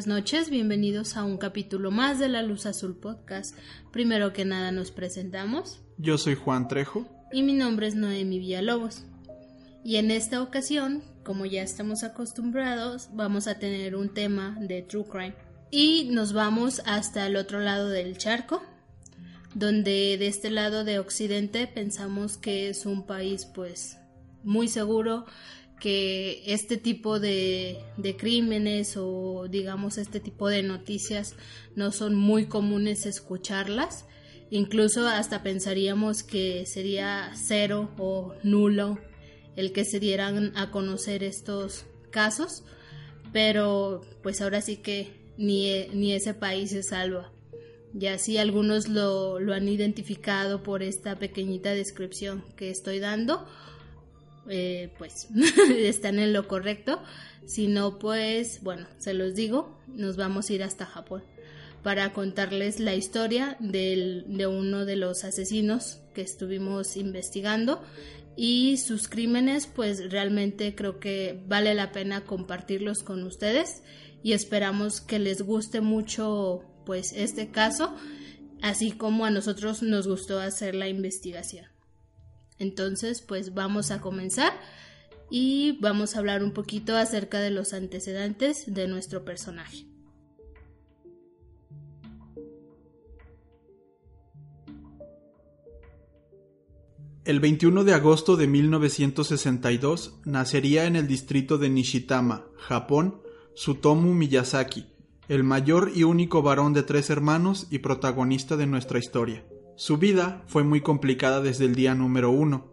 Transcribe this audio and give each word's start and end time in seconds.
buenas 0.00 0.16
noches, 0.16 0.48
bienvenidos 0.48 1.18
a 1.18 1.24
un 1.24 1.36
capítulo 1.36 1.90
más 1.90 2.18
de 2.18 2.30
La 2.30 2.42
Luz 2.42 2.64
Azul 2.64 2.96
Podcast. 2.96 3.54
Primero 3.92 4.32
que 4.32 4.46
nada 4.46 4.72
nos 4.72 4.90
presentamos. 4.90 5.82
Yo 5.98 6.16
soy 6.16 6.36
Juan 6.36 6.68
Trejo. 6.68 7.06
Y 7.30 7.42
mi 7.42 7.52
nombre 7.52 7.86
es 7.86 7.96
Noemi 7.96 8.38
Villalobos. 8.38 9.04
Y 9.84 9.96
en 9.96 10.10
esta 10.10 10.40
ocasión, 10.42 11.02
como 11.22 11.44
ya 11.44 11.60
estamos 11.62 12.02
acostumbrados, 12.02 13.10
vamos 13.12 13.46
a 13.46 13.58
tener 13.58 13.94
un 13.94 14.08
tema 14.08 14.56
de 14.58 14.80
True 14.80 15.04
Crime. 15.04 15.34
Y 15.70 16.08
nos 16.10 16.32
vamos 16.32 16.80
hasta 16.86 17.26
el 17.26 17.36
otro 17.36 17.60
lado 17.60 17.90
del 17.90 18.16
charco, 18.16 18.62
donde 19.54 20.16
de 20.18 20.28
este 20.28 20.48
lado 20.48 20.84
de 20.84 20.98
Occidente 20.98 21.66
pensamos 21.66 22.38
que 22.38 22.70
es 22.70 22.86
un 22.86 23.04
país 23.04 23.44
pues 23.44 23.98
muy 24.44 24.66
seguro, 24.66 25.26
que 25.80 26.42
este 26.46 26.76
tipo 26.76 27.18
de, 27.18 27.78
crímenes 28.18 28.96
o 28.96 29.46
digamos 29.48 29.98
este 29.98 30.20
tipo 30.20 30.48
de 30.48 30.62
noticias 30.62 31.34
no 31.74 31.90
son 31.90 32.14
muy 32.14 32.46
comunes 32.46 33.06
escucharlas. 33.06 34.04
Incluso 34.50 35.08
hasta 35.08 35.42
pensaríamos 35.42 36.22
que 36.22 36.66
sería 36.66 37.32
cero 37.34 37.90
o 37.98 38.34
nulo 38.42 38.98
el 39.56 39.72
que 39.72 39.84
se 39.84 40.00
dieran 40.00 40.52
a 40.56 40.70
conocer 40.70 41.24
estos 41.24 41.86
casos, 42.10 42.64
pero 43.32 44.02
pues 44.22 44.40
ahora 44.40 44.60
sí 44.60 44.76
que 44.76 45.12
ni, 45.36 45.86
ni 45.88 46.12
ese 46.12 46.34
país 46.34 46.70
se 46.70 46.82
salva. 46.82 47.32
Ya 47.92 48.18
sí 48.18 48.38
algunos 48.38 48.88
lo, 48.88 49.40
lo 49.40 49.54
han 49.54 49.68
identificado 49.68 50.62
por 50.62 50.82
esta 50.82 51.18
pequeñita 51.18 51.72
descripción 51.72 52.44
que 52.56 52.70
estoy 52.70 53.00
dando, 53.00 53.46
eh, 54.50 54.92
pues 54.98 55.28
están 55.76 56.18
en 56.18 56.32
lo 56.32 56.48
correcto. 56.48 57.00
Si 57.46 57.68
no, 57.68 57.98
pues 57.98 58.62
bueno, 58.62 58.86
se 58.98 59.14
los 59.14 59.34
digo, 59.34 59.80
nos 59.88 60.16
vamos 60.16 60.50
a 60.50 60.52
ir 60.52 60.62
hasta 60.62 60.86
Japón 60.86 61.22
para 61.82 62.12
contarles 62.12 62.78
la 62.78 62.94
historia 62.94 63.56
de 63.58 64.46
uno 64.46 64.84
de 64.84 64.96
los 64.96 65.24
asesinos 65.24 66.00
que 66.14 66.20
estuvimos 66.20 66.96
investigando 66.96 67.82
y 68.36 68.76
sus 68.76 69.08
crímenes 69.08 69.66
pues 69.66 70.10
realmente 70.10 70.74
creo 70.74 71.00
que 71.00 71.42
vale 71.46 71.74
la 71.74 71.92
pena 71.92 72.24
compartirlos 72.24 73.02
con 73.02 73.22
ustedes 73.24 73.82
y 74.22 74.32
esperamos 74.32 75.00
que 75.00 75.18
les 75.18 75.42
guste 75.42 75.80
mucho 75.80 76.64
pues 76.84 77.12
este 77.14 77.50
caso 77.50 77.94
así 78.62 78.92
como 78.92 79.24
a 79.24 79.30
nosotros 79.30 79.82
nos 79.82 80.06
gustó 80.06 80.38
hacer 80.38 80.74
la 80.74 80.88
investigación. 80.88 81.69
Entonces, 82.60 83.22
pues 83.22 83.54
vamos 83.54 83.90
a 83.90 84.00
comenzar 84.00 84.52
y 85.30 85.78
vamos 85.80 86.14
a 86.14 86.18
hablar 86.18 86.44
un 86.44 86.52
poquito 86.52 86.96
acerca 86.96 87.40
de 87.40 87.50
los 87.50 87.72
antecedentes 87.72 88.72
de 88.72 88.86
nuestro 88.86 89.24
personaje. 89.24 89.86
El 97.24 97.40
21 97.40 97.84
de 97.84 97.94
agosto 97.94 98.36
de 98.36 98.46
1962 98.46 100.20
nacería 100.24 100.86
en 100.86 100.96
el 100.96 101.06
distrito 101.06 101.58
de 101.58 101.70
Nishitama, 101.70 102.46
Japón, 102.56 103.22
Sutomu 103.54 104.12
Miyazaki, 104.14 104.86
el 105.28 105.44
mayor 105.44 105.92
y 105.94 106.02
único 106.02 106.42
varón 106.42 106.72
de 106.72 106.82
tres 106.82 107.08
hermanos 107.08 107.68
y 107.70 107.78
protagonista 107.78 108.56
de 108.56 108.66
nuestra 108.66 108.98
historia. 108.98 109.44
Su 109.80 109.96
vida 109.96 110.42
fue 110.46 110.62
muy 110.62 110.82
complicada 110.82 111.40
desde 111.40 111.64
el 111.64 111.74
día 111.74 111.94
número 111.94 112.30
uno, 112.30 112.66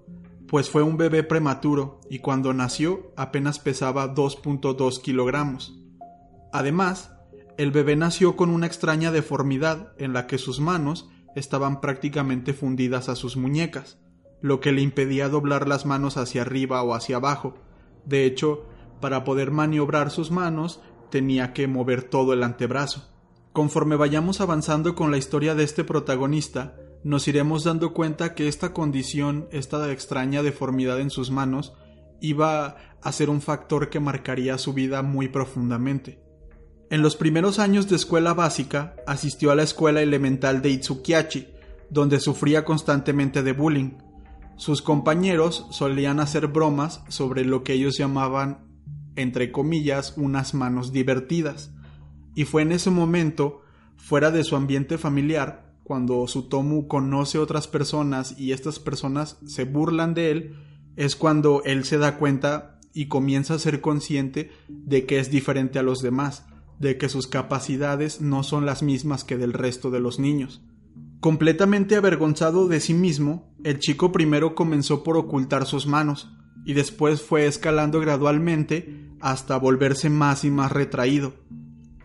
pues 0.45 0.69
fue 0.69 0.84
un 0.84 0.97
bebé 0.97 1.23
prematuro 1.23 2.01
y 2.09 2.19
cuando 2.19 2.53
nació 2.53 3.13
apenas 3.16 3.59
pesaba 3.59 4.13
2.2 4.13 5.01
kilogramos. 5.01 5.79
Además, 6.51 7.13
el 7.57 7.72
bebé 7.72 7.95
nació 7.95 8.35
con 8.35 8.50
una 8.50 8.68
extraña 8.68 9.09
deformidad 9.09 9.94
en 9.97 10.12
la 10.12 10.28
que 10.28 10.38
sus 10.38 10.59
manos 10.59 11.09
estaban 11.34 11.79
prácticamente 11.79 12.53
fundidas 12.53 13.07
a 13.07 13.16
sus 13.16 13.38
muñecas, 13.38 14.00
lo 14.41 14.59
que 14.59 14.74
le 14.74 14.81
impedía 14.81 15.29
doblar 15.29 15.66
las 15.66 15.85
manos 15.85 16.18
hacia 16.18 16.41
arriba 16.41 16.84
o 16.84 16.94
hacia 16.94 17.16
abajo. 17.16 17.53
De 18.03 18.25
hecho, 18.25 18.66
para 19.00 19.24
poder 19.24 19.51
maniobrar 19.51 20.12
sus 20.12 20.29
manos 20.29 20.81
tenía 21.09 21.53
que 21.53 21.68
mover 21.68 22.03
todo 22.03 22.34
el 22.34 22.44
antebrazo. 22.44 23.07
Conforme 23.53 23.95
vayamos 23.95 24.41
avanzando 24.41 24.94
con 24.94 25.09
la 25.09 25.18
historia 25.18 25.56
de 25.56 25.63
este 25.63 25.85
protagonista, 25.85 26.75
nos 27.03 27.28
iremos 27.28 27.63
dando 27.63 27.94
cuenta 27.94 28.34
que 28.34 28.47
esta 28.47 28.74
condición, 28.74 29.47
esta 29.52 29.91
extraña 29.91 30.44
deformidad 30.44 31.00
en 31.00 31.09
sus 31.09 31.31
manos, 31.31 31.74
iba 32.22 32.78
a 33.02 33.12
ser 33.12 33.30
un 33.30 33.41
factor 33.41 33.90
que 33.90 34.00
marcaría 34.00 34.58
su 34.58 34.74
vida 34.74 35.02
muy 35.03 35.28
profundamente. 35.28 36.19
En 36.90 37.02
los 37.02 37.16
primeros 37.16 37.59
años 37.59 37.90
de 37.90 37.97
escuela 37.97 38.34
básica, 38.34 38.96
asistió 39.06 39.52
a 39.52 39.56
la 39.56 39.63
escuela 39.63 40.02
elemental 40.02 40.62
de 40.62 40.69
Itsukiachi, 40.69 41.47
donde 41.90 42.19
sufría 42.19 42.63
constantemente 42.66 43.44
de 43.44 43.52
bullying. 43.52 43.97
Sus 44.56 44.81
compañeros 44.81 45.68
solían 45.69 46.19
hacer 46.19 46.47
bromas 46.47 47.03
sobre 47.09 47.46
lo 47.46 47.63
que 47.63 47.74
ellos 47.74 47.97
llamaban, 47.97 48.66
entre 49.16 49.52
comillas, 49.52 50.13
unas 50.18 50.53
manos 50.53 50.91
divertidas. 50.91 51.72
Y 52.36 52.46
fue 52.46 52.62
en 52.62 52.72
ese 52.72 52.90
momento, 52.90 53.62
fuera 53.97 54.31
de 54.31 54.44
su 54.44 54.56
ambiente 54.56 54.97
familiar, 54.97 55.66
cuando 55.88 56.28
Sutomu 56.28 56.86
conoce 56.90 57.38
otras 57.38 57.70
personas 57.70 58.38
y 58.38 58.52
estas 58.52 58.78
personas 58.78 59.38
se 59.46 59.64
burlan 59.64 60.14
de 60.14 60.31
él, 60.31 60.56
es 60.98 61.16
cuando 61.16 61.62
él 61.64 61.86
se 61.86 61.98
da 61.98 62.18
cuenta 62.18 62.81
y 62.94 63.08
comienza 63.08 63.53
a 63.53 63.59
ser 63.59 63.80
consciente 63.80 64.52
de 64.68 65.06
que 65.06 65.18
es 65.18 65.31
diferente 65.31 65.80
a 65.80 65.84
los 65.84 66.00
demás, 66.00 66.46
de 66.78 66.98
que 66.98 67.08
sus 67.08 67.28
capacidades 67.28 68.20
no 68.20 68.44
son 68.44 68.66
las 68.66 68.84
mismas 68.84 69.24
que 69.24 69.38
del 69.38 69.53
resto 69.53 69.90
de 69.90 70.02
los 70.02 70.20
niños. 70.20 70.62
Completamente 71.22 71.96
avergonzado 71.96 72.68
de 72.68 72.81
sí 72.81 72.94
mismo, 72.94 73.50
el 73.64 73.80
chico 73.80 74.12
primero 74.12 74.56
comenzó 74.56 75.04
por 75.04 75.16
ocultar 75.16 75.66
sus 75.66 75.88
manos, 75.88 76.30
y 76.66 76.74
después 76.74 77.22
fue 77.22 77.46
escalando 77.46 78.02
gradualmente 78.02 79.08
hasta 79.22 79.56
volverse 79.56 80.09
más 80.09 80.44
y 80.44 80.52
más 80.52 80.74
retraído, 80.74 81.34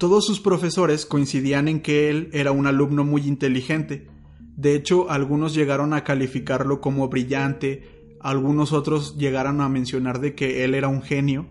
todos 0.03 0.27
sus 0.27 0.41
profesores 0.41 1.07
coincidían 1.07 1.69
en 1.69 1.81
que 1.81 2.11
él 2.11 2.29
era 2.33 2.51
un 2.51 2.67
alumno 2.67 3.05
muy 3.05 3.23
inteligente. 3.23 4.09
De 4.57 4.75
hecho, 4.75 5.09
algunos 5.09 5.55
llegaron 5.55 5.95
a 5.95 6.03
calificarlo 6.03 6.81
como 6.81 7.07
brillante, 7.07 8.17
algunos 8.19 8.73
otros 8.73 9.17
llegaron 9.17 9.61
a 9.61 9.69
mencionar 9.69 10.21
de 10.21 10.35
que 10.35 10.65
él 10.65 10.75
era 10.75 10.89
un 10.89 11.03
genio, 11.03 11.47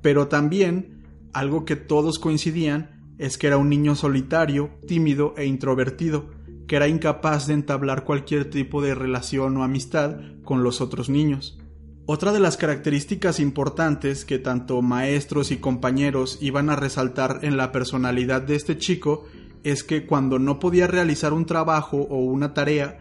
pero 0.00 0.28
también 0.28 1.02
algo 1.34 1.66
que 1.66 1.76
todos 1.76 2.18
coincidían 2.18 3.12
es 3.18 3.36
que 3.36 3.48
era 3.48 3.58
un 3.58 3.68
niño 3.68 3.94
solitario, 3.94 4.70
tímido 4.86 5.34
e 5.36 5.44
introvertido, 5.44 6.30
que 6.66 6.76
era 6.76 6.88
incapaz 6.88 7.46
de 7.46 7.52
entablar 7.52 8.04
cualquier 8.04 8.48
tipo 8.48 8.80
de 8.80 8.94
relación 8.94 9.54
o 9.58 9.64
amistad 9.64 10.16
con 10.44 10.62
los 10.62 10.80
otros 10.80 11.10
niños. 11.10 11.61
Otra 12.04 12.32
de 12.32 12.40
las 12.40 12.56
características 12.56 13.38
importantes 13.38 14.24
que 14.24 14.40
tanto 14.40 14.82
maestros 14.82 15.52
y 15.52 15.58
compañeros 15.58 16.38
iban 16.40 16.68
a 16.68 16.76
resaltar 16.76 17.40
en 17.42 17.56
la 17.56 17.70
personalidad 17.70 18.42
de 18.42 18.56
este 18.56 18.76
chico 18.76 19.24
es 19.62 19.84
que 19.84 20.04
cuando 20.04 20.40
no 20.40 20.58
podía 20.58 20.88
realizar 20.88 21.32
un 21.32 21.46
trabajo 21.46 21.98
o 21.98 22.16
una 22.24 22.54
tarea, 22.54 22.98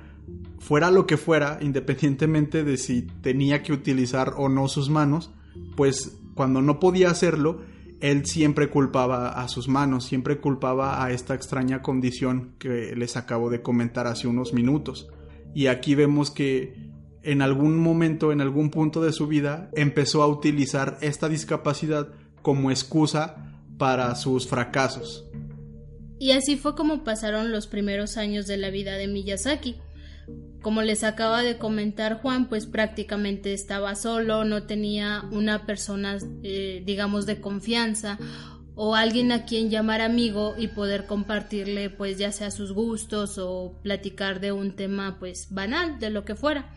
fuera 0.60 0.92
lo 0.92 1.08
que 1.08 1.18
fuera, 1.18 1.58
independientemente 1.62 2.64
de 2.64 2.78
si 2.78 3.02
tenía 3.02 3.64
que 3.64 3.74
utilizar 3.74 4.34
o 4.38 4.50
no 4.50 4.68
sus 4.68 4.90
manos, 4.90 5.32
pues 5.76 6.20
cuando 6.36 6.62
no 6.62 6.80
podía 6.80 7.10
hacerlo, 7.10 7.62
él 8.02 8.28
siempre 8.28 8.70
culpaba 8.70 9.30
a 9.30 9.48
sus 9.48 9.68
manos, 9.68 10.06
siempre 10.06 10.38
culpaba 10.38 11.04
a 11.04 11.12
esta 11.12 11.34
extraña 11.34 11.82
condición 11.82 12.54
que 12.60 12.96
les 12.96 13.18
acabo 13.18 13.50
de 13.50 13.64
comentar 13.64 14.06
hace 14.06 14.28
unos 14.28 14.54
minutos. 14.54 15.10
Y 15.54 15.68
aquí 15.68 15.96
vemos 15.96 16.30
que 16.32 16.91
en 17.24 17.42
algún 17.42 17.80
momento, 17.80 18.32
en 18.32 18.42
algún 18.42 18.70
punto 18.70 19.02
de 19.02 19.14
su 19.14 19.28
vida, 19.28 19.70
empezó 19.74 20.24
a 20.24 20.28
utilizar 20.28 20.98
esta 21.02 21.30
discapacidad 21.30 22.10
como 22.42 22.72
excusa 22.72 23.52
para 23.78 24.14
sus 24.16 24.48
fracasos. 24.48 25.26
Y 26.20 26.32
así 26.32 26.56
fue 26.56 26.76
como 26.76 27.04
pasaron 27.04 27.52
los 27.52 27.68
primeros 27.68 28.18
años 28.18 28.46
de 28.46 28.58
la 28.58 28.70
vida 28.70 28.94
de 28.94 29.08
Miyazaki. 29.08 29.78
Como 30.62 30.84
les 30.84 31.04
acaba 31.04 31.42
de 31.42 31.58
comentar 31.58 32.22
Juan, 32.22 32.48
pues 32.48 32.68
prácticamente 32.68 33.54
estaba 33.54 33.96
solo, 33.96 34.46
no 34.46 34.64
tenía 34.64 35.24
una 35.32 35.66
persona, 35.66 36.20
eh, 36.44 36.84
digamos, 36.86 37.26
de 37.26 37.42
confianza 37.42 38.20
o 38.76 38.96
alguien 38.96 39.32
a 39.32 39.46
quien 39.46 39.70
llamar 39.70 40.02
amigo 40.02 40.56
y 40.58 40.68
poder 40.68 41.06
compartirle 41.06 41.90
pues 41.90 42.18
ya 42.18 42.32
sea 42.32 42.52
sus 42.52 42.72
gustos 42.72 43.38
o 43.38 43.80
platicar 43.84 44.40
de 44.40 44.52
un 44.52 44.76
tema 44.76 45.18
pues 45.20 45.48
banal, 45.50 46.00
de 46.00 46.10
lo 46.10 46.24
que 46.24 46.36
fuera. 46.36 46.74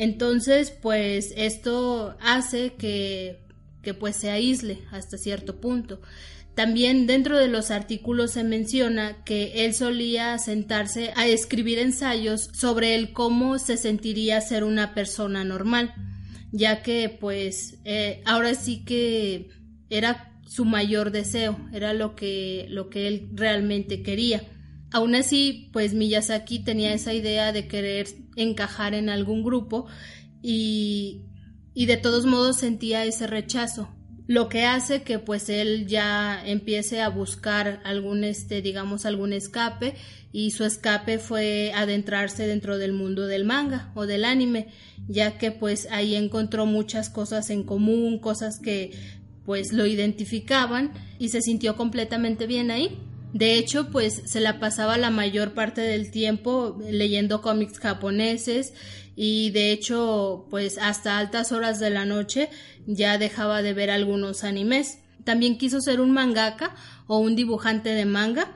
Entonces, 0.00 0.70
pues 0.70 1.34
esto 1.36 2.16
hace 2.20 2.72
que 2.74 3.40
que 3.82 3.94
pues 3.94 4.16
se 4.16 4.30
aísle 4.30 4.78
hasta 4.90 5.16
cierto 5.16 5.60
punto. 5.60 6.00
También 6.54 7.06
dentro 7.06 7.38
de 7.38 7.48
los 7.48 7.70
artículos 7.70 8.32
se 8.32 8.44
menciona 8.44 9.24
que 9.24 9.64
él 9.64 9.74
solía 9.74 10.36
sentarse 10.38 11.12
a 11.16 11.26
escribir 11.26 11.78
ensayos 11.78 12.50
sobre 12.52 12.94
el 12.94 13.12
cómo 13.12 13.58
se 13.58 13.76
sentiría 13.76 14.40
ser 14.40 14.64
una 14.64 14.94
persona 14.94 15.44
normal, 15.44 15.94
ya 16.52 16.82
que 16.82 17.08
pues 17.08 17.78
eh, 17.84 18.20
ahora 18.26 18.54
sí 18.54 18.84
que 18.84 19.48
era 19.88 20.38
su 20.46 20.64
mayor 20.64 21.12
deseo, 21.12 21.56
era 21.72 21.94
lo 21.94 22.16
que, 22.16 22.66
lo 22.68 22.90
que 22.90 23.06
él 23.06 23.28
realmente 23.32 24.02
quería. 24.02 24.42
Aún 24.92 25.14
así, 25.14 25.68
pues 25.72 25.94
Miyazaki 25.94 26.60
tenía 26.60 26.92
esa 26.92 27.14
idea 27.14 27.52
de 27.52 27.68
querer 27.68 28.08
encajar 28.36 28.94
en 28.94 29.08
algún 29.08 29.44
grupo 29.44 29.86
y, 30.42 31.22
y 31.74 31.86
de 31.86 31.96
todos 31.96 32.26
modos 32.26 32.58
sentía 32.58 33.04
ese 33.04 33.26
rechazo, 33.26 33.88
lo 34.30 34.48
que 34.48 34.64
hace 34.64 35.02
que 35.02 35.18
pues 35.18 35.48
él 35.48 35.88
ya 35.88 36.40
empiece 36.46 37.00
a 37.00 37.08
buscar 37.08 37.80
algún 37.84 38.22
este 38.22 38.62
digamos 38.62 39.04
algún 39.04 39.32
escape 39.32 39.96
y 40.30 40.52
su 40.52 40.64
escape 40.64 41.18
fue 41.18 41.72
adentrarse 41.74 42.46
dentro 42.46 42.78
del 42.78 42.92
mundo 42.92 43.26
del 43.26 43.44
manga 43.44 43.90
o 43.96 44.06
del 44.06 44.24
anime 44.24 44.68
ya 45.08 45.36
que 45.36 45.50
pues 45.50 45.88
ahí 45.90 46.14
encontró 46.14 46.64
muchas 46.64 47.10
cosas 47.10 47.50
en 47.50 47.64
común 47.64 48.20
cosas 48.20 48.60
que 48.60 48.92
pues 49.44 49.72
lo 49.72 49.84
identificaban 49.84 50.92
y 51.18 51.30
se 51.30 51.40
sintió 51.40 51.74
completamente 51.74 52.46
bien 52.46 52.70
ahí 52.70 52.96
de 53.32 53.54
hecho, 53.54 53.90
pues 53.90 54.22
se 54.24 54.40
la 54.40 54.58
pasaba 54.58 54.98
la 54.98 55.10
mayor 55.10 55.54
parte 55.54 55.80
del 55.80 56.10
tiempo 56.10 56.78
leyendo 56.90 57.42
cómics 57.42 57.78
japoneses 57.78 58.74
y 59.14 59.50
de 59.50 59.70
hecho, 59.70 60.46
pues 60.50 60.78
hasta 60.78 61.18
altas 61.18 61.52
horas 61.52 61.78
de 61.78 61.90
la 61.90 62.04
noche 62.04 62.50
ya 62.86 63.18
dejaba 63.18 63.62
de 63.62 63.72
ver 63.72 63.90
algunos 63.90 64.42
animes. 64.42 64.98
También 65.24 65.58
quiso 65.58 65.80
ser 65.80 66.00
un 66.00 66.10
mangaka 66.10 66.74
o 67.06 67.18
un 67.18 67.36
dibujante 67.36 67.90
de 67.90 68.04
manga, 68.04 68.52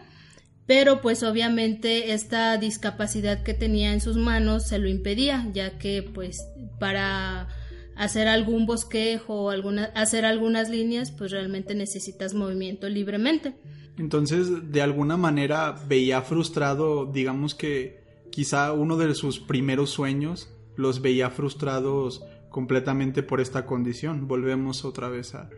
pero 0.66 1.00
pues 1.00 1.22
obviamente 1.22 2.12
esta 2.12 2.56
discapacidad 2.56 3.42
que 3.42 3.54
tenía 3.54 3.92
en 3.92 4.00
sus 4.00 4.16
manos 4.16 4.66
se 4.66 4.78
lo 4.78 4.88
impedía, 4.88 5.46
ya 5.52 5.78
que 5.78 6.02
pues 6.02 6.44
para 6.80 7.48
hacer 7.96 8.26
algún 8.26 8.66
bosquejo 8.66 9.44
o 9.44 9.50
alguna, 9.50 9.84
hacer 9.94 10.24
algunas 10.24 10.68
líneas, 10.68 11.12
pues 11.12 11.30
realmente 11.30 11.74
necesitas 11.74 12.34
movimiento 12.34 12.88
libremente. 12.88 13.54
Entonces, 13.98 14.72
de 14.72 14.82
alguna 14.82 15.16
manera 15.16 15.72
veía 15.86 16.22
frustrado, 16.22 17.06
digamos 17.06 17.54
que 17.54 18.02
quizá 18.30 18.72
uno 18.72 18.96
de 18.96 19.14
sus 19.14 19.38
primeros 19.38 19.90
sueños 19.90 20.50
los 20.76 21.00
veía 21.00 21.30
frustrados 21.30 22.24
completamente 22.50 23.22
por 23.22 23.40
esta 23.40 23.66
condición. 23.66 24.26
Volvemos 24.26 24.84
otra 24.84 25.08
vez 25.08 25.34
a, 25.34 25.48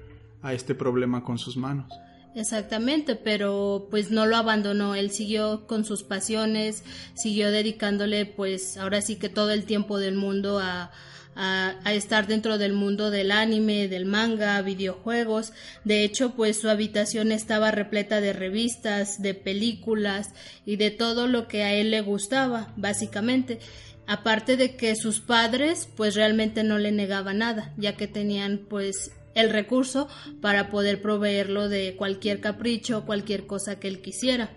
a 0.43 0.53
este 0.53 0.75
problema 0.75 1.25
con 1.25 1.39
sus 1.39 1.57
manos. 1.57 1.91
Exactamente, 2.35 3.17
pero 3.17 3.89
pues 3.91 4.11
no 4.11 4.27
lo 4.27 4.37
abandonó, 4.37 4.95
él 4.95 5.11
siguió 5.11 5.67
con 5.67 5.87
sus 5.87 6.03
pasiones, 6.03 6.85
siguió 7.15 7.51
dedicándole 7.51 8.27
pues 8.27 8.77
ahora 8.77 9.01
sí 9.01 9.17
que 9.17 9.31
todo 9.31 9.53
el 9.53 9.65
tiempo 9.65 9.99
del 9.99 10.17
mundo 10.17 10.59
a, 10.59 10.91
a, 11.37 11.77
estar 11.93 12.27
dentro 12.27 12.59
del 12.59 12.73
mundo 12.73 13.11
del 13.11 13.31
anime, 13.31 13.89
del 13.89 14.07
manga, 14.07 14.61
videojuegos. 14.63 15.53
De 15.85 16.03
hecho, 16.03 16.35
pues 16.35 16.61
su 16.61 16.69
habitación 16.69 17.31
estaba 17.31 17.71
repleta 17.71 18.21
de 18.21 18.33
revistas, 18.33 19.21
de 19.21 19.35
películas 19.35 20.31
y 20.65 20.77
de 20.77 20.91
todo 20.91 21.27
lo 21.27 21.47
que 21.47 21.63
a 21.63 21.75
él 21.75 21.91
le 21.91 22.01
gustaba, 22.01 22.73
básicamente. 22.77 23.59
Aparte 24.07 24.57
de 24.57 24.77
que 24.77 24.95
sus 24.97 25.21
padres 25.21 25.89
pues 25.97 26.15
realmente 26.15 26.63
no 26.63 26.79
le 26.79 26.93
negaban 26.93 27.39
nada, 27.39 27.73
ya 27.77 27.97
que 27.97 28.07
tenían 28.07 28.59
pues 28.69 29.11
el 29.35 29.51
recurso 29.51 30.09
para 30.41 30.71
poder 30.71 31.03
proveerlo 31.03 31.69
de 31.69 31.97
cualquier 31.97 32.41
capricho, 32.41 33.05
cualquier 33.05 33.47
cosa 33.47 33.79
que 33.79 33.89
él 33.89 34.01
quisiera. 34.01 34.51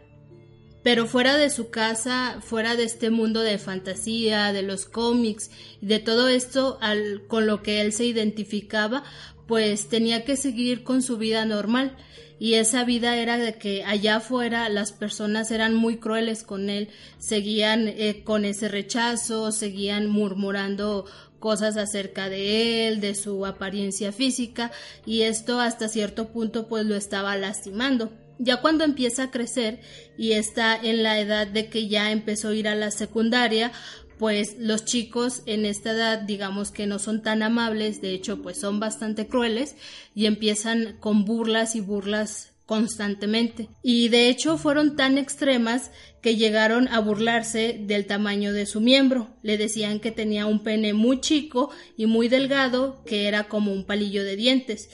Pero 0.84 1.08
fuera 1.08 1.36
de 1.38 1.50
su 1.50 1.70
casa, 1.70 2.40
fuera 2.42 2.76
de 2.76 2.84
este 2.84 3.10
mundo 3.10 3.42
de 3.42 3.58
fantasía, 3.58 4.54
de 4.54 4.64
los 4.64 4.86
cómics 4.86 5.52
de 5.82 6.00
todo 6.00 6.28
esto 6.30 6.78
al, 6.82 7.24
con 7.28 7.48
lo 7.48 7.62
que 7.62 7.82
él 7.82 7.92
se 7.92 8.06
identificaba, 8.06 9.04
pues 9.48 9.90
tenía 9.90 10.24
que 10.24 10.38
seguir 10.38 10.84
con 10.84 11.02
su 11.02 11.18
vida 11.18 11.44
normal. 11.46 11.98
Y 12.42 12.54
esa 12.54 12.86
vida 12.86 13.18
era 13.18 13.38
de 13.38 13.56
que 13.56 13.84
allá 13.84 14.18
afuera 14.18 14.70
las 14.70 14.94
personas 14.94 15.52
eran 15.52 15.76
muy 15.76 15.98
crueles 15.98 16.44
con 16.44 16.70
él, 16.70 16.88
seguían 17.18 17.90
eh, 17.90 18.22
con 18.24 18.46
ese 18.46 18.70
rechazo, 18.70 19.52
seguían 19.52 20.08
murmurando 20.08 21.06
cosas 21.40 21.76
acerca 21.76 22.30
de 22.30 22.88
él, 22.88 23.02
de 23.02 23.16
su 23.16 23.46
apariencia 23.46 24.14
física, 24.14 24.72
y 25.06 25.24
esto 25.24 25.60
hasta 25.60 25.90
cierto 25.90 26.30
punto 26.30 26.68
pues 26.68 26.86
lo 26.86 26.96
estaba 26.96 27.36
lastimando. 27.36 28.12
Ya 28.40 28.62
cuando 28.62 28.84
empieza 28.84 29.24
a 29.24 29.32
crecer 29.32 29.82
y 30.18 30.32
está 30.32 30.76
en 30.76 31.04
la 31.04 31.20
edad 31.20 31.46
de 31.46 31.70
que 31.70 31.88
ya 31.88 32.12
empezó 32.12 32.50
a 32.50 32.56
ir 32.56 32.68
a 32.68 32.76
la 32.76 32.90
secundaria, 32.90 33.72
pues 34.18 34.58
los 34.58 34.84
chicos 34.86 35.44
en 35.46 35.66
esta 35.66 35.92
edad 35.92 36.20
digamos 36.20 36.72
que 36.72 36.88
no 36.88 37.00
son 37.00 37.22
tan 37.22 37.44
amables, 37.44 38.02
de 38.02 38.14
hecho 38.14 38.42
pues 38.42 38.60
son 38.60 38.80
bastante 38.80 39.28
crueles 39.28 39.76
y 40.16 40.26
empiezan 40.26 40.98
con 41.00 41.26
burlas 41.26 41.76
y 41.76 41.82
burlas 41.82 42.50
constantemente. 42.66 43.68
Y 43.82 44.10
de 44.10 44.30
hecho 44.30 44.58
fueron 44.58 44.96
tan 44.96 45.18
extremas 45.18 45.90
que 46.22 46.36
llegaron 46.36 46.88
a 46.90 47.00
burlarse 47.00 47.80
del 47.82 48.06
tamaño 48.06 48.54
de 48.54 48.68
su 48.68 48.80
miembro. 48.80 49.30
Le 49.42 49.58
decían 49.58 50.00
que 50.00 50.12
tenía 50.12 50.46
un 50.46 50.64
pene 50.64 50.94
muy 50.94 51.20
chico 51.20 51.72
y 51.98 52.06
muy 52.06 52.28
delgado, 52.28 53.02
que 53.06 53.28
era 53.28 53.46
como 53.46 53.72
un 53.72 53.86
palillo 53.86 54.24
de 54.24 54.36
dientes. 54.36 54.90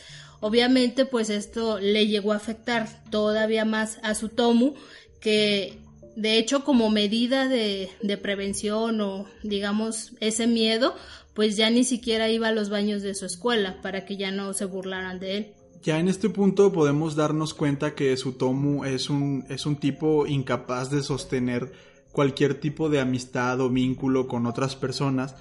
Obviamente, 0.47 1.07
pues 1.07 1.31
esto 1.31 1.79
le 1.79 2.05
llegó 2.05 2.31
a 2.31 2.35
afectar 2.35 2.87
todavía 3.09 3.65
más 3.65 3.97
a 4.03 4.13
su 4.13 4.29
Tomu, 4.29 4.75
que 5.19 5.79
de 6.15 6.37
hecho 6.37 6.63
como 6.63 6.91
medida 6.91 7.47
de, 7.47 7.89
de 8.03 8.17
prevención 8.19 9.01
o 9.01 9.25
digamos 9.41 10.11
ese 10.19 10.45
miedo, 10.45 10.93
pues 11.33 11.57
ya 11.57 11.71
ni 11.71 11.83
siquiera 11.83 12.29
iba 12.29 12.49
a 12.49 12.51
los 12.51 12.69
baños 12.69 13.01
de 13.01 13.15
su 13.15 13.25
escuela 13.25 13.81
para 13.81 14.05
que 14.05 14.17
ya 14.17 14.29
no 14.29 14.53
se 14.53 14.65
burlaran 14.65 15.19
de 15.19 15.37
él. 15.37 15.53
Ya 15.81 15.97
en 15.97 16.09
este 16.09 16.29
punto 16.29 16.71
podemos 16.71 17.15
darnos 17.15 17.55
cuenta 17.55 17.95
que 17.95 18.15
Sutomu 18.15 18.85
es 18.85 19.09
un, 19.09 19.45
es 19.49 19.65
un 19.65 19.77
tipo 19.77 20.27
incapaz 20.27 20.91
de 20.91 21.01
sostener 21.01 21.71
cualquier 22.11 22.59
tipo 22.59 22.87
de 22.89 22.99
amistad 22.99 23.59
o 23.61 23.71
vínculo 23.71 24.27
con 24.27 24.45
otras 24.45 24.75
personas. 24.75 25.35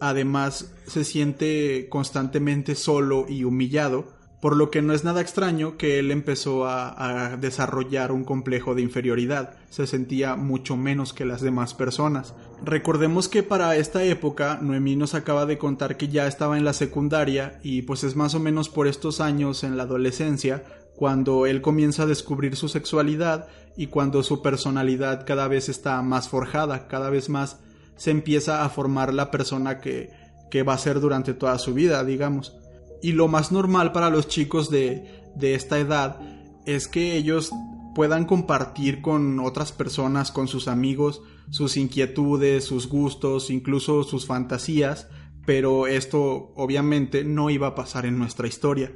Además, 0.00 0.74
se 0.88 1.04
siente 1.04 1.86
constantemente 1.88 2.74
solo 2.74 3.26
y 3.28 3.44
humillado, 3.44 4.17
por 4.40 4.56
lo 4.56 4.70
que 4.70 4.82
no 4.82 4.92
es 4.92 5.02
nada 5.02 5.20
extraño 5.20 5.76
que 5.76 5.98
él 5.98 6.10
empezó 6.10 6.66
a, 6.66 7.36
desarrollar 7.40 8.12
un 8.12 8.24
complejo 8.24 8.74
de 8.74 8.82
inferioridad, 8.82 9.54
se 9.70 9.86
sentía 9.86 10.36
mucho 10.36 10.76
menos 10.76 11.12
que 11.12 11.24
las 11.24 11.40
demás 11.40 11.74
personas. 11.74 12.34
Recordemos 12.64 13.28
que 13.28 13.42
para 13.42 13.76
esta 13.76 14.04
época 14.04 14.58
Noemí 14.62 14.96
nos 14.96 15.14
acaba 15.14 15.46
de 15.46 15.58
contar 15.58 15.96
que 15.96 16.08
ya 16.08 16.26
estaba 16.26 16.56
en 16.56 16.64
la 16.64 16.72
secundaria 16.72 17.58
y 17.62 17.82
pues 17.82 18.04
es 18.04 18.14
más 18.16 18.34
o 18.34 18.40
menos 18.40 18.68
por 18.68 18.86
estos 18.86 19.20
años 19.20 19.64
en 19.64 19.76
la 19.76 19.84
adolescencia 19.84 20.64
cuando 20.94 21.46
él 21.46 21.60
comienza 21.60 22.04
a 22.04 22.06
descubrir 22.06 22.56
su 22.56 22.68
sexualidad 22.68 23.48
y 23.76 23.86
cuando 23.86 24.22
su 24.22 24.42
personalidad 24.42 25.24
cada 25.26 25.46
vez 25.46 25.68
está 25.68 26.02
más 26.02 26.28
forjada, 26.28 26.88
cada 26.88 27.10
vez 27.10 27.28
más 27.28 27.60
se 27.96 28.10
empieza 28.10 28.64
a 28.64 28.68
formar 28.68 29.14
la 29.14 29.30
persona 29.30 29.80
que, 29.80 30.10
que 30.50 30.62
va 30.62 30.74
a 30.74 30.78
ser 30.78 31.00
durante 31.00 31.34
toda 31.34 31.58
su 31.58 31.74
vida, 31.74 32.04
digamos. 32.04 32.56
Y 33.02 33.12
lo 33.12 33.28
más 33.28 33.52
normal 33.52 33.92
para 33.92 34.10
los 34.10 34.28
chicos 34.28 34.70
de, 34.70 35.22
de 35.36 35.54
esta 35.54 35.78
edad 35.78 36.20
es 36.66 36.88
que 36.88 37.16
ellos 37.16 37.52
puedan 37.94 38.26
compartir 38.26 39.00
con 39.00 39.40
otras 39.40 39.72
personas, 39.72 40.30
con 40.30 40.46
sus 40.46 40.68
amigos, 40.68 41.22
sus 41.50 41.76
inquietudes, 41.76 42.64
sus 42.64 42.88
gustos, 42.88 43.50
incluso 43.50 44.04
sus 44.04 44.26
fantasías, 44.26 45.08
pero 45.46 45.86
esto 45.86 46.52
obviamente 46.54 47.24
no 47.24 47.50
iba 47.50 47.68
a 47.68 47.74
pasar 47.74 48.06
en 48.06 48.18
nuestra 48.18 48.46
historia. 48.46 48.92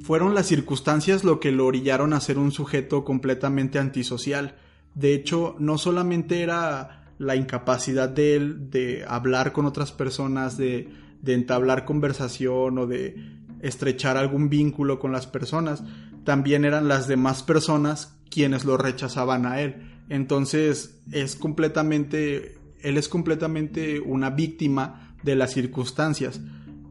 Fueron 0.00 0.34
las 0.34 0.46
circunstancias 0.46 1.24
lo 1.24 1.40
que 1.40 1.52
lo 1.52 1.66
orillaron 1.66 2.12
a 2.12 2.20
ser 2.20 2.38
un 2.38 2.52
sujeto 2.52 3.04
completamente 3.04 3.78
antisocial. 3.78 4.56
De 4.94 5.14
hecho, 5.14 5.56
no 5.58 5.78
solamente 5.78 6.42
era 6.42 7.12
la 7.18 7.34
incapacidad 7.34 8.08
de 8.08 8.36
él 8.36 8.70
de 8.70 9.04
hablar 9.08 9.52
con 9.52 9.66
otras 9.66 9.92
personas, 9.92 10.56
de, 10.56 10.88
de 11.22 11.34
entablar 11.34 11.84
conversación 11.84 12.78
o 12.78 12.86
de 12.86 13.16
estrechar 13.60 14.16
algún 14.16 14.48
vínculo 14.48 14.98
con 14.98 15.12
las 15.12 15.26
personas, 15.26 15.82
también 16.24 16.64
eran 16.64 16.88
las 16.88 17.08
demás 17.08 17.42
personas 17.42 18.16
quienes 18.30 18.64
lo 18.64 18.76
rechazaban 18.76 19.46
a 19.46 19.60
él. 19.60 19.76
Entonces 20.08 21.00
es 21.12 21.36
completamente, 21.36 22.58
él 22.80 22.96
es 22.96 23.08
completamente 23.08 24.00
una 24.00 24.30
víctima 24.30 25.16
de 25.22 25.36
las 25.36 25.52
circunstancias. 25.52 26.40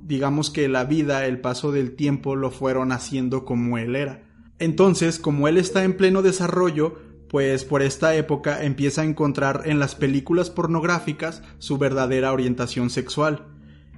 Digamos 0.04 0.50
que 0.50 0.68
la 0.68 0.86
vida, 0.86 1.26
el 1.26 1.40
paso 1.40 1.72
del 1.72 1.96
tiempo 1.96 2.36
lo 2.36 2.52
fueron 2.52 2.92
haciendo 2.92 3.46
como 3.46 3.78
él 3.78 3.96
era. 3.96 4.24
Entonces, 4.60 5.20
como 5.20 5.48
él 5.48 5.58
está 5.58 5.84
en 5.84 5.98
pleno 5.98 6.22
desarrollo, 6.22 7.00
pues 7.30 7.66
por 7.66 7.82
esta 7.82 8.16
época 8.16 8.64
empieza 8.64 9.02
a 9.02 9.06
encontrar 9.06 9.64
en 9.66 9.80
las 9.80 9.96
películas 9.96 10.50
pornográficas 10.50 11.42
su 11.58 11.78
verdadera 11.78 12.32
orientación 12.32 12.90
sexual 12.90 13.48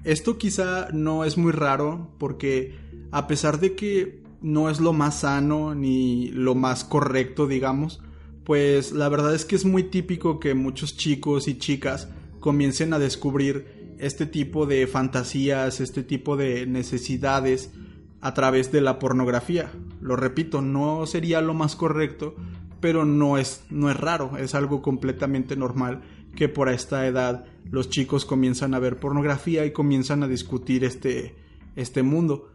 esto 0.08 0.38
quizá 0.38 0.88
no 0.94 1.26
es 1.26 1.38
muy 1.38 1.52
raro 1.52 2.10
porque 2.18 2.76
a 3.12 3.28
pesar 3.28 3.60
de 3.60 3.76
que 3.76 4.24
no 4.42 4.70
es 4.70 4.80
lo 4.80 4.94
más 4.94 5.20
sano 5.20 5.76
ni 5.76 6.30
lo 6.30 6.56
más 6.56 6.86
correcto, 6.86 7.46
digamos, 7.46 8.02
pues 8.46 8.94
la 8.94 9.10
verdad 9.10 9.36
es 9.36 9.44
que 9.44 9.58
es 9.58 9.66
muy 9.66 9.84
típico 9.84 10.40
que 10.40 10.54
muchos 10.54 10.96
chicos 10.96 11.50
y 11.50 11.58
chicas 11.58 12.08
comiencen 12.40 12.94
a 12.94 13.00
descubrir 13.00 13.96
este 14.00 14.26
tipo 14.26 14.66
de 14.66 14.88
fantasías, 14.88 15.82
este 15.82 16.04
tipo 16.04 16.38
de 16.38 16.66
necesidades 16.66 17.72
a 18.22 18.34
través 18.34 18.72
de 18.72 18.80
la 18.80 19.00
pornografía. 19.00 19.72
Lo 20.00 20.16
repito, 20.16 20.62
no 20.62 21.06
sería 21.06 21.42
lo 21.42 21.54
más 21.54 21.76
correcto, 21.76 22.36
pero 22.80 23.04
no 23.04 23.38
es, 23.38 23.66
no 23.70 23.92
es 23.92 23.98
raro, 23.98 24.38
es 24.38 24.56
algo 24.56 24.82
completamente 24.82 25.58
normal 25.58 26.02
que 26.34 26.48
por 26.48 26.70
esta 26.70 27.06
edad 27.08 27.46
los 27.70 27.90
chicos 27.90 28.26
comienzan 28.26 28.74
a 28.74 28.80
ver 28.80 29.00
pornografía 29.00 29.66
y 29.66 29.72
comienzan 29.72 30.24
a 30.24 30.28
discutir 30.28 30.84
este, 30.84 31.36
este 31.76 32.04
mundo. 32.04 32.50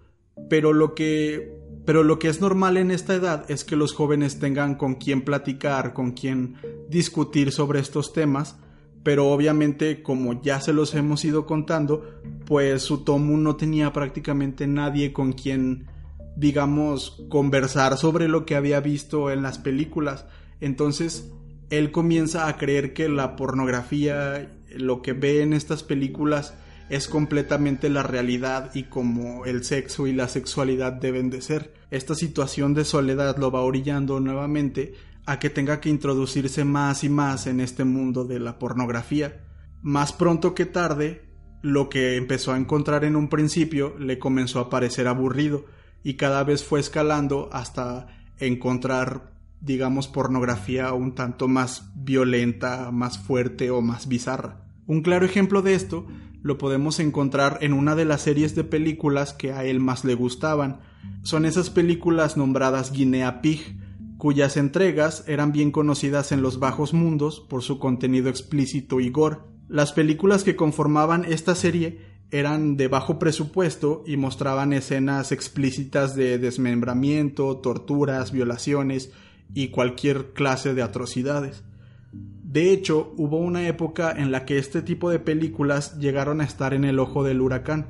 Pero 0.49 0.73
lo 0.73 0.95
que 0.95 1.63
pero 1.85 2.05
lo 2.05 2.19
que 2.19 2.29
es 2.29 2.41
normal 2.41 2.77
en 2.77 2.91
esta 2.91 3.15
edad 3.15 3.51
es 3.51 3.65
que 3.65 3.75
los 3.75 3.93
jóvenes 3.93 4.39
tengan 4.39 4.77
con 4.77 4.95
quién 4.95 5.23
platicar, 5.23 5.95
con 5.95 6.13
quién 6.13 6.55
discutir 6.89 7.51
sobre 7.51 7.81
estos 7.81 8.13
temas, 8.13 8.57
pero 9.03 9.31
obviamente 9.31 10.03
como 10.03 10.41
ya 10.43 10.61
se 10.61 10.73
los 10.73 10.95
hemos 10.95 11.25
ido 11.25 11.45
contando, 11.45 12.21
pues 12.47 12.83
Sutomu 12.83 13.37
no 13.37 13.57
tenía 13.57 13.93
prácticamente 13.93 14.69
nadie 14.69 15.13
con 15.13 15.33
quien 15.33 15.89
digamos 16.37 17.25
conversar 17.29 17.99
sobre 17.99 18.29
lo 18.29 18.47
que 18.47 18.55
había 18.55 18.81
visto 18.81 19.31
en 19.31 19.43
las 19.43 19.59
películas. 19.59 20.27
Entonces, 20.61 21.33
él 21.71 21.91
comienza 21.91 22.47
a 22.47 22.57
creer 22.57 22.93
que 22.95 23.09
la 23.09 23.35
pornografía, 23.35 24.53
lo 24.77 25.03
que 25.03 25.13
ve 25.13 25.43
en 25.43 25.53
estas 25.53 25.83
películas 25.83 26.55
es 26.89 27.09
completamente 27.09 27.89
la 27.89 28.03
realidad 28.03 28.71
y 28.75 28.85
como 28.85 29.47
el 29.47 29.65
sexo 29.65 30.07
y 30.07 30.13
la 30.13 30.29
sexualidad 30.29 30.93
deben 30.93 31.31
de 31.31 31.41
ser. 31.41 31.73
Esta 31.91 32.15
situación 32.15 32.75
de 32.75 32.85
soledad 32.85 33.37
lo 33.39 33.51
va 33.51 33.63
orillando 33.63 34.21
nuevamente 34.21 34.95
a 35.25 35.39
que 35.39 35.51
tenga 35.51 35.81
que 35.81 35.89
introducirse 35.89 36.65
más 36.65 37.05
y 37.05 37.09
más 37.09 37.47
en 37.47 37.61
este 37.61 37.85
mundo 37.85 38.25
de 38.25 38.41
la 38.41 38.59
pornografía. 38.59 39.41
Más 39.81 40.13
pronto 40.13 40.55
que 40.55 40.67
tarde, 40.67 41.23
lo 41.63 41.89
que 41.89 42.17
empezó 42.17 42.53
a 42.53 42.59
encontrar 42.59 43.05
en 43.05 43.17
un 43.17 43.29
principio 43.29 43.97
le 43.99 44.19
comenzó 44.19 44.59
a 44.61 44.69
parecer 44.69 45.07
aburrido 45.07 45.65
y 46.03 46.15
cada 46.15 46.43
vez 46.45 46.65
fue 46.65 46.81
escalando 46.81 47.49
hasta 47.53 48.09
encontrar 48.39 49.33
digamos 49.63 50.09
pornografía 50.09 50.93
un 50.93 51.15
tanto 51.15 51.47
más 51.47 51.93
violenta, 51.95 52.91
más 52.91 53.19
fuerte 53.19 53.71
o 53.71 53.81
más 53.81 54.09
bizarra. 54.09 54.62
Un 54.93 55.01
claro 55.01 55.25
ejemplo 55.25 55.63
de 55.63 55.73
esto 55.73 56.07
lo 56.43 56.59
podemos 56.59 57.01
encontrar 57.01 57.57
en 57.63 57.73
una 57.73 57.95
de 57.95 58.05
las 58.05 58.21
series 58.21 58.55
de 58.55 58.63
películas 58.63 59.33
que 59.33 59.51
a 59.51 59.65
él 59.65 59.81
más 59.81 60.05
le 60.05 60.15
gustaban. 60.15 60.81
Son 61.23 61.47
esas 61.47 61.71
películas 61.71 62.37
nombradas 62.37 62.93
Guinea 62.93 63.41
Pig, 63.41 63.79
cuyas 64.19 64.59
entregas 64.59 65.25
eran 65.27 65.51
bien 65.51 65.71
conocidas 65.71 66.31
en 66.31 66.43
los 66.43 66.59
bajos 66.59 66.93
mundos 66.93 67.41
por 67.41 67.63
su 67.63 67.79
contenido 67.79 68.29
explícito 68.29 69.01
y 69.01 69.09
gore. 69.09 69.39
Las 69.67 69.93
películas 69.93 70.45
que 70.45 70.57
conformaban 70.57 71.25
esta 71.25 71.55
serie 71.55 72.01
eran 72.31 72.77
de 72.77 72.89
bajo 72.89 73.19
presupuesto 73.19 74.05
y 74.07 74.19
mostraban 74.19 74.75
escenas 74.75 75.33
explícitas 75.33 76.15
de 76.15 76.37
desmembramiento, 76.37 77.57
torturas, 77.57 78.31
violaciones 78.31 79.11
y 79.55 79.69
cualquier 79.69 80.35
clase 80.35 80.75
de 80.75 80.83
atrocidades. 80.83 81.65
De 82.53 82.71
hecho, 82.71 83.15
hubo 83.17 83.39
una 83.39 83.67
época 83.67 84.13
en 84.13 84.31
la 84.31 84.45
que 84.45 84.59
este 84.59 84.83
tipo 84.83 85.09
de 85.09 85.19
películas 85.19 85.99
llegaron 85.99 86.43
a 86.43 86.45
estar 86.45 86.75
en 86.75 86.85
el 86.85 86.99
ojo 86.99 87.25
del 87.25 87.41
huracán, 87.41 87.87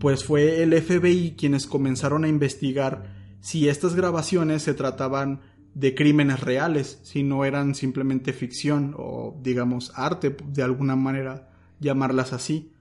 pues 0.00 0.24
fue 0.24 0.64
el 0.64 0.72
FBI 0.82 1.36
quienes 1.38 1.68
comenzaron 1.68 2.24
a 2.24 2.28
investigar 2.28 3.04
si 3.38 3.68
estas 3.68 3.94
grabaciones 3.94 4.64
se 4.64 4.74
trataban 4.74 5.42
de 5.74 5.94
crímenes 5.94 6.40
reales, 6.40 6.98
si 7.04 7.22
no 7.22 7.44
eran 7.44 7.76
simplemente 7.76 8.32
ficción 8.32 8.96
o 8.98 9.38
digamos 9.44 9.92
arte, 9.94 10.36
de 10.44 10.64
alguna 10.64 10.96
manera 10.96 11.48
llamarlas 11.78 12.32
así. 12.32 12.72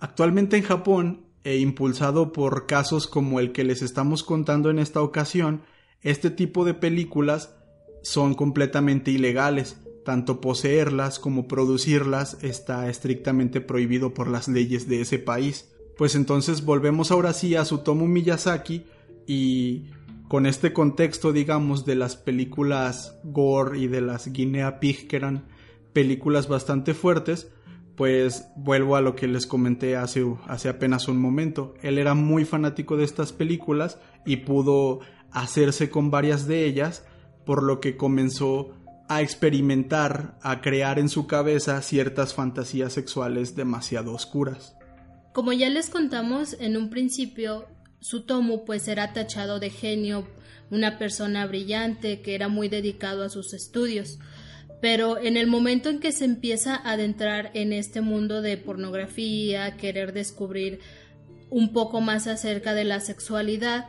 Actualmente 0.00 0.58
en 0.58 0.64
Japón, 0.64 1.24
e 1.44 1.56
impulsado 1.56 2.30
por 2.30 2.66
casos 2.66 3.06
como 3.06 3.40
el 3.40 3.52
que 3.52 3.64
les 3.64 3.80
estamos 3.80 4.22
contando 4.22 4.68
en 4.68 4.78
esta 4.78 5.00
ocasión, 5.00 5.62
este 6.02 6.28
tipo 6.28 6.66
de 6.66 6.74
películas 6.74 7.56
son 8.02 8.34
completamente 8.34 9.10
ilegales, 9.10 9.80
tanto 10.04 10.40
poseerlas 10.40 11.18
como 11.18 11.48
producirlas 11.48 12.38
está 12.42 12.88
estrictamente 12.88 13.60
prohibido 13.60 14.14
por 14.14 14.28
las 14.28 14.48
leyes 14.48 14.88
de 14.88 15.00
ese 15.00 15.18
país. 15.18 15.70
Pues 15.96 16.14
entonces 16.14 16.64
volvemos 16.64 17.10
ahora 17.10 17.32
sí 17.32 17.54
a 17.54 17.64
Sutomu 17.64 18.06
Miyazaki 18.06 18.84
y 19.26 19.86
con 20.28 20.46
este 20.46 20.72
contexto 20.72 21.32
digamos 21.32 21.84
de 21.84 21.94
las 21.94 22.16
películas 22.16 23.16
gore 23.24 23.78
y 23.78 23.88
de 23.88 24.00
las 24.00 24.32
Guinea 24.32 24.80
Pig 24.80 25.08
que 25.08 25.16
eran 25.16 25.44
películas 25.92 26.48
bastante 26.48 26.92
fuertes, 26.92 27.50
pues 27.96 28.48
vuelvo 28.56 28.96
a 28.96 29.00
lo 29.00 29.14
que 29.14 29.28
les 29.28 29.46
comenté 29.46 29.96
hace, 29.96 30.26
hace 30.46 30.68
apenas 30.68 31.08
un 31.08 31.18
momento. 31.18 31.74
Él 31.82 31.98
era 31.98 32.14
muy 32.14 32.44
fanático 32.44 32.96
de 32.96 33.04
estas 33.04 33.32
películas 33.32 33.98
y 34.26 34.36
pudo 34.38 35.00
hacerse 35.30 35.90
con 35.90 36.10
varias 36.10 36.46
de 36.46 36.64
ellas, 36.64 37.04
por 37.46 37.62
lo 37.62 37.80
que 37.80 37.96
comenzó 37.96 38.72
a 39.08 39.22
experimentar, 39.22 40.38
a 40.42 40.60
crear 40.60 40.98
en 40.98 41.08
su 41.08 41.26
cabeza 41.26 41.80
ciertas 41.82 42.34
fantasías 42.34 42.92
sexuales 42.92 43.54
demasiado 43.54 44.12
oscuras. 44.12 44.76
Como 45.32 45.52
ya 45.52 45.68
les 45.68 45.90
contamos 45.90 46.56
en 46.60 46.76
un 46.76 46.90
principio, 46.90 47.66
Sutomu 48.00 48.64
pues 48.64 48.88
era 48.88 49.12
tachado 49.12 49.58
de 49.60 49.70
genio, 49.70 50.26
una 50.70 50.98
persona 50.98 51.46
brillante 51.46 52.22
que 52.22 52.34
era 52.34 52.48
muy 52.48 52.68
dedicado 52.68 53.24
a 53.24 53.28
sus 53.28 53.52
estudios. 53.52 54.18
Pero 54.80 55.18
en 55.18 55.36
el 55.36 55.46
momento 55.46 55.88
en 55.88 55.98
que 55.98 56.12
se 56.12 56.24
empieza 56.24 56.76
a 56.76 56.92
adentrar 56.92 57.50
en 57.54 57.72
este 57.72 58.00
mundo 58.00 58.42
de 58.42 58.56
pornografía, 58.56 59.76
querer 59.76 60.12
descubrir 60.12 60.80
un 61.50 61.72
poco 61.72 62.00
más 62.00 62.26
acerca 62.26 62.74
de 62.74 62.84
la 62.84 63.00
sexualidad, 63.00 63.86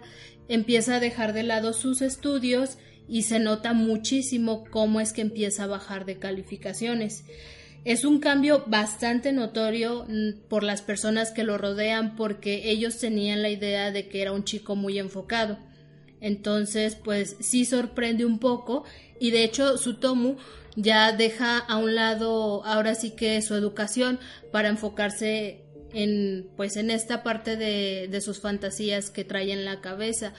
empieza 0.48 0.96
a 0.96 1.00
dejar 1.00 1.34
de 1.34 1.44
lado 1.44 1.74
sus 1.74 2.02
estudios 2.02 2.78
y 3.08 3.24
se 3.24 3.40
nota 3.40 3.74
muchísimo 3.74 4.66
cómo 4.70 5.00
es 5.00 5.14
que 5.14 5.22
empieza 5.22 5.64
a 5.64 5.68
bajar 5.68 6.06
de 6.06 6.18
calificaciones. 6.18 7.24
Es 7.84 8.04
un 8.04 8.20
cambio 8.20 8.64
bastante 8.66 9.32
notorio 9.32 10.06
mm, 10.08 10.48
por 10.50 10.64
las 10.64 10.82
personas 10.82 11.32
que 11.32 11.44
lo 11.44 11.58
rodean 11.58 12.16
porque 12.16 12.72
ellos 12.72 12.98
tenían 12.98 13.44
la 13.44 13.50
idea 13.50 13.92
de 13.92 14.08
que 14.08 14.22
era 14.24 14.32
un 14.32 14.44
chico 14.44 14.76
muy 14.76 14.98
enfocado. 14.98 15.60
Entonces, 16.20 16.96
pues 16.96 17.36
sí 17.40 17.66
sorprende 17.66 18.26
un 18.26 18.40
poco 18.40 18.86
y 19.20 19.30
de 19.30 19.44
hecho 19.44 19.78
Sutomu 19.78 20.38
ya 20.76 21.12
deja 21.12 21.60
a 21.60 21.78
un 21.78 21.94
lado 21.94 22.66
ahora 22.66 22.96
sí 22.96 23.12
que 23.12 23.42
su 23.44 23.54
educación 23.54 24.20
para 24.52 24.70
enfocarse 24.70 25.62
en 25.94 26.50
pues 26.58 26.76
en 26.78 26.90
esta 26.90 27.24
parte 27.24 27.56
de, 27.56 28.08
de 28.10 28.22
sus 28.22 28.40
fantasías 28.40 29.12
que 29.12 29.24
trae 29.24 29.52
en 29.52 29.64
la 29.64 29.80
cabeza 29.80 30.34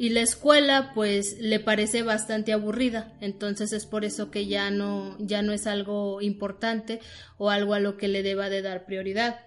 y 0.00 0.08
la 0.08 0.22
escuela 0.22 0.92
pues 0.94 1.36
le 1.40 1.60
parece 1.60 2.02
bastante 2.02 2.54
aburrida 2.54 3.12
entonces 3.20 3.74
es 3.74 3.84
por 3.84 4.06
eso 4.06 4.30
que 4.30 4.46
ya 4.46 4.70
no 4.70 5.14
ya 5.18 5.42
no 5.42 5.52
es 5.52 5.66
algo 5.66 6.22
importante 6.22 7.00
o 7.36 7.50
algo 7.50 7.74
a 7.74 7.80
lo 7.80 7.98
que 7.98 8.08
le 8.08 8.22
deba 8.22 8.48
de 8.48 8.62
dar 8.62 8.86
prioridad 8.86 9.40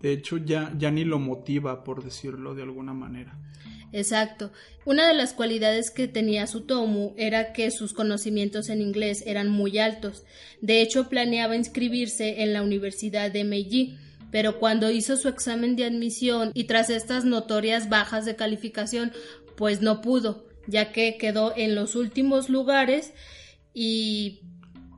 de 0.00 0.12
hecho 0.12 0.36
ya 0.36 0.72
ya 0.78 0.92
ni 0.92 1.04
lo 1.04 1.18
motiva 1.18 1.82
por 1.82 2.04
decirlo 2.04 2.54
de 2.54 2.62
alguna 2.62 2.94
manera 2.94 3.36
Exacto. 3.92 4.50
Una 4.84 5.06
de 5.06 5.14
las 5.14 5.32
cualidades 5.32 5.92
que 5.92 6.08
tenía 6.08 6.48
Sutomu 6.48 7.14
era 7.16 7.52
que 7.52 7.70
sus 7.70 7.94
conocimientos 7.94 8.68
en 8.68 8.82
inglés 8.82 9.22
eran 9.26 9.48
muy 9.48 9.78
altos. 9.78 10.24
De 10.60 10.82
hecho, 10.82 11.08
planeaba 11.08 11.56
inscribirse 11.56 12.42
en 12.42 12.52
la 12.52 12.62
Universidad 12.62 13.30
de 13.30 13.44
Meiji, 13.44 13.96
pero 14.32 14.58
cuando 14.58 14.90
hizo 14.90 15.16
su 15.16 15.28
examen 15.28 15.76
de 15.76 15.84
admisión 15.84 16.50
y 16.52 16.64
tras 16.64 16.90
estas 16.90 17.24
notorias 17.24 17.88
bajas 17.88 18.26
de 18.26 18.34
calificación, 18.34 19.12
pues 19.56 19.80
no 19.80 20.00
pudo, 20.00 20.46
ya 20.66 20.92
que 20.92 21.16
quedó 21.18 21.52
en 21.56 21.74
los 21.74 21.96
últimos 21.96 22.48
lugares 22.48 23.12
y 23.72 24.40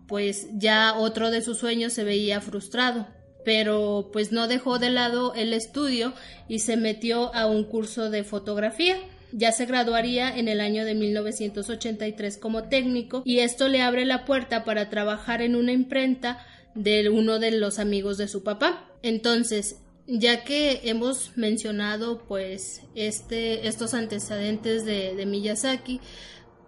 pues 0.06 0.48
ya 0.54 0.94
otro 0.96 1.30
de 1.30 1.42
sus 1.42 1.58
sueños 1.58 1.92
se 1.92 2.04
veía 2.04 2.40
frustrado, 2.40 3.06
pero 3.44 4.10
pues 4.12 4.32
no 4.32 4.48
dejó 4.48 4.78
de 4.78 4.90
lado 4.90 5.34
el 5.34 5.52
estudio 5.52 6.14
y 6.48 6.60
se 6.60 6.76
metió 6.76 7.34
a 7.34 7.46
un 7.46 7.64
curso 7.64 8.10
de 8.10 8.24
fotografía. 8.24 8.96
Ya 9.30 9.52
se 9.52 9.66
graduaría 9.66 10.34
en 10.34 10.48
el 10.48 10.62
año 10.62 10.86
de 10.86 10.94
1983 10.94 12.38
como 12.38 12.64
técnico 12.64 13.22
y 13.26 13.40
esto 13.40 13.68
le 13.68 13.82
abre 13.82 14.06
la 14.06 14.24
puerta 14.24 14.64
para 14.64 14.88
trabajar 14.88 15.42
en 15.42 15.54
una 15.54 15.72
imprenta 15.72 16.38
de 16.74 17.10
uno 17.10 17.38
de 17.38 17.50
los 17.50 17.78
amigos 17.78 18.16
de 18.16 18.28
su 18.28 18.42
papá. 18.42 18.88
Entonces, 19.02 19.76
ya 20.08 20.42
que 20.42 20.80
hemos 20.84 21.36
mencionado 21.36 22.24
pues 22.26 22.80
este, 22.94 23.68
estos 23.68 23.92
antecedentes 23.92 24.86
de, 24.86 25.14
de, 25.14 25.26
Miyazaki, 25.26 26.00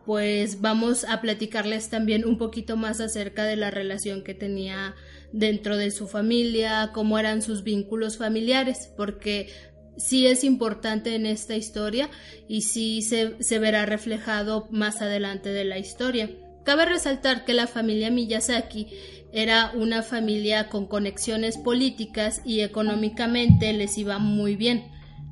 pues 0.04 0.60
vamos 0.60 1.04
a 1.04 1.22
platicarles 1.22 1.88
también 1.88 2.26
un 2.26 2.36
poquito 2.36 2.76
más 2.76 3.00
acerca 3.00 3.44
de 3.44 3.56
la 3.56 3.70
relación 3.70 4.22
que 4.22 4.34
tenía 4.34 4.94
dentro 5.32 5.78
de 5.78 5.90
su 5.90 6.06
familia, 6.06 6.90
cómo 6.92 7.18
eran 7.18 7.40
sus 7.40 7.62
vínculos 7.62 8.18
familiares, 8.18 8.92
porque 8.94 9.48
sí 9.96 10.26
es 10.26 10.44
importante 10.44 11.14
en 11.14 11.24
esta 11.24 11.56
historia 11.56 12.10
y 12.46 12.62
sí 12.62 13.00
se, 13.00 13.42
se 13.42 13.58
verá 13.58 13.86
reflejado 13.86 14.68
más 14.70 15.00
adelante 15.00 15.48
de 15.48 15.64
la 15.64 15.78
historia. 15.78 16.30
Cabe 16.64 16.84
resaltar 16.84 17.46
que 17.46 17.54
la 17.54 17.66
familia 17.66 18.10
Miyazaki 18.10 18.88
era 19.32 19.72
una 19.74 20.02
familia 20.02 20.68
con 20.68 20.86
conexiones 20.86 21.56
políticas 21.58 22.42
y 22.44 22.60
económicamente 22.60 23.72
les 23.72 23.96
iba 23.98 24.18
muy 24.18 24.56
bien, 24.56 24.84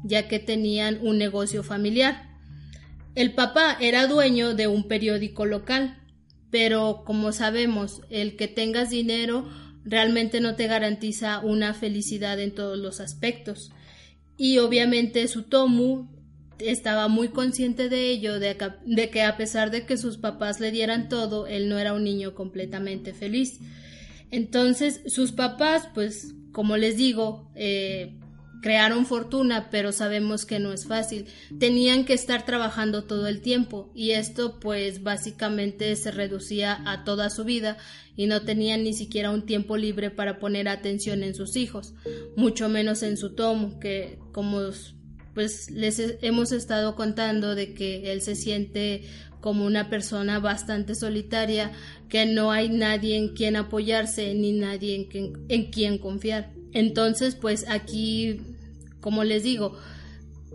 ya 0.05 0.29
que 0.29 0.39
tenían 0.39 0.99
un 1.03 1.19
negocio 1.19 1.63
familiar. 1.63 2.29
El 3.15 3.35
papá 3.35 3.77
era 3.81 4.07
dueño 4.07 4.55
de 4.55 4.69
un 4.69 4.87
periódico 4.87 5.45
local, 5.45 5.99
pero 6.51 7.03
como 7.05 7.33
sabemos, 7.33 8.03
el 8.11 8.37
que 8.37 8.49
tengas 8.49 8.91
dinero 8.91 9.49
realmente 9.85 10.41
no 10.41 10.55
te 10.55 10.67
garantiza 10.67 11.41
una 11.41 11.75
felicidad 11.75 12.39
en 12.39 12.55
todos 12.55 12.79
los 12.79 13.01
aspectos. 13.01 13.73
Y 14.37 14.59
obviamente 14.59 15.27
Sutomu 15.27 16.09
estaba 16.59 17.09
muy 17.09 17.29
consciente 17.29 17.89
de 17.89 18.11
ello, 18.11 18.39
de, 18.39 18.57
que 19.11 19.23
a 19.23 19.37
pesar 19.37 19.71
de 19.71 19.87
que 19.87 19.97
sus 19.97 20.19
papás 20.19 20.61
le 20.61 20.71
dieran 20.71 21.09
todo, 21.09 21.47
él 21.47 21.69
no 21.69 21.79
era 21.79 21.93
un 21.93 22.05
niño 22.05 22.35
completamente 22.35 23.15
feliz. 23.15 23.61
Entonces 24.31 25.01
sus 25.07 25.33
papás, 25.33 25.89
pues 25.95 26.35
como 26.53 26.77
les 26.77 26.97
digo, 26.97 27.51
eh, 27.55 28.19
crearon 28.61 29.07
fortuna, 29.07 29.69
pero 29.71 29.93
sabemos 29.93 30.45
que 30.45 30.59
no 30.59 30.73
es 30.73 30.87
fácil. 30.87 31.27
Tenían 31.59 32.05
que 32.05 32.15
estar 32.15 32.45
trabajando 32.45 33.05
todo 33.05 33.29
el 33.29 33.41
tiempo 33.41 33.91
y 33.95 34.11
esto 34.11 34.59
pues 34.61 35.03
básicamente 35.03 35.95
se 35.97 36.11
reducía 36.11 36.83
a 36.87 37.05
toda 37.05 37.31
su 37.31 37.45
vida 37.45 37.77
y 38.17 38.27
no 38.27 38.43
tenían 38.43 38.83
ni 38.83 38.95
siquiera 38.95 39.31
un 39.31 39.47
tiempo 39.47 39.77
libre 39.77 40.11
para 40.11 40.39
poner 40.39 40.69
atención 40.69 41.23
en 41.23 41.35
sus 41.35 41.57
hijos, 41.57 41.95
mucho 42.37 42.69
menos 42.69 43.03
en 43.03 43.17
su 43.17 43.35
tomo, 43.35 43.79
que 43.79 44.19
como 44.33 44.61
pues 45.35 45.71
les 45.71 46.01
hemos 46.23 46.51
estado 46.51 46.97
contando 46.97 47.55
de 47.55 47.73
que 47.73 48.11
él 48.11 48.23
se 48.23 48.35
siente 48.35 49.05
como 49.41 49.65
una 49.65 49.89
persona 49.89 50.39
bastante 50.41 50.95
solitaria, 50.95 51.73
que 52.09 52.27
no 52.27 52.51
hay 52.51 52.69
nadie 52.69 53.17
en 53.17 53.35
quien 53.35 53.57
apoyarse 53.57 54.35
ni 54.35 54.53
nadie 54.53 54.95
en 54.95 55.05
quien, 55.05 55.33
en 55.49 55.71
quien 55.71 55.99
confiar. 55.99 56.51
Entonces, 56.73 57.35
pues 57.35 57.67
aquí, 57.69 58.41
como 59.01 59.25
les 59.25 59.43
digo, 59.43 59.79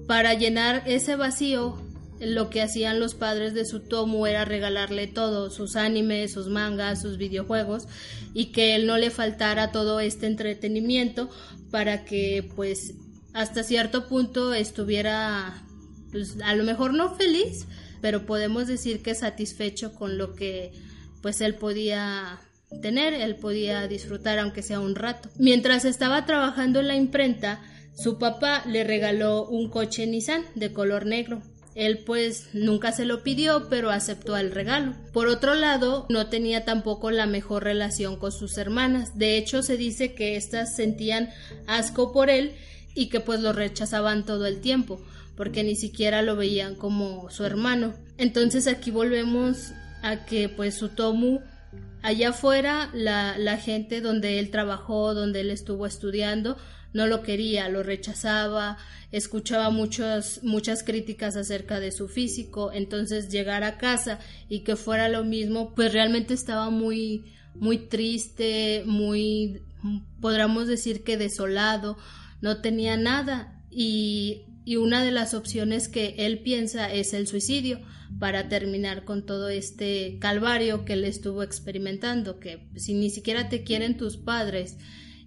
para 0.07 0.33
llenar 0.33 0.83
ese 0.85 1.15
vacío, 1.15 1.77
lo 2.19 2.49
que 2.49 2.61
hacían 2.61 2.99
los 2.99 3.15
padres 3.15 3.53
de 3.53 3.65
su 3.65 3.81
tomo 3.81 4.27
era 4.27 4.45
regalarle 4.45 5.07
todo, 5.07 5.49
sus 5.49 5.75
animes, 5.75 6.31
sus 6.33 6.47
mangas, 6.47 7.01
sus 7.01 7.17
videojuegos, 7.17 7.87
y 8.33 8.47
que 8.47 8.75
él 8.75 8.85
no 8.85 8.97
le 8.97 9.09
faltara 9.09 9.71
todo 9.71 9.99
este 9.99 10.27
entretenimiento 10.27 11.29
para 11.71 12.05
que 12.05 12.49
pues 12.55 12.93
hasta 13.33 13.63
cierto 13.63 14.07
punto 14.07 14.53
estuviera 14.53 15.63
pues 16.11 16.37
a 16.43 16.55
lo 16.55 16.63
mejor 16.63 16.93
no 16.93 17.15
feliz, 17.15 17.65
pero 18.03 18.25
podemos 18.25 18.67
decir 18.67 19.01
que 19.01 19.15
satisfecho 19.15 19.93
con 19.93 20.17
lo 20.17 20.35
que 20.35 20.73
pues 21.21 21.39
él 21.39 21.55
podía 21.55 22.41
tener, 22.81 23.13
él 23.13 23.37
podía 23.37 23.87
disfrutar 23.87 24.39
aunque 24.39 24.61
sea 24.61 24.81
un 24.81 24.95
rato. 24.95 25.29
Mientras 25.37 25.85
estaba 25.85 26.25
trabajando 26.25 26.81
en 26.81 26.89
la 26.89 26.97
imprenta, 26.97 27.61
su 27.95 28.19
papá 28.19 28.61
le 28.67 28.83
regaló 28.83 29.47
un 29.47 29.69
coche 29.69 30.05
Nissan 30.05 30.43
de 30.53 30.73
color 30.73 31.05
negro. 31.05 31.43
Él 31.75 31.99
pues 31.99 32.49
nunca 32.51 32.91
se 32.91 33.05
lo 33.05 33.23
pidió, 33.23 33.69
pero 33.69 33.89
aceptó 33.89 34.35
el 34.35 34.51
regalo. 34.51 34.95
Por 35.13 35.27
otro 35.27 35.55
lado, 35.55 36.05
no 36.09 36.27
tenía 36.27 36.65
tampoco 36.65 37.09
la 37.09 37.25
mejor 37.25 37.63
relación 37.63 38.17
con 38.17 38.33
sus 38.33 38.57
hermanas. 38.57 39.17
De 39.17 39.37
hecho, 39.37 39.63
se 39.63 39.77
dice 39.77 40.13
que 40.13 40.35
éstas 40.35 40.75
sentían 40.75 41.29
asco 41.67 42.11
por 42.11 42.29
él 42.29 42.51
y 42.95 43.07
que 43.07 43.21
pues 43.21 43.39
lo 43.39 43.53
rechazaban 43.53 44.25
todo 44.25 44.45
el 44.45 44.59
tiempo, 44.59 44.99
porque 45.35 45.63
ni 45.63 45.75
siquiera 45.75 46.21
lo 46.21 46.35
veían 46.35 46.75
como 46.75 47.29
su 47.29 47.45
hermano. 47.45 47.93
Entonces 48.17 48.67
aquí 48.67 48.91
volvemos 48.91 49.71
a 50.01 50.25
que 50.25 50.49
pues 50.49 50.75
Sutomu 50.75 51.39
allá 52.01 52.29
afuera 52.29 52.89
la, 52.93 53.37
la 53.37 53.57
gente 53.57 54.01
donde 54.01 54.39
él 54.39 54.51
trabajó, 54.51 55.13
donde 55.13 55.41
él 55.41 55.49
estuvo 55.49 55.85
estudiando, 55.85 56.57
no 56.93 57.07
lo 57.07 57.23
quería, 57.23 57.69
lo 57.69 57.81
rechazaba, 57.81 58.77
escuchaba 59.11 59.69
muchas, 59.69 60.41
muchas 60.43 60.83
críticas 60.83 61.35
acerca 61.35 61.79
de 61.79 61.91
su 61.91 62.07
físico, 62.07 62.71
entonces 62.71 63.29
llegar 63.29 63.63
a 63.63 63.77
casa 63.77 64.19
y 64.47 64.59
que 64.59 64.75
fuera 64.75 65.09
lo 65.09 65.23
mismo, 65.23 65.73
pues 65.73 65.91
realmente 65.91 66.33
estaba 66.33 66.69
muy, 66.69 67.33
muy 67.55 67.77
triste, 67.77 68.83
muy, 68.85 69.63
podríamos 70.21 70.67
decir 70.67 71.03
que 71.03 71.17
desolado, 71.17 71.97
no 72.41 72.61
tenía 72.61 72.97
nada 72.97 73.61
y, 73.71 74.43
y 74.65 74.77
una 74.77 75.03
de 75.03 75.11
las 75.11 75.33
opciones 75.33 75.87
que 75.87 76.15
él 76.19 76.39
piensa 76.39 76.91
es 76.91 77.13
el 77.13 77.27
suicidio 77.27 77.81
para 78.19 78.47
terminar 78.47 79.03
con 79.03 79.25
todo 79.25 79.49
este 79.49 80.17
calvario 80.19 80.85
que 80.85 80.93
él 80.93 81.03
estuvo 81.03 81.43
experimentando, 81.43 82.39
que 82.39 82.69
si 82.75 82.93
ni 82.93 83.09
siquiera 83.09 83.49
te 83.49 83.63
quieren 83.63 83.97
tus 83.97 84.17
padres 84.17 84.77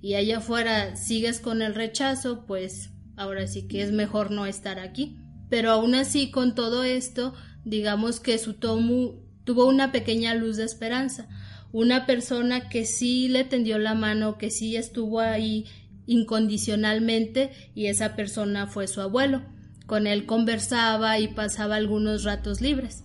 y 0.01 0.15
allá 0.15 0.39
afuera 0.39 0.97
sigues 0.97 1.41
con 1.41 1.63
el 1.63 1.75
rechazo, 1.75 2.47
pues 2.47 2.91
ahora 3.17 3.47
sí 3.47 3.67
que 3.67 3.83
es 3.83 3.93
mejor 3.93 4.31
no 4.31 4.47
estar 4.47 4.79
aquí. 4.79 5.19
Pero 5.49 5.71
aún 5.71 5.95
así, 5.95 6.31
con 6.31 6.55
todo 6.55 6.85
esto, 6.85 7.35
digamos 7.65 8.21
que 8.21 8.39
Sutomu 8.39 9.23
tuvo 9.45 9.67
una 9.67 9.93
pequeña 9.93 10.35
luz 10.35 10.57
de 10.57 10.65
esperanza, 10.65 11.29
una 11.73 12.07
persona 12.07 12.69
que 12.69 12.85
sí 12.85 13.29
le 13.29 13.45
tendió 13.45 13.79
la 13.79 13.95
mano, 13.95 14.39
que 14.39 14.51
sí 14.51 14.77
estuvo 14.77 15.21
ahí 15.21 15.67
incondicionalmente 16.07 17.51
y 17.75 17.87
esa 17.87 18.17
persona 18.17 18.67
fue 18.67 18.89
su 18.89 19.01
abuelo. 19.01 19.43
Con 19.87 20.07
él 20.07 20.27
conversaba 20.27 21.19
y 21.19 21.29
pasaba 21.29 21.77
algunos 21.77 22.25
ratos 22.25 22.61
libres, 22.61 23.05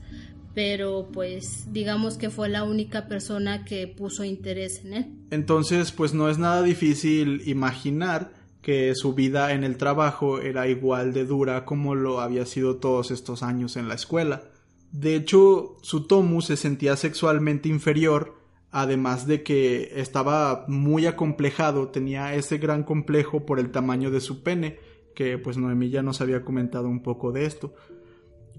pero 0.55 1.09
pues 1.13 1.71
digamos 1.71 2.17
que 2.17 2.29
fue 2.29 2.49
la 2.49 2.63
única 2.63 3.07
persona 3.07 3.65
que 3.65 3.87
puso 3.87 4.23
interés 4.23 4.83
en 4.83 4.93
él. 4.93 5.05
Entonces 5.29 5.91
pues 5.91 6.13
no 6.13 6.29
es 6.29 6.37
nada 6.37 6.63
difícil 6.63 7.43
imaginar 7.45 8.31
que 8.61 8.93
su 8.95 9.13
vida 9.13 9.53
en 9.53 9.63
el 9.63 9.77
trabajo 9.77 10.39
era 10.39 10.67
igual 10.67 11.13
de 11.13 11.25
dura 11.25 11.65
como 11.65 11.95
lo 11.95 12.21
había 12.21 12.45
sido 12.45 12.77
todos 12.77 13.11
estos 13.11 13.43
años 13.43 13.75
en 13.75 13.87
la 13.87 13.95
escuela. 13.95 14.43
De 14.91 15.15
hecho, 15.15 15.77
Sutomu 15.81 16.41
se 16.41 16.57
sentía 16.57 16.95
sexualmente 16.97 17.69
inferior 17.69 18.40
además 18.71 19.27
de 19.27 19.43
que 19.43 19.91
estaba 19.95 20.65
muy 20.67 21.05
acomplejado, 21.05 21.89
tenía 21.89 22.33
ese 22.35 22.57
gran 22.57 22.83
complejo 22.83 23.45
por 23.45 23.59
el 23.59 23.71
tamaño 23.71 24.11
de 24.11 24.21
su 24.21 24.43
pene, 24.43 24.79
que 25.13 25.37
pues 25.37 25.57
Noemí 25.57 25.89
ya 25.89 26.01
nos 26.01 26.21
había 26.21 26.43
comentado 26.43 26.87
un 26.87 27.03
poco 27.03 27.31
de 27.31 27.45
esto. 27.45 27.73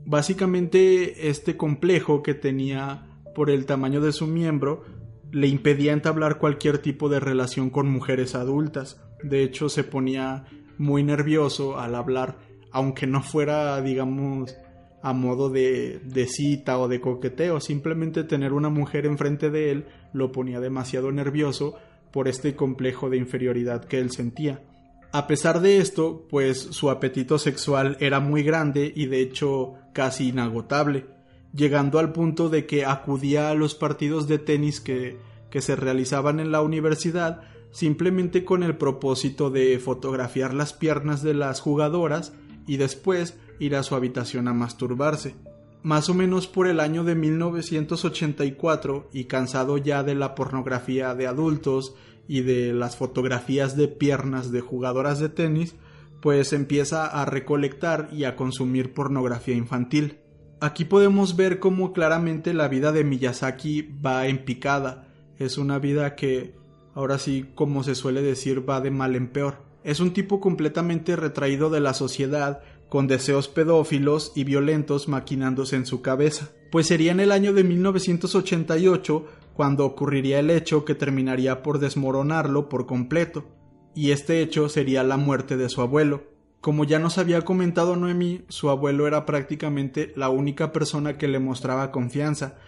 Básicamente 0.04 1.28
este 1.28 1.56
complejo 1.56 2.22
que 2.22 2.34
tenía 2.34 3.08
por 3.34 3.50
el 3.50 3.66
tamaño 3.66 4.00
de 4.00 4.12
su 4.12 4.26
miembro 4.26 4.84
le 5.30 5.46
impedía 5.48 5.92
entablar 5.92 6.38
cualquier 6.38 6.78
tipo 6.78 7.08
de 7.08 7.18
relación 7.18 7.70
con 7.70 7.88
mujeres 7.88 8.34
adultas. 8.34 9.00
De 9.22 9.42
hecho, 9.42 9.70
se 9.70 9.82
ponía 9.82 10.44
muy 10.76 11.02
nervioso 11.02 11.78
al 11.78 11.94
hablar, 11.94 12.38
aunque 12.70 13.06
no 13.06 13.22
fuera, 13.22 13.80
digamos, 13.80 14.54
a 15.02 15.12
modo 15.12 15.50
de, 15.50 16.00
de, 16.04 16.26
cita 16.26 16.78
o 16.78 16.88
de 16.88 17.00
coqueteo, 17.00 17.60
simplemente 17.60 18.24
tener 18.24 18.52
una 18.52 18.68
mujer 18.68 19.04
enfrente 19.04 19.50
de 19.50 19.70
él 19.70 19.86
lo 20.12 20.30
ponía 20.30 20.60
demasiado 20.60 21.10
nervioso 21.10 21.74
por 22.12 22.28
este 22.28 22.54
complejo 22.54 23.10
de 23.10 23.16
inferioridad 23.16 23.84
que 23.84 23.98
él 23.98 24.10
sentía. 24.10 24.62
A 25.10 25.26
pesar 25.26 25.60
de 25.60 25.78
esto, 25.78 26.26
pues 26.30 26.58
su 26.58 26.88
apetito 26.88 27.38
sexual 27.38 27.96
era 28.00 28.20
muy 28.20 28.42
grande 28.42 28.92
y 28.94 29.06
de 29.06 29.20
hecho 29.20 29.74
casi 29.92 30.28
inagotable, 30.28 31.06
llegando 31.52 31.98
al 31.98 32.12
punto 32.12 32.48
de 32.48 32.64
que 32.64 32.86
acudía 32.86 33.50
a 33.50 33.54
los 33.54 33.74
partidos 33.74 34.28
de 34.28 34.38
tenis 34.38 34.80
que, 34.80 35.18
que 35.50 35.60
se 35.60 35.76
realizaban 35.76 36.40
en 36.40 36.50
la 36.50 36.62
universidad 36.62 37.42
simplemente 37.72 38.44
con 38.44 38.62
el 38.62 38.76
propósito 38.76 39.50
de 39.50 39.78
fotografiar 39.78 40.54
las 40.54 40.72
piernas 40.72 41.22
de 41.22 41.34
las 41.34 41.60
jugadoras 41.60 42.32
y 42.66 42.76
después 42.76 43.38
ir 43.62 43.76
a 43.76 43.84
su 43.84 43.94
habitación 43.94 44.48
a 44.48 44.52
masturbarse. 44.52 45.36
Más 45.82 46.08
o 46.08 46.14
menos 46.14 46.48
por 46.48 46.66
el 46.66 46.80
año 46.80 47.04
de 47.04 47.14
1984 47.14 49.08
y 49.12 49.24
cansado 49.24 49.78
ya 49.78 50.02
de 50.02 50.14
la 50.14 50.34
pornografía 50.34 51.14
de 51.14 51.26
adultos 51.26 51.94
y 52.26 52.40
de 52.42 52.72
las 52.72 52.96
fotografías 52.96 53.76
de 53.76 53.88
piernas 53.88 54.50
de 54.50 54.60
jugadoras 54.60 55.20
de 55.20 55.28
tenis, 55.28 55.76
pues 56.20 56.52
empieza 56.52 57.06
a 57.06 57.24
recolectar 57.24 58.08
y 58.12 58.24
a 58.24 58.36
consumir 58.36 58.94
pornografía 58.94 59.56
infantil. 59.56 60.18
Aquí 60.60 60.84
podemos 60.84 61.36
ver 61.36 61.58
cómo 61.58 61.92
claramente 61.92 62.54
la 62.54 62.68
vida 62.68 62.92
de 62.92 63.02
Miyazaki 63.02 63.90
va 64.04 64.26
en 64.26 64.44
picada. 64.44 65.08
Es 65.38 65.58
una 65.58 65.80
vida 65.80 66.14
que, 66.14 66.54
ahora 66.94 67.18
sí, 67.18 67.46
como 67.56 67.82
se 67.82 67.96
suele 67.96 68.22
decir, 68.22 68.68
va 68.68 68.80
de 68.80 68.92
mal 68.92 69.16
en 69.16 69.28
peor. 69.28 69.72
Es 69.82 69.98
un 69.98 70.12
tipo 70.12 70.38
completamente 70.38 71.16
retraído 71.16 71.70
de 71.70 71.80
la 71.80 71.92
sociedad 71.92 72.60
con 72.92 73.06
deseos 73.06 73.48
pedófilos 73.48 74.32
y 74.34 74.44
violentos 74.44 75.08
maquinándose 75.08 75.76
en 75.76 75.86
su 75.86 76.02
cabeza, 76.02 76.50
pues 76.70 76.88
sería 76.88 77.12
en 77.12 77.20
el 77.20 77.32
año 77.32 77.54
de 77.54 77.64
1988 77.64 79.24
cuando 79.54 79.86
ocurriría 79.86 80.38
el 80.40 80.50
hecho 80.50 80.84
que 80.84 80.94
terminaría 80.94 81.62
por 81.62 81.78
desmoronarlo 81.78 82.68
por 82.68 82.84
completo, 82.84 83.46
y 83.94 84.10
este 84.10 84.42
hecho 84.42 84.68
sería 84.68 85.04
la 85.04 85.16
muerte 85.16 85.56
de 85.56 85.70
su 85.70 85.80
abuelo. 85.80 86.24
Como 86.60 86.84
ya 86.84 86.98
nos 86.98 87.16
había 87.16 87.40
comentado 87.46 87.96
Noemí, 87.96 88.44
su 88.48 88.68
abuelo 88.68 89.06
era 89.06 89.24
prácticamente 89.24 90.12
la 90.14 90.28
única 90.28 90.70
persona 90.70 91.16
que 91.16 91.28
le 91.28 91.38
mostraba 91.38 91.92
confianza. 91.92 92.58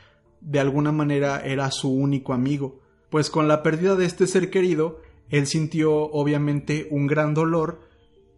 De 0.40 0.58
alguna 0.58 0.90
manera 0.90 1.44
era 1.44 1.70
su 1.70 1.92
único 1.92 2.32
amigo. 2.32 2.80
Pues 3.10 3.28
con 3.28 3.46
la 3.46 3.62
pérdida 3.62 3.94
de 3.94 4.06
este 4.06 4.26
ser 4.26 4.48
querido, 4.48 5.02
él 5.28 5.46
sintió 5.46 5.92
obviamente 5.94 6.88
un 6.90 7.08
gran 7.08 7.34
dolor 7.34 7.82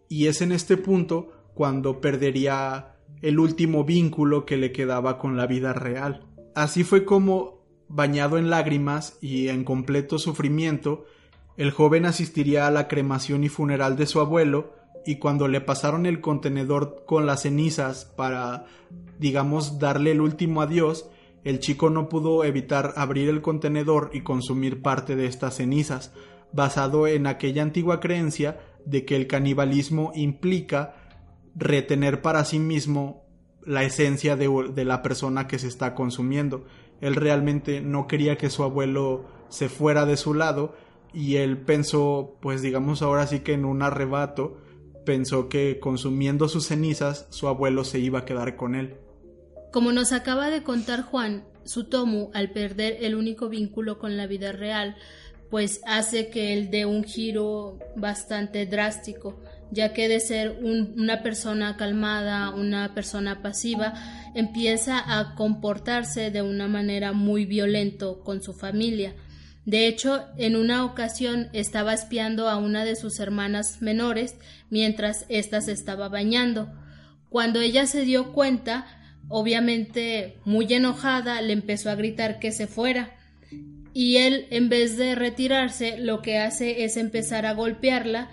y 0.09 0.27
es 0.27 0.41
en 0.41 0.51
este 0.51 0.77
punto 0.77 1.36
cuando 1.57 2.03
perdería 2.03 2.97
el 3.23 3.39
último 3.39 3.83
vínculo 3.83 4.45
que 4.45 4.59
le 4.59 4.73
quedaba 4.73 5.17
con 5.17 5.39
la 5.39 5.47
vida 5.47 5.73
real. 5.73 6.27
Así 6.55 6.85
fue 6.85 7.07
como, 7.07 7.65
bañado 7.89 8.37
en 8.37 8.51
lágrimas 8.51 9.17
y 9.23 9.49
en 9.49 9.65
completo 9.65 10.19
sufrimiento, 10.19 11.07
el 11.57 11.71
joven 11.71 12.05
asistiría 12.05 12.67
a 12.67 12.71
la 12.71 12.89
cremación 12.89 13.43
y 13.43 13.49
funeral 13.49 13.97
de 13.97 14.05
su 14.05 14.21
abuelo 14.21 14.75
y 15.07 15.17
cuando 15.17 15.49
le 15.49 15.63
pasaron 15.63 16.05
el 16.05 16.21
contenedor 16.21 17.05
con 17.07 17.25
las 17.25 17.45
cenizas 17.45 18.05
para, 18.05 18.67
digamos, 19.19 19.79
darle 19.79 20.13
el 20.13 20.21
último 20.21 20.61
adiós, 20.61 21.09
el 21.43 21.59
chico 21.59 21.89
no 21.89 22.11
pudo 22.11 22.45
evitar 22.45 22.93
abrir 22.97 23.31
el 23.31 23.41
contenedor 23.41 24.11
y 24.13 24.21
consumir 24.21 24.83
parte 24.83 25.17
de 25.17 25.25
estas 25.25 25.57
cenizas, 25.57 26.13
basado 26.53 27.07
en 27.07 27.27
aquella 27.27 27.63
antigua 27.63 27.99
creencia 27.99 28.61
de 28.85 29.07
que 29.07 29.17
el 29.17 29.27
canibalismo 29.27 30.13
implica 30.15 31.06
retener 31.57 32.23
para 32.23 32.45
sí 32.45 32.59
mismo 32.59 33.25
la 33.65 33.83
esencia 33.83 34.37
de, 34.37 34.49
de, 34.73 34.85
la 34.85 35.03
persona 35.03 35.49
que 35.49 35.59
se 35.59 35.67
está 35.67 35.95
consumiendo. 35.95 36.65
Él 37.01 37.17
realmente 37.17 37.81
no 37.81 38.07
quería 38.07 38.37
que 38.37 38.51
su 38.51 38.63
abuelo 38.63 39.25
se 39.49 39.69
fuera 39.69 40.07
de 40.07 40.17
su 40.17 40.35
lado 40.35 40.77
y 41.13 41.37
él 41.37 41.59
pensó, 41.59 42.37
pues 42.41 42.63
digamos 42.63 43.03
ahora 43.03 43.27
sí 43.27 43.41
que 43.41 43.55
en 43.55 43.65
un 43.65 43.83
arrebato, 43.83 44.59
pensó 45.05 45.49
que 45.49 45.79
consumiendo 45.81 46.49
sus 46.49 46.67
cenizas 46.67 47.27
su 47.31 47.49
abuelo 47.49 47.85
se 47.85 47.99
iba 47.99 48.21
a 48.21 48.25
quedar 48.27 48.57
con 48.57 48.75
él. 48.75 48.97
Como 49.73 49.93
nos 49.93 50.13
acaba 50.13 50.51
de 50.51 50.63
contar 50.63 51.03
Juan, 51.03 51.45
Sutomu, 51.65 52.31
al 52.35 52.51
perder 52.51 52.99
el 53.01 53.15
único 53.15 53.49
vínculo 53.49 53.99
con 53.99 54.17
la 54.17 54.27
vida 54.27 54.53
real, 54.53 54.97
pues 55.51 55.81
hace 55.87 56.29
que 56.29 56.53
él 56.53 56.71
dé 56.71 56.87
un 56.87 57.05
giro 57.05 57.79
bastante 57.97 58.67
drástico, 58.67 59.41
ya 59.71 59.93
que 59.93 60.09
de 60.09 60.21
ser 60.21 60.59
una 60.63 61.23
persona 61.23 61.77
calmada, 61.77 62.51
una 62.51 62.95
persona 62.95 63.43
pasiva, 63.43 63.95
empieza 64.35 65.19
a 65.19 65.35
comportarse 65.35 66.31
de 66.31 66.43
una 66.43 66.69
manera 66.69 67.13
muy 67.13 67.47
violento 67.47 68.21
con 68.21 68.43
su 68.43 68.53
familia. 68.53 69.15
De 69.65 69.89
hecho, 69.89 70.25
en 70.39 70.55
una 70.55 70.85
ocasión 70.85 71.49
estaba 71.53 71.93
espiando 71.93 72.49
a 72.49 72.57
una 72.57 72.85
de 72.85 72.95
sus 72.95 73.19
hermanas 73.19 73.83
menores 73.83 74.37
mientras 74.71 75.27
ésta 75.29 75.61
se 75.61 75.73
estaba 75.73 76.09
bañando. 76.09 76.73
Cuando 77.31 77.61
ella 77.61 77.87
se 77.87 78.03
dio 78.03 78.33
cuenta, 78.33 78.87
obviamente 79.29 80.37
muy 80.45 80.73
enojada, 80.73 81.43
le 81.43 81.53
empezó 81.53 81.91
a 81.91 81.97
gritar 81.97 82.39
que 82.39 82.53
se 82.53 82.69
fuera. 82.69 83.17
Y 83.93 84.19
él, 84.19 84.47
en 84.51 84.69
vez 84.69 84.97
de 84.97 85.15
retirarse, 85.15 85.99
lo 85.99 86.23
que 86.23 86.39
hace 86.39 86.85
es 86.85 86.97
empezar 86.97 87.45
a 87.47 87.55
golpearla 87.55 88.31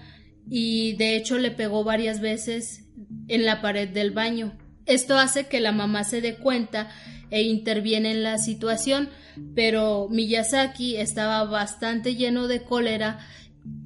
y 0.50 0.94
de 0.94 1.16
hecho 1.16 1.38
le 1.38 1.52
pegó 1.52 1.84
varias 1.84 2.20
veces 2.20 2.86
en 3.28 3.46
la 3.46 3.62
pared 3.62 3.90
del 3.90 4.12
baño. 4.12 4.58
Esto 4.86 5.18
hace 5.18 5.48
que 5.48 5.60
la 5.60 5.72
mamá 5.72 6.04
se 6.04 6.22
dé 6.22 6.36
cuenta 6.36 6.90
e 7.30 7.44
interviene 7.44 8.12
en 8.12 8.24
la 8.24 8.38
situación, 8.38 9.10
pero 9.56 10.08
Miyazaki 10.10 10.98
estaba 10.98 11.44
bastante 11.46 12.16
lleno 12.16 12.48
de 12.48 12.62
cólera 12.62 13.20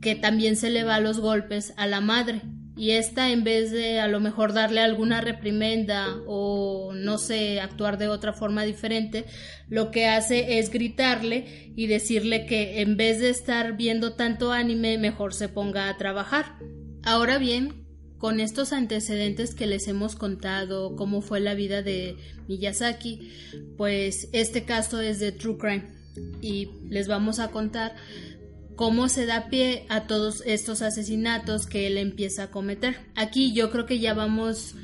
que 0.02 0.15
también 0.15 0.56
se 0.56 0.70
le 0.70 0.84
va 0.84 1.00
los 1.00 1.20
golpes 1.20 1.74
a 1.78 1.86
la 1.86 2.02
madre 2.02 2.41
y 2.78 2.92
esta 2.92 3.32
en 3.32 3.44
vez 3.44 3.72
de 3.72 4.00
a 4.00 4.08
lo 4.08 4.20
mejor 4.20 4.54
darle 4.54 4.82
alguna 4.82 5.20
reprimenda 5.20 6.16
o 6.28 6.94
no 6.94 7.18
sé 7.18 7.60
actuar 7.60 7.98
de 7.98 8.08
otra 8.08 8.34
forma 8.34 8.63
diferente 8.63 9.26
lo 9.68 9.90
que 9.90 10.08
hace 10.08 10.60
es 10.60 10.70
gritarle 10.70 11.74
y 11.76 11.88
decirle 11.88 12.46
que 12.46 12.82
en 12.82 12.96
vez 12.96 13.20
de 13.20 13.30
estar 13.30 13.76
viendo 13.76 14.13
tanto 14.13 14.52
anime 14.52 14.98
mejor 14.98 15.34
se 15.34 15.50
ponga 15.50 15.90
a 15.90 15.98
trabajar. 15.98 16.58
Ahora 17.04 17.38
bien 17.38 17.88
con 18.18 18.40
estos 18.40 18.74
antecedentes 18.74 19.54
que 19.54 19.68
les 19.68 19.88
hemos 19.88 20.16
contado, 20.16 20.96
cómo 20.96 21.22
fue 21.22 21.40
la 21.40 21.54
vida 21.54 21.84
de 21.84 22.18
Miyazaki, 22.48 23.32
pues 23.78 24.30
este 24.32 24.63
caso 24.63 25.02
es 25.02 25.20
de 25.20 25.32
True 25.32 25.58
Crime 25.58 25.84
y 26.42 26.70
les 26.90 27.08
vamos 27.08 27.40
a 27.40 27.50
contar 27.50 27.96
cómo 28.78 29.10
se 29.10 29.26
da 29.26 29.50
pie 29.50 29.86
a 29.90 30.06
todos 30.08 30.44
estos 30.46 30.82
asesinatos 30.82 31.66
que 31.66 31.88
él 31.88 31.98
empieza 31.98 32.44
a 32.44 32.52
cometer. 32.52 32.96
Aquí 33.16 33.52
yo 33.52 33.72
creo 33.72 33.88
que 33.88 34.00
ya 34.00 34.13
vamos 34.13 34.76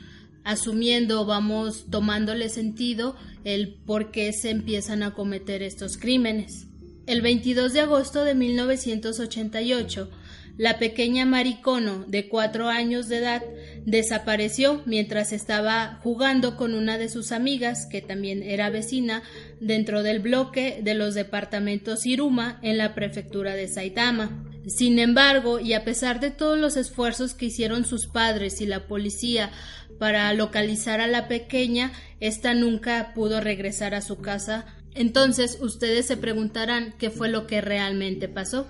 asumiendo, 0.43 1.25
vamos 1.25 1.85
tomándole 1.89 2.49
sentido 2.49 3.15
el 3.45 3.75
por 3.75 4.11
qué 4.11 4.33
se 4.33 4.49
empiezan 4.49 5.03
a 5.03 5.13
cometer 5.13 5.61
estos 5.61 5.97
crímenes. 5.97 6.65
El 7.05 7.21
22 7.21 7.71
de 7.71 7.81
agosto 7.81 8.25
de 8.25 8.33
1988, 8.33 10.09
la 10.55 10.77
pequeña 10.77 11.25
Maricono, 11.25 12.05
de 12.07 12.27
cuatro 12.27 12.69
años 12.69 13.07
de 13.07 13.17
edad, 13.17 13.43
desapareció 13.85 14.83
mientras 14.85 15.33
estaba 15.33 15.99
jugando 16.03 16.57
con 16.57 16.75
una 16.75 16.99
de 16.99 17.09
sus 17.09 17.31
amigas, 17.31 17.87
que 17.87 18.01
también 18.01 18.43
era 18.43 18.69
vecina, 18.69 19.23
dentro 19.59 20.03
del 20.03 20.19
bloque 20.19 20.79
de 20.83 20.93
los 20.93 21.15
departamentos 21.15 22.05
Iruma 22.05 22.59
en 22.61 22.77
la 22.77 22.93
prefectura 22.93 23.55
de 23.55 23.67
Saitama. 23.67 24.45
Sin 24.67 24.99
embargo, 24.99 25.59
y 25.59 25.73
a 25.73 25.83
pesar 25.83 26.19
de 26.19 26.29
todos 26.29 26.59
los 26.59 26.77
esfuerzos 26.77 27.33
que 27.33 27.47
hicieron 27.47 27.83
sus 27.83 28.05
padres 28.05 28.61
y 28.61 28.67
la 28.67 28.85
policía 28.87 29.49
para 29.97 30.31
localizar 30.33 31.01
a 31.01 31.07
la 31.07 31.27
pequeña, 31.27 31.91
ésta 32.19 32.53
nunca 32.53 33.13
pudo 33.15 33.41
regresar 33.41 33.95
a 33.95 34.01
su 34.01 34.17
casa. 34.17 34.65
Entonces 34.93 35.57
ustedes 35.61 36.05
se 36.05 36.15
preguntarán 36.15 36.93
qué 36.99 37.09
fue 37.09 37.27
lo 37.27 37.47
que 37.47 37.59
realmente 37.59 38.27
pasó 38.27 38.67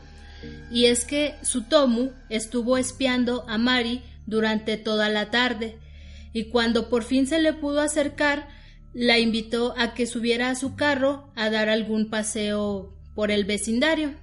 y 0.72 0.86
es 0.86 1.06
que 1.06 1.36
Sutomu 1.42 2.12
estuvo 2.30 2.78
espiando 2.78 3.46
a 3.48 3.58
Mari 3.58 4.02
durante 4.26 4.78
toda 4.78 5.10
la 5.10 5.32
tarde, 5.32 5.78
y 6.34 6.46
cuando 6.46 6.90
por 6.90 7.04
fin 7.04 7.28
se 7.28 7.40
le 7.40 7.54
pudo 7.54 7.82
acercar, 7.82 8.48
la 8.94 9.20
invitó 9.20 9.74
a 9.78 9.94
que 9.94 10.06
subiera 10.06 10.50
a 10.50 10.56
su 10.56 10.76
carro 10.76 11.32
a 11.36 11.50
dar 11.50 11.70
algún 11.70 12.10
paseo 12.10 12.94
por 13.16 13.32
el 13.32 13.46
vecindario. 13.46 14.14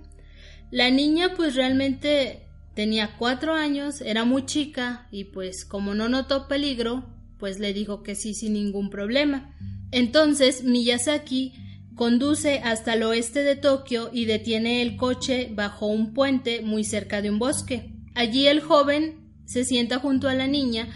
La 0.71 0.91
niña 0.91 1.35
pues 1.37 1.55
realmente 1.55 2.47
tenía 2.75 3.17
cuatro 3.19 3.55
años, 3.55 4.01
era 4.01 4.25
muy 4.25 4.47
chica, 4.47 5.09
y 5.11 5.25
pues 5.25 5.65
como 5.65 5.95
no 5.95 6.09
notó 6.09 6.49
peligro, 6.49 7.05
pues 7.39 7.59
le 7.59 7.73
dijo 7.73 8.03
que 8.03 8.15
sí 8.15 8.35
sin 8.35 8.53
ningún 8.53 8.91
problema. 8.91 9.57
Entonces 9.91 10.63
Miyazaki 10.63 11.55
Conduce 12.01 12.61
hasta 12.65 12.95
el 12.95 13.03
oeste 13.03 13.43
de 13.43 13.57
Tokio 13.57 14.09
y 14.11 14.25
detiene 14.25 14.81
el 14.81 14.97
coche 14.97 15.51
bajo 15.53 15.87
un 15.87 16.15
puente 16.15 16.63
muy 16.63 16.83
cerca 16.83 17.21
de 17.21 17.29
un 17.29 17.39
bosque. 17.39 17.93
Allí 18.15 18.47
el 18.47 18.63
joven 18.63 19.35
se 19.45 19.67
sienta 19.67 19.99
junto 19.99 20.27
a 20.27 20.33
la 20.33 20.47
niña 20.47 20.89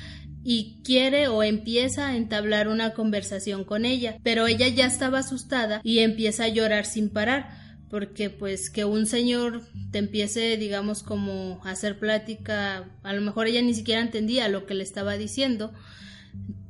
y 0.42 0.80
quiere 0.82 1.28
o 1.28 1.42
empieza 1.42 2.06
a 2.06 2.16
entablar 2.16 2.68
una 2.68 2.94
conversación 2.94 3.64
con 3.64 3.84
ella, 3.84 4.16
pero 4.22 4.46
ella 4.46 4.66
ya 4.68 4.86
estaba 4.86 5.18
asustada 5.18 5.82
y 5.84 5.98
empieza 5.98 6.44
a 6.44 6.48
llorar 6.48 6.86
sin 6.86 7.10
parar, 7.10 7.50
porque 7.90 8.30
pues 8.30 8.70
que 8.70 8.86
un 8.86 9.04
señor 9.04 9.60
te 9.90 9.98
empiece 9.98 10.56
digamos 10.56 11.02
como 11.02 11.60
a 11.64 11.72
hacer 11.72 11.98
plática, 11.98 12.88
a 13.02 13.12
lo 13.12 13.20
mejor 13.20 13.46
ella 13.46 13.60
ni 13.60 13.74
siquiera 13.74 14.00
entendía 14.00 14.48
lo 14.48 14.64
que 14.64 14.72
le 14.72 14.84
estaba 14.84 15.18
diciendo, 15.18 15.70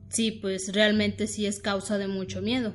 sí, 0.09 0.33
pues 0.33 0.73
realmente 0.73 1.29
sí 1.29 1.47
es 1.47 1.61
causa 1.61 1.99
de 1.99 2.09
mucho 2.09 2.43
miedo. 2.43 2.75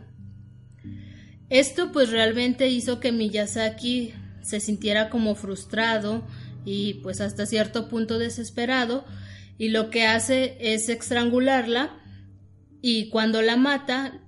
Esto 1.50 1.92
pues 1.92 2.12
realmente 2.12 2.68
hizo 2.68 3.00
que 3.00 3.12
Miyazaki 3.12 4.14
se 4.42 4.60
sintiera 4.60 5.10
como 5.10 5.36
frustrado 5.36 6.24
y 6.64 6.96
pues 6.96 7.22
hasta 7.22 7.46
cierto 7.46 7.90
punto 7.90 8.20
desesperado 8.20 9.06
y 9.58 9.70
lo 9.70 9.90
que 9.90 10.06
hace 10.06 10.58
es 10.60 10.90
estrangularla 10.90 11.98
y 12.82 13.10
cuando 13.10 13.42
la 13.42 13.58
mata 13.58 14.22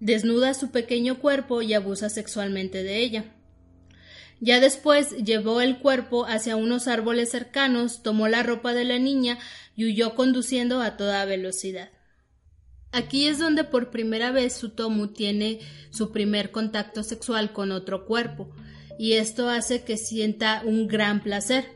desnuda 0.00 0.54
su 0.54 0.70
pequeño 0.70 1.18
cuerpo 1.18 1.62
y 1.62 1.74
abusa 1.74 2.08
sexualmente 2.08 2.82
de 2.82 2.98
ella. 2.98 3.24
Ya 4.40 4.60
después 4.60 5.16
llevó 5.16 5.60
el 5.60 5.78
cuerpo 5.78 6.26
hacia 6.26 6.54
unos 6.54 6.86
árboles 6.86 7.30
cercanos, 7.30 8.04
tomó 8.04 8.28
la 8.28 8.44
ropa 8.44 8.72
de 8.72 8.84
la 8.84 9.00
niña 9.00 9.38
y 9.74 9.84
huyó 9.86 10.14
conduciendo 10.14 10.80
a 10.80 10.96
toda 10.96 11.24
velocidad. 11.24 11.90
Aquí 12.90 13.26
es 13.26 13.38
donde 13.38 13.64
por 13.64 13.90
primera 13.90 14.30
vez 14.30 14.54
Sutomu 14.54 15.08
tiene 15.08 15.60
su 15.90 16.10
primer 16.10 16.50
contacto 16.50 17.02
sexual 17.02 17.52
con 17.52 17.70
otro 17.70 18.06
cuerpo, 18.06 18.50
y 18.98 19.12
esto 19.12 19.48
hace 19.48 19.84
que 19.84 19.96
sienta 19.96 20.62
un 20.64 20.88
gran 20.88 21.22
placer. 21.22 21.66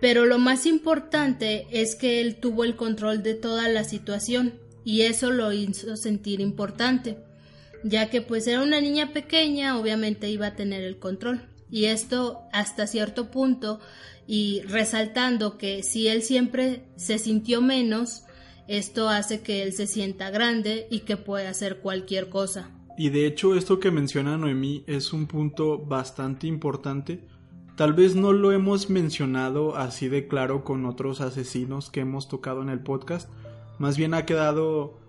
Pero 0.00 0.26
lo 0.26 0.38
más 0.38 0.66
importante 0.66 1.66
es 1.70 1.94
que 1.94 2.20
él 2.20 2.36
tuvo 2.36 2.64
el 2.64 2.74
control 2.74 3.22
de 3.22 3.34
toda 3.34 3.68
la 3.68 3.84
situación, 3.84 4.54
y 4.84 5.02
eso 5.02 5.30
lo 5.30 5.52
hizo 5.52 5.96
sentir 5.96 6.40
importante, 6.40 7.18
ya 7.84 8.10
que 8.10 8.22
pues 8.22 8.46
era 8.46 8.62
una 8.62 8.80
niña 8.80 9.12
pequeña, 9.12 9.78
obviamente 9.78 10.30
iba 10.30 10.48
a 10.48 10.56
tener 10.56 10.82
el 10.82 10.98
control. 10.98 11.42
Y 11.70 11.84
esto 11.84 12.40
hasta 12.52 12.88
cierto 12.88 13.30
punto 13.30 13.78
y 14.26 14.62
resaltando 14.62 15.56
que 15.56 15.82
si 15.84 16.08
él 16.08 16.22
siempre 16.22 16.82
se 16.96 17.18
sintió 17.18 17.62
menos, 17.62 18.24
esto 18.70 19.08
hace 19.08 19.40
que 19.40 19.64
él 19.64 19.72
se 19.72 19.88
sienta 19.88 20.30
grande 20.30 20.86
y 20.90 21.00
que 21.00 21.16
puede 21.16 21.48
hacer 21.48 21.78
cualquier 21.80 22.28
cosa. 22.28 22.70
Y 22.96 23.10
de 23.10 23.26
hecho 23.26 23.56
esto 23.56 23.80
que 23.80 23.90
menciona 23.90 24.36
Noemí 24.36 24.84
es 24.86 25.12
un 25.12 25.26
punto 25.26 25.78
bastante 25.78 26.46
importante. 26.46 27.24
Tal 27.76 27.94
vez 27.94 28.14
no 28.14 28.32
lo 28.32 28.52
hemos 28.52 28.88
mencionado 28.88 29.76
así 29.76 30.08
de 30.08 30.28
claro 30.28 30.62
con 30.62 30.86
otros 30.86 31.20
asesinos 31.20 31.90
que 31.90 32.00
hemos 32.00 32.28
tocado 32.28 32.62
en 32.62 32.68
el 32.68 32.78
podcast, 32.78 33.28
más 33.78 33.96
bien 33.96 34.14
ha 34.14 34.24
quedado 34.24 35.00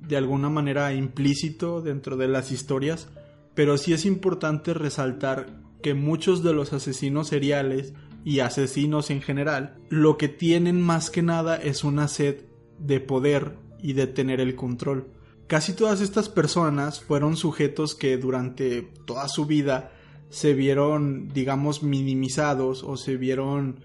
de 0.00 0.16
alguna 0.16 0.48
manera 0.48 0.92
implícito 0.92 1.82
dentro 1.82 2.16
de 2.16 2.26
las 2.26 2.50
historias, 2.50 3.08
pero 3.54 3.78
sí 3.78 3.92
es 3.92 4.06
importante 4.06 4.74
resaltar 4.74 5.60
que 5.82 5.94
muchos 5.94 6.42
de 6.42 6.52
los 6.52 6.72
asesinos 6.72 7.28
seriales 7.28 7.94
y 8.24 8.40
asesinos 8.40 9.10
en 9.10 9.22
general 9.22 9.76
lo 9.88 10.16
que 10.16 10.28
tienen 10.28 10.82
más 10.82 11.10
que 11.10 11.22
nada 11.22 11.56
es 11.56 11.84
una 11.84 12.08
sed 12.08 12.46
de 12.78 13.00
poder 13.00 13.56
y 13.80 13.92
de 13.92 14.06
tener 14.06 14.40
el 14.40 14.54
control. 14.54 15.08
Casi 15.46 15.74
todas 15.74 16.00
estas 16.00 16.28
personas 16.28 17.00
fueron 17.00 17.36
sujetos 17.36 17.94
que 17.94 18.16
durante 18.16 18.82
toda 19.04 19.28
su 19.28 19.46
vida 19.46 19.92
se 20.30 20.54
vieron, 20.54 21.28
digamos, 21.32 21.82
minimizados 21.82 22.82
o 22.82 22.96
se 22.96 23.16
vieron 23.16 23.84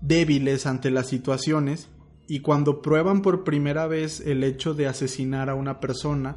débiles 0.00 0.66
ante 0.66 0.90
las 0.90 1.08
situaciones 1.08 1.88
y 2.28 2.40
cuando 2.40 2.80
prueban 2.80 3.22
por 3.22 3.42
primera 3.42 3.88
vez 3.88 4.20
el 4.20 4.44
hecho 4.44 4.72
de 4.72 4.86
asesinar 4.86 5.50
a 5.50 5.56
una 5.56 5.80
persona, 5.80 6.36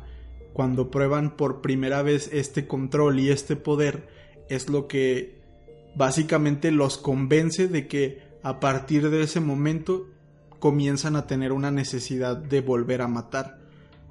cuando 0.52 0.90
prueban 0.90 1.38
por 1.38 1.62
primera 1.62 2.02
vez 2.02 2.30
este 2.34 2.66
control 2.66 3.20
y 3.20 3.30
este 3.30 3.56
poder, 3.56 4.08
es 4.50 4.70
lo 4.70 4.88
que 4.88 5.40
básicamente 5.96 6.72
los 6.72 6.98
convence 6.98 7.68
de 7.68 7.88
que 7.88 8.24
a 8.42 8.60
partir 8.60 9.12
de 9.12 9.22
ese 9.22 9.40
momento 9.40 10.08
comienzan 10.64 11.18
a 11.18 11.28
tener 11.28 11.52
una 11.52 11.72
necesidad 11.72 12.38
de 12.38 12.62
volver 12.62 13.02
a 13.02 13.10
matar. 13.10 13.60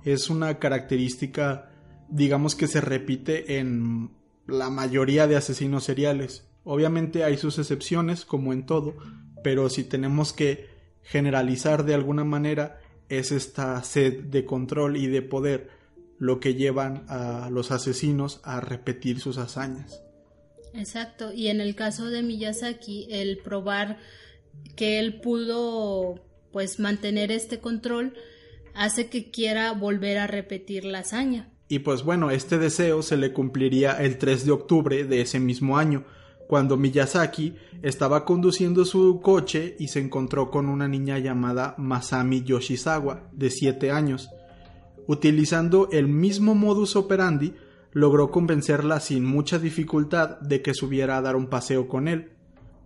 Es 0.04 0.28
una 0.28 0.58
característica, 0.58 1.70
digamos 2.10 2.54
que 2.54 2.66
se 2.66 2.82
repite 2.82 3.58
en 3.58 4.10
la 4.46 4.68
mayoría 4.68 5.26
de 5.26 5.36
asesinos 5.36 5.84
seriales. 5.84 6.46
Obviamente 6.62 7.24
hay 7.24 7.38
sus 7.38 7.58
excepciones, 7.58 8.26
como 8.26 8.52
en 8.52 8.66
todo, 8.66 8.98
pero 9.42 9.70
si 9.70 9.82
tenemos 9.82 10.34
que 10.34 10.68
generalizar 11.00 11.86
de 11.86 11.94
alguna 11.94 12.24
manera 12.24 12.78
es 13.08 13.32
esta 13.32 13.82
sed 13.82 14.24
de 14.24 14.44
control 14.44 14.98
y 14.98 15.06
de 15.06 15.22
poder 15.22 15.70
lo 16.18 16.38
que 16.38 16.52
llevan 16.52 17.06
a 17.08 17.48
los 17.50 17.70
asesinos 17.70 18.42
a 18.44 18.60
repetir 18.60 19.20
sus 19.20 19.38
hazañas. 19.38 20.02
Exacto, 20.74 21.32
y 21.32 21.46
en 21.46 21.62
el 21.62 21.74
caso 21.74 22.10
de 22.10 22.22
Miyazaki, 22.22 23.06
el 23.10 23.38
probar 23.38 23.96
que 24.76 24.98
él 24.98 25.18
pudo 25.22 26.30
pues 26.52 26.78
mantener 26.78 27.32
este 27.32 27.58
control 27.58 28.14
hace 28.74 29.08
que 29.08 29.30
quiera 29.30 29.72
volver 29.72 30.18
a 30.18 30.26
repetir 30.26 30.84
la 30.84 31.00
hazaña. 31.00 31.50
Y 31.68 31.80
pues 31.80 32.02
bueno, 32.02 32.30
este 32.30 32.58
deseo 32.58 33.02
se 33.02 33.16
le 33.16 33.32
cumpliría 33.32 33.92
el 33.92 34.18
3 34.18 34.44
de 34.44 34.52
octubre 34.52 35.04
de 35.04 35.22
ese 35.22 35.40
mismo 35.40 35.78
año, 35.78 36.04
cuando 36.46 36.76
Miyazaki 36.76 37.54
estaba 37.80 38.26
conduciendo 38.26 38.84
su 38.84 39.20
coche 39.22 39.74
y 39.78 39.88
se 39.88 40.00
encontró 40.00 40.50
con 40.50 40.68
una 40.68 40.86
niña 40.86 41.18
llamada 41.18 41.74
Masami 41.78 42.42
Yoshizawa, 42.42 43.30
de 43.32 43.48
7 43.48 43.90
años. 43.90 44.28
Utilizando 45.06 45.88
el 45.90 46.08
mismo 46.08 46.54
modus 46.54 46.94
operandi, 46.94 47.54
logró 47.92 48.30
convencerla 48.30 49.00
sin 49.00 49.24
mucha 49.24 49.58
dificultad 49.58 50.40
de 50.40 50.60
que 50.62 50.74
subiera 50.74 51.16
a 51.16 51.22
dar 51.22 51.36
un 51.36 51.46
paseo 51.46 51.88
con 51.88 52.06
él. 52.06 52.32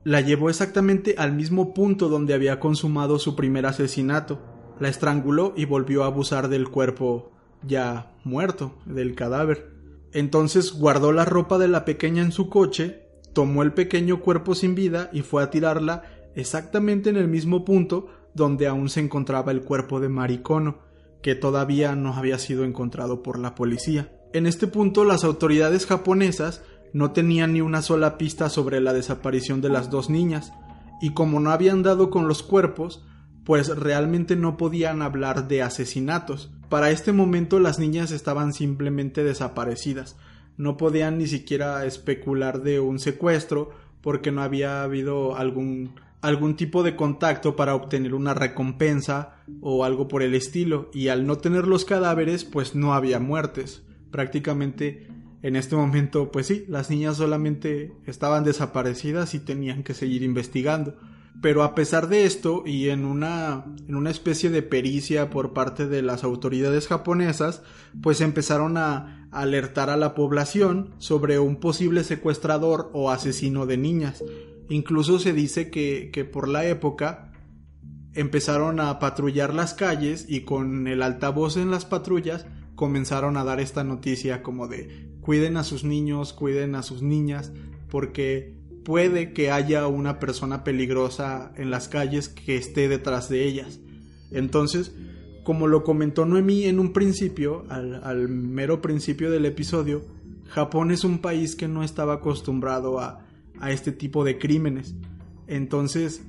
La 0.06 0.20
llevó 0.20 0.50
exactamente 0.50 1.16
al 1.18 1.32
mismo 1.32 1.74
punto 1.74 2.08
donde 2.08 2.32
había 2.32 2.60
consumado 2.60 3.18
su 3.18 3.34
primer 3.34 3.66
asesinato, 3.66 4.38
la 4.78 4.88
estranguló 4.88 5.52
y 5.56 5.64
volvió 5.64 6.04
a 6.04 6.06
abusar 6.06 6.48
del 6.48 6.68
cuerpo 6.68 7.32
ya 7.66 8.14
muerto, 8.22 8.78
del 8.84 9.16
cadáver. 9.16 9.72
Entonces 10.12 10.74
guardó 10.74 11.10
la 11.10 11.24
ropa 11.24 11.58
de 11.58 11.66
la 11.66 11.84
pequeña 11.84 12.22
en 12.22 12.30
su 12.30 12.48
coche 12.48 13.02
tomó 13.32 13.64
el 13.64 13.72
pequeño 13.72 14.20
cuerpo 14.20 14.54
sin 14.54 14.76
vida 14.76 15.10
y 15.12 15.22
fue 15.22 15.42
a 15.42 15.50
tirarla 15.50 16.04
exactamente 16.36 17.10
en 17.10 17.16
el 17.16 17.26
mismo 17.26 17.64
punto 17.64 18.06
donde 18.32 18.68
aún 18.68 18.88
se 18.88 19.00
encontraba 19.00 19.50
el 19.50 19.62
cuerpo 19.62 19.98
de 19.98 20.08
Maricono, 20.08 20.78
que 21.20 21.34
todavía 21.34 21.96
no 21.96 22.14
había 22.14 22.38
sido 22.38 22.62
encontrado 22.62 23.24
por 23.24 23.40
la 23.40 23.56
policía. 23.56 24.12
En 24.32 24.46
este 24.46 24.68
punto 24.68 25.02
las 25.02 25.24
autoridades 25.24 25.84
japonesas 25.84 26.62
no 26.96 27.10
tenían 27.10 27.52
ni 27.52 27.60
una 27.60 27.82
sola 27.82 28.16
pista 28.16 28.48
sobre 28.48 28.80
la 28.80 28.94
desaparición 28.94 29.60
de 29.60 29.68
las 29.68 29.90
dos 29.90 30.08
niñas, 30.08 30.54
y 30.98 31.12
como 31.12 31.40
no 31.40 31.50
habían 31.50 31.82
dado 31.82 32.08
con 32.08 32.26
los 32.26 32.42
cuerpos, 32.42 33.04
pues 33.44 33.68
realmente 33.68 34.34
no 34.34 34.56
podían 34.56 35.02
hablar 35.02 35.46
de 35.46 35.60
asesinatos. 35.60 36.50
Para 36.70 36.90
este 36.90 37.12
momento 37.12 37.60
las 37.60 37.78
niñas 37.78 38.12
estaban 38.12 38.54
simplemente 38.54 39.24
desaparecidas, 39.24 40.16
no 40.56 40.78
podían 40.78 41.18
ni 41.18 41.26
siquiera 41.26 41.84
especular 41.84 42.62
de 42.62 42.80
un 42.80 42.98
secuestro 42.98 43.72
porque 44.00 44.32
no 44.32 44.40
había 44.40 44.82
habido 44.82 45.36
algún 45.36 46.00
algún 46.22 46.56
tipo 46.56 46.82
de 46.82 46.96
contacto 46.96 47.56
para 47.56 47.74
obtener 47.74 48.14
una 48.14 48.32
recompensa 48.32 49.34
o 49.60 49.84
algo 49.84 50.08
por 50.08 50.22
el 50.22 50.34
estilo 50.34 50.90
y 50.94 51.08
al 51.08 51.26
no 51.26 51.36
tener 51.36 51.66
los 51.66 51.84
cadáveres 51.84 52.44
pues 52.44 52.74
no 52.74 52.94
había 52.94 53.20
muertes 53.20 53.82
prácticamente 54.10 55.08
en 55.42 55.56
este 55.56 55.76
momento 55.76 56.30
pues 56.30 56.46
sí 56.46 56.64
las 56.68 56.90
niñas 56.90 57.16
solamente 57.16 57.92
estaban 58.06 58.44
desaparecidas 58.44 59.34
y 59.34 59.40
tenían 59.40 59.82
que 59.82 59.94
seguir 59.94 60.22
investigando 60.22 60.96
pero 61.42 61.62
a 61.62 61.74
pesar 61.74 62.08
de 62.08 62.24
esto 62.24 62.62
y 62.64 62.88
en 62.88 63.04
una, 63.04 63.64
en 63.86 63.94
una 63.94 64.10
especie 64.10 64.50
de 64.50 64.62
pericia 64.62 65.28
por 65.28 65.52
parte 65.52 65.86
de 65.86 66.02
las 66.02 66.24
autoridades 66.24 66.88
japonesas, 66.88 67.62
pues 68.02 68.20
empezaron 68.20 68.78
a 68.78 69.28
alertar 69.30 69.90
a 69.90 69.96
la 69.96 70.14
población 70.14 70.94
sobre 70.98 71.38
un 71.38 71.56
posible 71.56 72.04
secuestrador 72.04 72.90
o 72.94 73.10
asesino 73.10 73.66
de 73.66 73.76
niñas. 73.76 74.24
Incluso 74.70 75.18
se 75.18 75.32
dice 75.32 75.70
que, 75.70 76.10
que 76.12 76.24
por 76.24 76.48
la 76.48 76.64
época 76.64 77.32
empezaron 78.14 78.80
a 78.80 78.98
patrullar 78.98 79.52
las 79.52 79.74
calles 79.74 80.24
y 80.26 80.40
con 80.40 80.88
el 80.88 81.02
altavoz 81.02 81.58
en 81.58 81.70
las 81.70 81.84
patrullas 81.84 82.46
comenzaron 82.74 83.36
a 83.36 83.44
dar 83.44 83.60
esta 83.60 83.84
noticia 83.84 84.42
como 84.42 84.68
de 84.68 85.10
cuiden 85.26 85.56
a 85.56 85.64
sus 85.64 85.82
niños, 85.82 86.32
cuiden 86.32 86.76
a 86.76 86.84
sus 86.84 87.02
niñas, 87.02 87.52
porque 87.90 88.54
puede 88.84 89.32
que 89.32 89.50
haya 89.50 89.88
una 89.88 90.20
persona 90.20 90.62
peligrosa 90.62 91.52
en 91.56 91.72
las 91.72 91.88
calles 91.88 92.28
que 92.28 92.56
esté 92.56 92.88
detrás 92.88 93.28
de 93.28 93.44
ellas. 93.44 93.80
Entonces, 94.30 94.94
como 95.42 95.66
lo 95.66 95.82
comentó 95.82 96.26
Noemí 96.26 96.66
en 96.66 96.78
un 96.78 96.92
principio, 96.92 97.64
al, 97.68 98.28
mero 98.28 98.80
principio 98.80 99.28
del 99.28 99.46
episodio, 99.46 100.04
Japón 100.46 100.92
es 100.92 101.02
un 101.02 101.18
país 101.18 101.56
que 101.56 101.66
no 101.66 101.82
estaba 101.82 102.14
acostumbrado 102.14 103.00
a, 103.00 103.26
a 103.58 103.72
este 103.72 103.90
tipo 103.90 104.22
de 104.22 104.38
crímenes. 104.38 104.94
Entonces, 105.48 106.22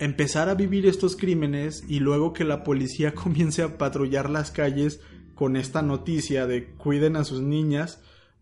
empezar 0.00 0.48
a 0.48 0.56
vivir 0.56 0.86
estos 0.86 1.14
crímenes 1.14 1.84
y 1.86 2.00
luego 2.00 2.32
que 2.32 2.42
la 2.42 2.64
policía 2.64 3.14
comience 3.14 3.62
a 3.62 3.78
patrullar 3.78 4.28
las 4.28 4.50
calles 4.50 4.98
con 5.36 5.54
esta 5.56 5.80
noticia 5.80 6.48
de 6.48 6.66
cuiden 6.70 7.14
a 7.14 7.22
sus 7.22 7.40
niñas, 7.40 8.00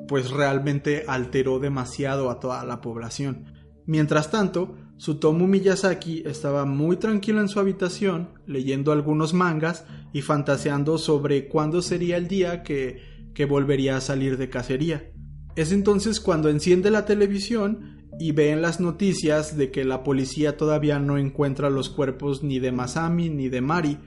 pues 0.08 0.30
realmente 0.30 1.04
alteró 1.06 1.58
demasiado 1.58 2.30
a 2.30 2.40
toda 2.40 2.64
la 2.64 2.80
población. 2.80 3.46
Mientras 3.86 4.30
tanto, 4.30 4.76
Sutomu 4.96 5.46
Miyazaki 5.46 6.22
estaba 6.26 6.64
muy 6.64 6.96
tranquilo 6.96 7.40
en 7.40 7.48
su 7.48 7.60
habitación, 7.60 8.30
leyendo 8.46 8.92
algunos 8.92 9.34
mangas 9.34 9.84
y 10.12 10.22
fantaseando 10.22 10.98
sobre 10.98 11.48
cuándo 11.48 11.82
sería 11.82 12.16
el 12.16 12.28
día 12.28 12.62
que, 12.62 13.02
que 13.34 13.44
volvería 13.44 13.96
a 13.96 14.00
salir 14.00 14.38
de 14.38 14.48
cacería. 14.48 15.10
Es 15.56 15.72
entonces 15.72 16.20
cuando 16.20 16.48
enciende 16.48 16.90
la 16.90 17.04
televisión 17.04 18.08
y 18.18 18.32
ve 18.32 18.50
en 18.50 18.62
las 18.62 18.80
noticias 18.80 19.56
de 19.56 19.70
que 19.70 19.84
la 19.84 20.02
policía 20.02 20.56
todavía 20.56 20.98
no 20.98 21.18
encuentra 21.18 21.70
los 21.70 21.90
cuerpos 21.90 22.42
ni 22.42 22.58
de 22.58 22.72
Masami 22.72 23.28
ni 23.28 23.48
de 23.48 23.60
Mari, 23.60 23.98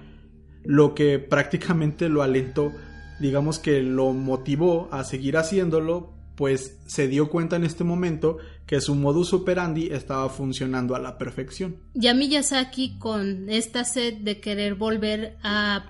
lo 0.64 0.96
que 0.96 1.20
prácticamente 1.20 2.10
lo 2.10 2.22
alentó 2.22 2.72
digamos 3.20 3.60
que 3.60 3.82
lo 3.82 4.14
motivó 4.14 4.90
a 4.92 5.04
seguir 5.04 5.38
haciéndolo, 5.38 6.14
pues 6.36 6.78
se 6.86 7.08
dio 7.08 7.30
cuenta 7.30 7.56
en 7.56 7.64
este 7.64 7.84
momento 7.84 8.38
que 8.68 8.80
su 8.80 8.94
modus 8.94 9.34
operandi 9.34 9.88
estaba 9.92 10.30
funcionando 10.30 10.96
a 10.96 11.00
la 11.00 11.18
perfección. 11.18 11.78
Ya 11.96 12.14
Miyazaki 12.14 13.00
con 13.00 13.50
esta 13.50 13.84
sed 13.86 14.18
de 14.18 14.40
querer 14.40 14.76
volver 14.76 15.38
a 15.42 15.86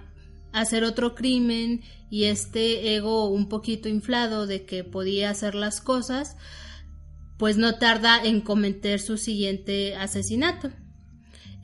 hacer 0.53 0.83
otro 0.83 1.15
crimen 1.15 1.81
y 2.09 2.25
este 2.25 2.95
ego 2.95 3.27
un 3.29 3.49
poquito 3.49 3.89
inflado 3.89 4.47
de 4.47 4.65
que 4.65 4.83
podía 4.83 5.29
hacer 5.29 5.53
las 5.53 5.81
cosas, 5.81 6.37
pues 7.37 7.57
no 7.57 7.75
tarda 7.75 8.23
en 8.23 8.41
cometer 8.41 8.99
su 8.99 9.17
siguiente 9.17 9.95
asesinato. 9.95 10.71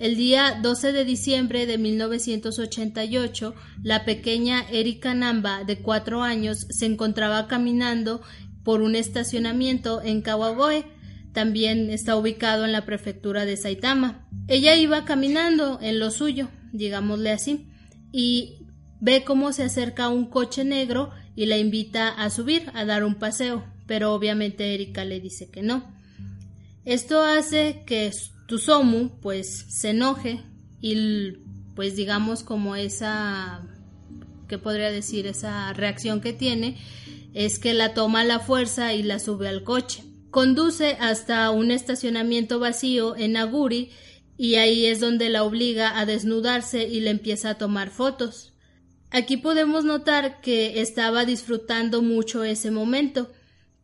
El 0.04 0.18
día 0.18 0.60
12 0.62 0.92
de 0.92 1.06
diciembre 1.06 1.66
de 1.66 1.78
1988, 1.78 3.56
la 3.84 4.04
pequeña 4.04 4.66
Erika 4.70 5.14
Namba, 5.14 5.64
de 5.64 5.78
cuatro 5.78 6.24
años, 6.24 6.68
se 6.70 6.88
encontraba 6.88 7.48
caminando 7.48 8.22
por 8.66 8.82
un 8.82 8.98
estacionamiento 8.98 10.02
en 10.02 10.22
Kawagoe, 10.22 10.84
también 11.32 11.90
está 11.90 12.18
ubicado 12.18 12.66
en 12.66 12.74
la 12.74 12.84
prefectura 12.84 13.46
de 13.46 13.56
Saitama. 13.56 14.28
Ella 14.50 14.76
iba 14.76 15.06
caminando 15.06 15.80
en 15.82 16.00
lo 16.00 16.12
suyo, 16.12 16.50
digámosle 16.74 17.32
así, 17.32 17.70
y 18.12 18.58
ve 19.00 19.24
cómo 19.24 19.54
se 19.54 19.64
acerca 19.64 20.10
un 20.10 20.26
coche 20.26 20.66
negro 20.66 21.12
y 21.34 21.46
la 21.46 21.58
invita 21.58 22.10
a 22.10 22.30
subir 22.30 22.70
a 22.74 22.84
dar 22.84 23.06
un 23.06 23.16
paseo, 23.16 23.64
pero 23.88 24.14
obviamente 24.14 24.74
Erika 24.74 25.06
le 25.06 25.22
dice 25.22 25.50
que 25.50 25.62
no. 25.62 25.96
Esto 26.84 27.22
hace 27.22 27.84
que 27.86 28.12
Tusomu 28.48 29.10
pues 29.22 29.66
se 29.70 29.92
enoje 29.92 30.42
y 30.82 31.34
pues 31.76 31.96
digamos 31.96 32.44
como 32.44 32.76
esa 32.76 33.64
que 34.48 34.58
podría 34.58 34.92
decir 34.92 35.26
esa 35.28 35.74
reacción 35.74 36.22
que 36.22 36.34
tiene 36.34 36.78
es 37.34 37.58
que 37.58 37.74
la 37.74 37.94
toma 37.94 38.22
a 38.22 38.26
la 38.26 38.40
fuerza 38.40 38.94
y 38.94 39.02
la 39.02 39.20
sube 39.20 39.48
al 39.48 39.64
coche. 39.64 40.04
Conduce 40.30 40.98
hasta 41.00 41.50
un 41.52 41.72
estacionamiento 41.72 42.60
vacío 42.60 43.16
en 43.16 43.38
Aguri 43.38 43.92
y 44.38 44.56
ahí 44.56 44.86
es 44.86 45.00
donde 45.00 45.30
la 45.30 45.44
obliga 45.44 46.00
a 46.00 46.06
desnudarse 46.06 46.88
y 46.88 47.00
le 47.00 47.12
empieza 47.12 47.52
a 47.52 47.58
tomar 47.58 47.90
fotos. 47.90 48.54
Aquí 49.12 49.38
podemos 49.38 49.86
notar 49.86 50.42
que 50.42 50.82
estaba 50.82 51.24
disfrutando 51.26 52.02
mucho 52.02 52.44
ese 52.44 52.72
momento, 52.72 53.32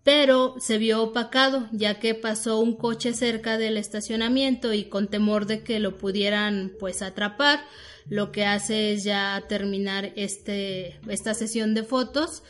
pero 0.03 0.55
se 0.59 0.77
vio 0.77 1.03
opacado 1.03 1.67
ya 1.71 1.99
que 1.99 2.15
pasó 2.15 2.59
un 2.59 2.75
coche 2.75 3.13
cerca 3.13 3.57
del 3.57 3.77
estacionamiento 3.77 4.73
y 4.73 4.85
con 4.85 5.07
temor 5.07 5.45
de 5.45 5.63
que 5.63 5.79
lo 5.79 5.97
pudieran 5.97 6.71
pues 6.79 7.01
atrapar, 7.01 7.59
lo 8.07 8.31
que 8.31 8.45
hace 8.45 8.93
es 8.93 9.03
ya 9.03 9.43
terminar 9.47 10.12
este, 10.15 10.99
esta 11.07 11.33
sesión 11.33 11.73
de 11.73 11.83
fotos 11.83 12.43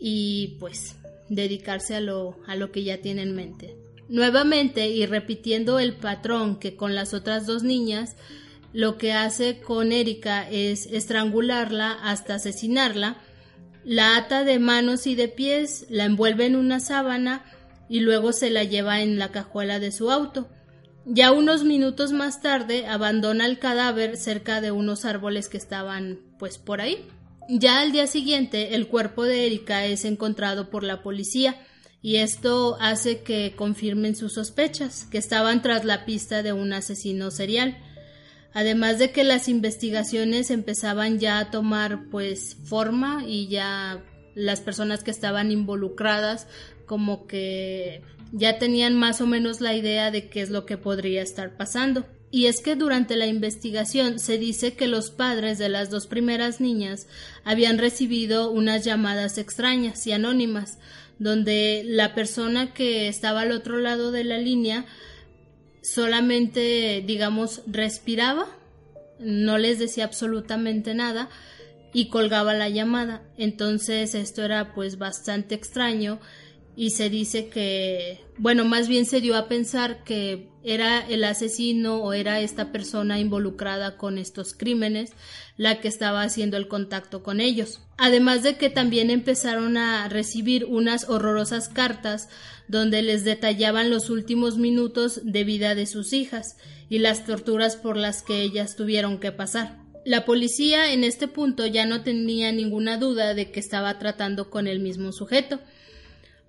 y 0.00 0.56
pues 0.58 0.96
dedicarse 1.28 1.94
a 1.94 2.00
lo, 2.00 2.36
a 2.46 2.56
lo 2.56 2.72
que 2.72 2.84
ya 2.84 3.00
tiene 3.00 3.22
en 3.22 3.34
mente. 3.34 3.76
Nuevamente 4.08 4.88
y 4.88 5.06
repitiendo 5.06 5.78
el 5.78 5.94
patrón 5.94 6.58
que 6.58 6.76
con 6.76 6.94
las 6.94 7.14
otras 7.14 7.46
dos 7.46 7.62
niñas, 7.62 8.16
lo 8.72 8.98
que 8.98 9.12
hace 9.12 9.60
con 9.60 9.92
Erika 9.92 10.48
es 10.50 10.86
estrangularla 10.86 11.92
hasta 11.92 12.34
asesinarla, 12.34 13.18
la 13.84 14.16
ata 14.16 14.44
de 14.44 14.58
manos 14.58 15.06
y 15.06 15.14
de 15.14 15.28
pies, 15.28 15.86
la 15.88 16.04
envuelve 16.04 16.46
en 16.46 16.56
una 16.56 16.80
sábana 16.80 17.44
y 17.88 18.00
luego 18.00 18.32
se 18.32 18.50
la 18.50 18.64
lleva 18.64 19.00
en 19.00 19.18
la 19.18 19.30
cajuela 19.30 19.78
de 19.78 19.92
su 19.92 20.10
auto. 20.10 20.48
Ya 21.06 21.32
unos 21.32 21.64
minutos 21.64 22.12
más 22.12 22.40
tarde 22.40 22.86
abandona 22.86 23.46
el 23.46 23.58
cadáver 23.58 24.16
cerca 24.16 24.62
de 24.62 24.70
unos 24.70 25.04
árboles 25.04 25.48
que 25.48 25.58
estaban 25.58 26.18
pues 26.38 26.56
por 26.56 26.80
ahí. 26.80 27.06
Ya 27.48 27.80
al 27.80 27.92
día 27.92 28.06
siguiente, 28.06 28.74
el 28.74 28.88
cuerpo 28.88 29.24
de 29.24 29.46
Erika 29.46 29.84
es 29.84 30.06
encontrado 30.06 30.70
por 30.70 30.82
la 30.82 31.02
policía 31.02 31.60
y 32.00 32.16
esto 32.16 32.78
hace 32.80 33.22
que 33.22 33.54
confirmen 33.54 34.16
sus 34.16 34.34
sospechas, 34.34 35.04
que 35.10 35.18
estaban 35.18 35.60
tras 35.60 35.84
la 35.84 36.06
pista 36.06 36.42
de 36.42 36.54
un 36.54 36.72
asesino 36.72 37.30
serial. 37.30 37.76
Además 38.54 39.00
de 39.00 39.10
que 39.10 39.24
las 39.24 39.48
investigaciones 39.48 40.50
empezaban 40.50 41.18
ya 41.18 41.38
a 41.40 41.50
tomar 41.50 42.04
pues 42.10 42.56
forma 42.64 43.24
y 43.26 43.48
ya 43.48 44.02
las 44.36 44.60
personas 44.60 45.02
que 45.02 45.10
estaban 45.10 45.50
involucradas 45.50 46.46
como 46.86 47.26
que 47.26 48.02
ya 48.32 48.58
tenían 48.58 48.94
más 48.94 49.20
o 49.20 49.26
menos 49.26 49.60
la 49.60 49.74
idea 49.74 50.10
de 50.10 50.28
qué 50.28 50.40
es 50.40 50.50
lo 50.50 50.66
que 50.66 50.78
podría 50.78 51.20
estar 51.20 51.56
pasando. 51.56 52.06
Y 52.30 52.46
es 52.46 52.60
que 52.60 52.74
durante 52.74 53.16
la 53.16 53.26
investigación 53.26 54.18
se 54.18 54.38
dice 54.38 54.74
que 54.74 54.88
los 54.88 55.10
padres 55.10 55.58
de 55.58 55.68
las 55.68 55.90
dos 55.90 56.06
primeras 56.06 56.60
niñas 56.60 57.06
habían 57.44 57.78
recibido 57.78 58.50
unas 58.50 58.84
llamadas 58.84 59.38
extrañas 59.38 60.04
y 60.06 60.12
anónimas, 60.12 60.78
donde 61.20 61.82
la 61.86 62.14
persona 62.14 62.74
que 62.74 63.06
estaba 63.06 63.42
al 63.42 63.52
otro 63.52 63.78
lado 63.78 64.10
de 64.10 64.24
la 64.24 64.38
línea 64.38 64.84
solamente, 65.84 67.04
digamos, 67.06 67.62
respiraba, 67.66 68.46
no 69.20 69.58
les 69.58 69.78
decía 69.78 70.04
absolutamente 70.04 70.94
nada 70.94 71.28
y 71.92 72.08
colgaba 72.08 72.54
la 72.54 72.70
llamada. 72.70 73.22
Entonces 73.36 74.14
esto 74.14 74.42
era 74.42 74.74
pues 74.74 74.98
bastante 74.98 75.54
extraño 75.54 76.18
y 76.76 76.90
se 76.90 77.08
dice 77.08 77.48
que, 77.48 78.20
bueno, 78.36 78.64
más 78.64 78.88
bien 78.88 79.06
se 79.06 79.20
dio 79.20 79.36
a 79.36 79.48
pensar 79.48 80.02
que 80.04 80.48
era 80.64 81.06
el 81.06 81.22
asesino 81.24 81.96
o 81.96 82.12
era 82.12 82.40
esta 82.40 82.72
persona 82.72 83.20
involucrada 83.20 83.96
con 83.96 84.18
estos 84.18 84.54
crímenes 84.54 85.12
la 85.56 85.80
que 85.80 85.88
estaba 85.88 86.22
haciendo 86.22 86.56
el 86.56 86.68
contacto 86.68 87.22
con 87.22 87.40
ellos. 87.40 87.80
Además 87.96 88.42
de 88.42 88.56
que 88.56 88.70
también 88.70 89.10
empezaron 89.10 89.76
a 89.76 90.08
recibir 90.08 90.64
unas 90.64 91.08
horrorosas 91.08 91.68
cartas 91.68 92.28
donde 92.66 93.02
les 93.02 93.24
detallaban 93.24 93.90
los 93.90 94.10
últimos 94.10 94.56
minutos 94.56 95.20
de 95.22 95.44
vida 95.44 95.74
de 95.74 95.86
sus 95.86 96.12
hijas 96.12 96.56
y 96.88 96.98
las 96.98 97.24
torturas 97.24 97.76
por 97.76 97.96
las 97.96 98.22
que 98.22 98.42
ellas 98.42 98.74
tuvieron 98.74 99.20
que 99.20 99.32
pasar. 99.32 99.84
La 100.04 100.24
policía 100.26 100.92
en 100.92 101.02
este 101.02 101.28
punto 101.28 101.66
ya 101.66 101.86
no 101.86 102.02
tenía 102.02 102.52
ninguna 102.52 102.98
duda 102.98 103.32
de 103.32 103.50
que 103.50 103.60
estaba 103.60 103.98
tratando 103.98 104.50
con 104.50 104.66
el 104.66 104.80
mismo 104.80 105.12
sujeto, 105.12 105.60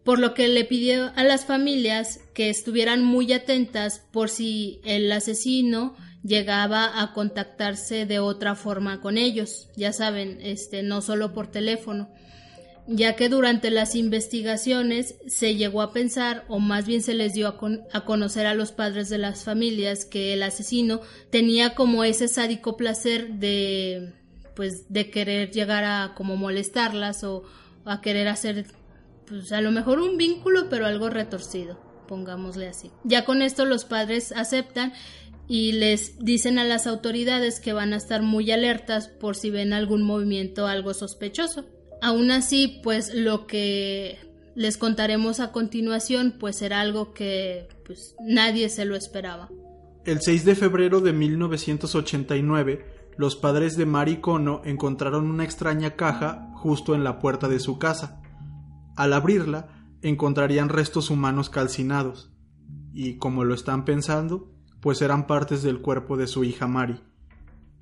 por 0.06 0.20
lo 0.20 0.36
que 0.36 0.48
le 0.48 0.64
pidió 0.64 1.12
a 1.16 1.24
las 1.24 1.46
familias 1.46 2.20
que 2.36 2.50
estuvieran 2.50 3.04
muy 3.04 3.34
atentas 3.34 4.04
por 4.12 4.30
si 4.30 4.80
el 4.86 5.12
asesino 5.12 5.96
llegaba 6.24 7.02
a 7.02 7.12
contactarse 7.12 8.06
de 8.06 8.20
otra 8.20 8.56
forma 8.56 9.02
con 9.02 9.18
ellos, 9.18 9.68
ya 9.76 9.92
saben, 9.92 10.38
este 10.42 10.84
no 10.84 11.02
solo 11.02 11.34
por 11.34 11.48
teléfono, 11.48 12.08
ya 12.88 13.16
que 13.16 13.30
durante 13.30 13.72
las 13.72 13.96
investigaciones 13.96 15.16
se 15.26 15.56
llegó 15.56 15.82
a 15.82 15.92
pensar 15.92 16.46
o 16.50 16.60
más 16.60 16.86
bien 16.86 17.02
se 17.02 17.16
les 17.16 17.34
dio 17.34 17.48
a, 17.48 17.58
a 17.92 18.06
conocer 18.06 18.46
a 18.46 18.54
los 18.54 18.72
padres 18.72 19.10
de 19.10 19.18
las 19.18 19.44
familias 19.44 20.06
que 20.06 20.34
el 20.34 20.44
asesino 20.44 21.02
tenía 21.32 21.74
como 21.74 22.04
ese 22.04 22.28
sádico 22.28 22.78
placer 22.78 23.34
de 23.40 24.14
pues 24.56 24.86
de 24.88 25.10
querer 25.10 25.52
llegar 25.52 25.84
a 25.84 26.14
como 26.16 26.38
molestarlas 26.38 27.24
o 27.24 27.44
a 27.86 28.02
querer 28.02 28.28
hacer 28.28 28.68
pues 29.28 29.52
a 29.52 29.62
lo 29.62 29.72
mejor 29.72 30.00
un 30.00 30.18
vínculo, 30.18 30.70
pero 30.70 30.86
algo 30.86 31.10
retorcido, 31.10 31.80
pongámosle 32.08 32.68
así. 32.68 32.92
Ya 33.04 33.26
con 33.26 33.42
esto 33.42 33.66
los 33.66 33.86
padres 33.86 34.32
aceptan 34.32 34.94
y 35.48 35.74
les 35.74 36.18
dicen 36.20 36.58
a 36.58 36.64
las 36.64 36.88
autoridades 36.88 37.60
que 37.60 37.74
van 37.74 37.94
a 37.94 37.98
estar 37.98 38.22
muy 38.22 38.52
alertas 38.52 39.08
por 39.08 39.36
si 39.36 39.50
ven 39.50 39.74
algún 39.74 40.04
movimiento 40.04 40.68
algo 40.68 40.94
sospechoso. 40.94 41.66
Aún 42.02 42.32
así, 42.32 42.80
pues 42.84 43.14
lo 43.14 43.48
que 43.48 44.18
les 44.56 44.78
contaremos 44.78 45.40
a 45.40 45.52
continuación, 45.52 46.36
pues 46.40 46.62
era 46.62 46.82
algo 46.82 47.14
que 47.14 47.68
pues 47.86 48.16
nadie 48.20 48.70
se 48.70 48.86
lo 48.86 48.96
esperaba. 48.96 49.50
El 50.06 50.22
6 50.22 50.46
de 50.46 50.56
febrero 50.56 51.02
de 51.02 51.14
1989, 51.14 52.86
los 53.18 53.36
padres 53.36 53.76
de 53.76 53.86
Mari 53.86 54.18
Kono 54.18 54.62
encontraron 54.66 55.30
una 55.30 55.44
extraña 55.44 55.96
caja 55.96 56.52
justo 56.56 56.96
en 56.96 57.04
la 57.04 57.20
puerta 57.20 57.48
de 57.48 57.60
su 57.60 57.80
casa. 57.80 58.22
Al 58.96 59.14
abrirla, 59.14 59.68
encontrarían 60.02 60.70
restos 60.70 61.10
humanos 61.10 61.50
calcinados, 61.50 62.32
y 62.94 63.16
como 63.18 63.44
lo 63.44 63.54
están 63.54 63.86
pensando, 63.86 64.52
pues 64.80 65.02
eran 65.02 65.28
partes 65.28 65.64
del 65.64 65.82
cuerpo 65.82 66.16
de 66.16 66.28
su 66.28 66.44
hija 66.44 66.68
Mari. 66.68 67.02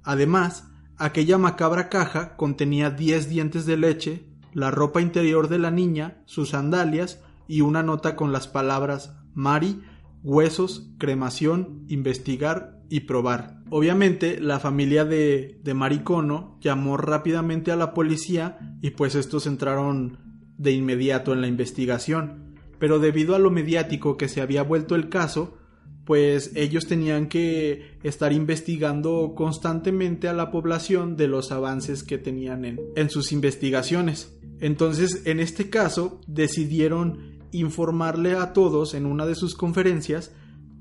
Además, 0.04 0.70
aquella 0.98 1.38
macabra 1.38 1.90
caja 1.90 2.36
contenía 2.36 2.90
diez 2.90 3.30
dientes 3.30 3.66
de 3.66 3.78
leche, 3.78 4.30
la 4.54 4.72
ropa 4.72 5.02
interior 5.02 5.50
de 5.50 5.60
la 5.60 5.72
niña, 5.72 6.24
sus 6.26 6.50
sandalias 6.50 7.22
y 7.48 7.62
una 7.62 7.84
nota 7.84 8.16
con 8.16 8.32
las 8.32 8.48
palabras 8.48 9.18
Mari, 9.34 9.82
huesos, 10.24 10.90
cremación, 10.98 11.86
investigar 11.90 12.80
y 12.90 13.02
probar. 13.02 13.64
Obviamente, 13.70 14.40
la 14.40 14.60
familia 14.60 15.04
de, 15.06 15.60
de 15.64 15.74
Maricono 15.74 16.58
llamó 16.62 16.98
rápidamente 16.98 17.72
a 17.72 17.76
la 17.76 17.94
policía 17.94 18.78
y 18.82 18.92
pues 18.92 19.16
estos 19.16 19.48
entraron 19.48 20.23
de 20.58 20.72
inmediato 20.72 21.34
en 21.34 21.42
la 21.42 21.48
investigación, 21.48 22.56
pero 22.80 23.00
debido 23.00 23.36
a 23.36 23.40
lo 23.40 23.52
mediático 23.52 24.18
que 24.18 24.28
se 24.28 24.42
había 24.42 24.64
vuelto 24.64 24.96
el 24.96 25.10
caso, 25.10 25.58
pues 26.06 26.52
ellos 26.56 26.86
tenían 26.88 27.28
que 27.28 27.98
estar 28.04 28.34
investigando 28.34 29.34
constantemente 29.36 30.28
a 30.28 30.34
la 30.34 30.52
población 30.52 31.16
de 31.16 31.28
los 31.28 31.52
avances 31.52 32.04
que 32.04 32.18
tenían 32.18 32.66
en, 32.66 32.82
en 32.96 33.10
sus 33.10 33.32
investigaciones. 33.32 34.38
Entonces, 34.60 35.22
en 35.26 35.40
este 35.40 35.70
caso, 35.70 36.20
decidieron 36.28 37.40
informarle 37.52 38.34
a 38.34 38.54
todos 38.54 38.94
en 38.94 39.06
una 39.06 39.26
de 39.26 39.36
sus 39.36 39.56
conferencias 39.56 40.32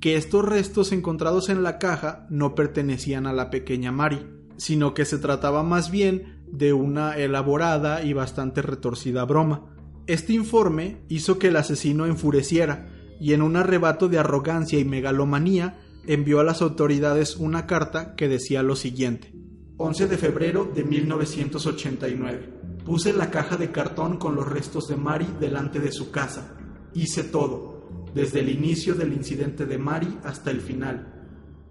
que 0.01 0.17
estos 0.17 0.45
restos 0.45 0.91
encontrados 0.91 1.49
en 1.49 1.63
la 1.63 1.79
caja 1.79 2.27
no 2.29 2.57
pertenecían 2.57 3.27
a 3.27 3.33
la 3.33 3.51
pequeña 3.51 3.93
Mari, 3.93 4.27
sino 4.57 4.95
que 4.95 5.05
se 5.05 5.19
trataba 5.19 5.63
más 5.63 5.91
bien 5.93 6.42
de 6.53 6.73
una 6.73 7.17
elaborada 7.17 8.05
y 8.05 8.13
bastante 8.13 8.63
retorcida 8.63 9.25
broma. 9.25 9.75
Este 10.07 10.35
informe 10.35 10.99
hizo 11.09 11.39
que 11.39 11.49
el 11.49 11.57
asesino 11.57 12.07
enfureciera 12.07 12.89
y 13.19 13.33
en 13.33 13.43
un 13.43 13.57
arrebato 13.57 14.09
de 14.09 14.19
arrogancia 14.19 14.79
y 14.79 14.85
megalomanía 14.85 15.79
envió 16.07 16.41
a 16.41 16.45
las 16.45 16.61
autoridades 16.61 17.37
una 17.37 17.67
carta 17.67 18.15
que 18.15 18.29
decía 18.29 18.63
lo 18.63 18.77
siguiente. 18.77 19.33
11 19.79 20.07
de 20.09 20.19
febrero 20.19 20.71
de 20.73 20.85
1989. 20.85 22.63
Puse 22.85 23.13
la 23.13 23.31
caja 23.31 23.57
de 23.57 23.71
cartón 23.71 24.19
con 24.19 24.35
los 24.35 24.49
restos 24.49 24.89
de 24.89 24.97
Mari 24.97 25.27
delante 25.41 25.81
de 25.81 25.93
su 25.93 26.11
casa. 26.11 26.55
Hice 26.95 27.25
todo, 27.25 28.09
desde 28.15 28.41
el 28.41 28.51
inicio 28.51 28.95
del 28.95 29.13
incidente 29.13 29.65
de 29.65 29.79
Mari 29.79 30.19
hasta 30.25 30.51
el 30.51 30.61
final. 30.61 31.25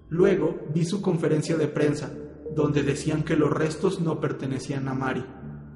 Luego 0.09 0.67
vi 0.73 0.85
su 0.85 1.01
conferencia 1.01 1.57
de 1.57 1.67
prensa, 1.67 2.11
donde 2.55 2.83
decían 2.83 3.23
que 3.23 3.35
los 3.35 3.51
restos 3.51 4.01
no 4.01 4.19
pertenecían 4.19 4.87
a 4.87 4.93
Mari, 4.93 5.25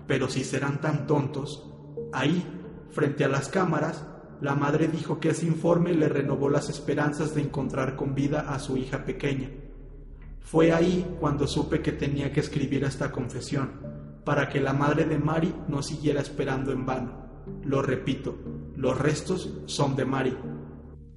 pero 0.08 0.30
si 0.30 0.44
serán 0.44 0.82
tan 0.82 1.08
tontos. 1.08 1.72
Ahí, 2.12 2.46
frente 2.92 3.24
a 3.24 3.30
las 3.30 3.50
cámaras, 3.50 4.06
la 4.42 4.56
madre 4.56 4.88
dijo 4.88 5.20
que 5.20 5.30
ese 5.30 5.46
informe 5.46 5.94
le 5.94 6.10
renovó 6.10 6.50
las 6.50 6.70
esperanzas 6.70 7.34
de 7.34 7.42
encontrar 7.42 7.96
con 7.96 8.14
vida 8.14 8.54
a 8.54 8.60
su 8.60 8.78
hija 8.78 9.06
pequeña. 9.06 9.50
Fue 10.42 10.74
ahí 10.74 11.16
cuando 11.20 11.48
supe 11.48 11.82
que 11.82 11.92
tenía 11.92 12.32
que 12.32 12.42
escribir 12.42 12.84
esta 12.84 13.12
confesión, 13.12 13.72
para 14.24 14.50
que 14.50 14.60
la 14.60 14.74
madre 14.74 15.06
de 15.06 15.18
Mari 15.18 15.54
no 15.68 15.82
siguiera 15.82 16.22
esperando 16.22 16.72
en 16.72 16.86
vano. 16.86 17.26
Lo 17.64 17.82
repito, 17.82 18.36
los 18.76 18.98
restos 18.98 19.52
son 19.66 19.96
de 19.96 20.06
Mari. 20.06 20.38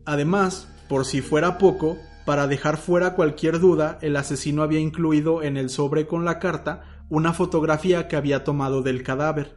Además, 0.04 0.72
por 0.88 1.04
si 1.04 1.20
fuera 1.20 1.58
poco, 1.58 1.98
para 2.28 2.46
dejar 2.46 2.76
fuera 2.76 3.14
cualquier 3.14 3.58
duda, 3.58 3.98
el 4.02 4.14
asesino 4.14 4.62
había 4.62 4.80
incluido 4.80 5.42
en 5.42 5.56
el 5.56 5.70
sobre 5.70 6.06
con 6.06 6.26
la 6.26 6.38
carta 6.38 6.82
una 7.08 7.32
fotografía 7.32 8.06
que 8.06 8.16
había 8.16 8.44
tomado 8.44 8.82
del 8.82 9.02
cadáver. 9.02 9.56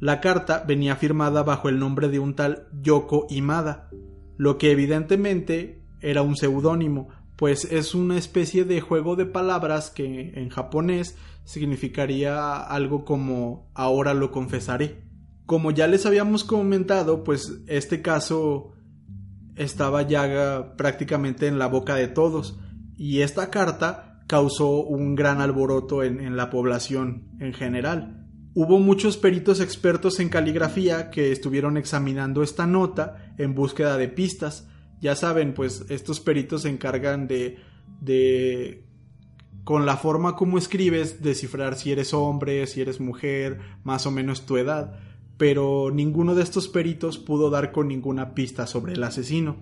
La 0.00 0.20
carta 0.20 0.64
venía 0.66 0.96
firmada 0.96 1.44
bajo 1.44 1.68
el 1.68 1.78
nombre 1.78 2.08
de 2.08 2.18
un 2.18 2.34
tal 2.34 2.66
Yoko 2.82 3.28
Imada, 3.30 3.90
lo 4.36 4.58
que 4.58 4.72
evidentemente 4.72 5.84
era 6.00 6.22
un 6.22 6.34
seudónimo, 6.34 7.10
pues 7.36 7.64
es 7.70 7.94
una 7.94 8.18
especie 8.18 8.64
de 8.64 8.80
juego 8.80 9.14
de 9.14 9.26
palabras 9.26 9.90
que 9.90 10.32
en 10.34 10.48
japonés 10.48 11.16
significaría 11.44 12.56
algo 12.56 13.04
como 13.04 13.70
ahora 13.72 14.14
lo 14.14 14.32
confesaré. 14.32 15.04
Como 15.46 15.70
ya 15.70 15.86
les 15.86 16.06
habíamos 16.06 16.42
comentado, 16.42 17.22
pues 17.22 17.60
este 17.68 18.02
caso 18.02 18.72
estaba 19.60 20.02
ya 20.02 20.74
prácticamente 20.76 21.46
en 21.46 21.58
la 21.58 21.66
boca 21.66 21.94
de 21.94 22.08
todos 22.08 22.58
y 22.96 23.20
esta 23.20 23.50
carta 23.50 24.22
causó 24.26 24.82
un 24.82 25.14
gran 25.14 25.40
alboroto 25.40 26.02
en, 26.02 26.20
en 26.20 26.36
la 26.36 26.48
población 26.48 27.28
en 27.40 27.52
general. 27.52 28.26
Hubo 28.54 28.78
muchos 28.78 29.16
peritos 29.16 29.60
expertos 29.60 30.18
en 30.18 30.28
caligrafía 30.28 31.10
que 31.10 31.30
estuvieron 31.30 31.76
examinando 31.76 32.42
esta 32.42 32.66
nota 32.66 33.34
en 33.38 33.54
búsqueda 33.54 33.96
de 33.96 34.08
pistas. 34.08 34.66
Ya 35.00 35.14
saben, 35.14 35.52
pues 35.54 35.84
estos 35.88 36.20
peritos 36.20 36.62
se 36.62 36.70
encargan 36.70 37.28
de, 37.28 37.58
de 38.00 38.84
con 39.64 39.84
la 39.84 39.96
forma 39.96 40.36
como 40.36 40.58
escribes, 40.58 41.22
descifrar 41.22 41.76
si 41.76 41.92
eres 41.92 42.14
hombre, 42.14 42.66
si 42.66 42.80
eres 42.80 42.98
mujer, 42.98 43.60
más 43.84 44.06
o 44.06 44.10
menos 44.10 44.46
tu 44.46 44.56
edad. 44.56 44.98
Pero 45.40 45.90
ninguno 45.90 46.34
de 46.34 46.42
estos 46.42 46.68
peritos 46.68 47.16
pudo 47.16 47.48
dar 47.48 47.72
con 47.72 47.88
ninguna 47.88 48.34
pista 48.34 48.66
sobre 48.66 48.92
el 48.92 49.02
asesino. 49.02 49.56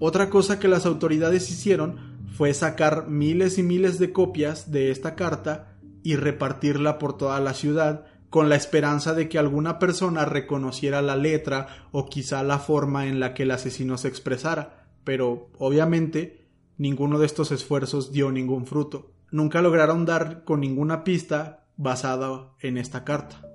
Otra 0.00 0.28
cosa 0.30 0.58
que 0.58 0.66
las 0.66 0.84
autoridades 0.84 1.48
hicieron 1.48 2.26
fue 2.36 2.52
sacar 2.54 3.06
miles 3.06 3.56
y 3.56 3.62
miles 3.62 4.00
de 4.00 4.12
copias 4.12 4.72
de 4.72 4.90
esta 4.90 5.14
carta 5.14 5.76
y 6.02 6.16
repartirla 6.16 6.98
por 6.98 7.16
toda 7.16 7.38
la 7.38 7.54
ciudad 7.54 8.04
con 8.30 8.48
la 8.48 8.56
esperanza 8.56 9.14
de 9.14 9.28
que 9.28 9.38
alguna 9.38 9.78
persona 9.78 10.24
reconociera 10.24 11.02
la 11.02 11.14
letra 11.14 11.68
o 11.92 12.06
quizá 12.06 12.42
la 12.42 12.58
forma 12.58 13.06
en 13.06 13.20
la 13.20 13.32
que 13.32 13.44
el 13.44 13.52
asesino 13.52 13.98
se 13.98 14.08
expresara, 14.08 14.88
pero 15.04 15.50
obviamente 15.56 16.48
ninguno 16.78 17.20
de 17.20 17.26
estos 17.26 17.52
esfuerzos 17.52 18.10
dio 18.10 18.32
ningún 18.32 18.66
fruto. 18.66 19.12
Nunca 19.30 19.62
lograron 19.62 20.04
dar 20.04 20.42
con 20.42 20.58
ninguna 20.58 21.04
pista 21.04 21.68
basada 21.76 22.56
en 22.58 22.76
esta 22.76 23.04
carta. 23.04 23.51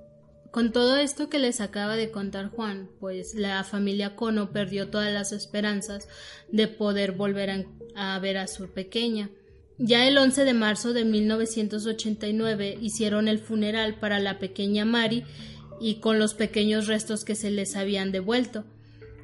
Con 0.50 0.72
todo 0.72 0.96
esto 0.96 1.28
que 1.28 1.38
les 1.38 1.60
acaba 1.60 1.96
de 1.96 2.10
contar 2.10 2.48
Juan, 2.48 2.88
pues 3.00 3.34
la 3.34 3.62
familia 3.64 4.16
Cono 4.16 4.50
perdió 4.50 4.88
todas 4.88 5.12
las 5.12 5.32
esperanzas 5.32 6.08
de 6.50 6.68
poder 6.68 7.12
volver 7.12 7.66
a, 7.94 8.18
ver 8.18 8.38
a 8.38 8.46
su 8.46 8.68
pequeña. 8.70 9.30
Ya 9.76 10.08
el 10.08 10.16
11 10.16 10.44
de 10.44 10.54
marzo 10.54 10.92
de 10.92 11.04
1989 11.04 12.78
hicieron 12.80 13.28
el 13.28 13.38
funeral 13.38 13.96
para 13.96 14.20
la 14.20 14.38
pequeña 14.38 14.84
Mari 14.84 15.24
y 15.80 15.96
con 15.96 16.18
los 16.18 16.34
pequeños 16.34 16.86
restos 16.86 17.24
que 17.24 17.34
se 17.34 17.50
les 17.50 17.76
habían 17.76 18.10
devuelto. 18.10 18.64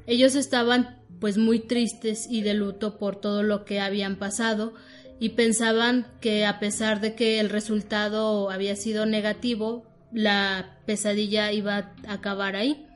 Ellos 0.07 0.35
estaban 0.35 1.03
pues 1.21 1.39
muy 1.39 1.59
tristes 1.59 2.27
y 2.29 2.43
de 2.43 2.53
luto 2.53 2.99
por 2.99 3.17
todo 3.17 3.43
lo 3.43 3.65
que 3.65 3.81
habían 3.81 4.17
pasado 4.17 4.75
y 5.19 5.31
pensaban 5.31 6.07
que 6.21 6.45
a 6.45 6.61
pesar 6.61 7.01
de 7.01 7.15
que 7.15 7.41
el 7.41 7.49
resultado 7.49 8.51
había 8.51 8.77
sido 8.77 9.07
negativo, 9.07 9.87
la 10.15 10.79
pesadilla 10.87 11.53
iba 11.53 11.93
a 12.07 12.13
acabar 12.13 12.57
ahí. 12.57 12.87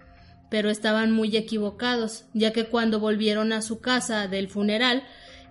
Pero 0.51 0.71
estaban 0.71 1.13
muy 1.13 1.37
equivocados, 1.37 2.25
ya 2.33 2.53
que 2.55 2.65
cuando 2.65 3.01
volvieron 3.01 3.53
a 3.53 3.61
su 3.61 3.81
casa 3.81 4.29
del 4.29 4.49
funeral, 4.49 5.03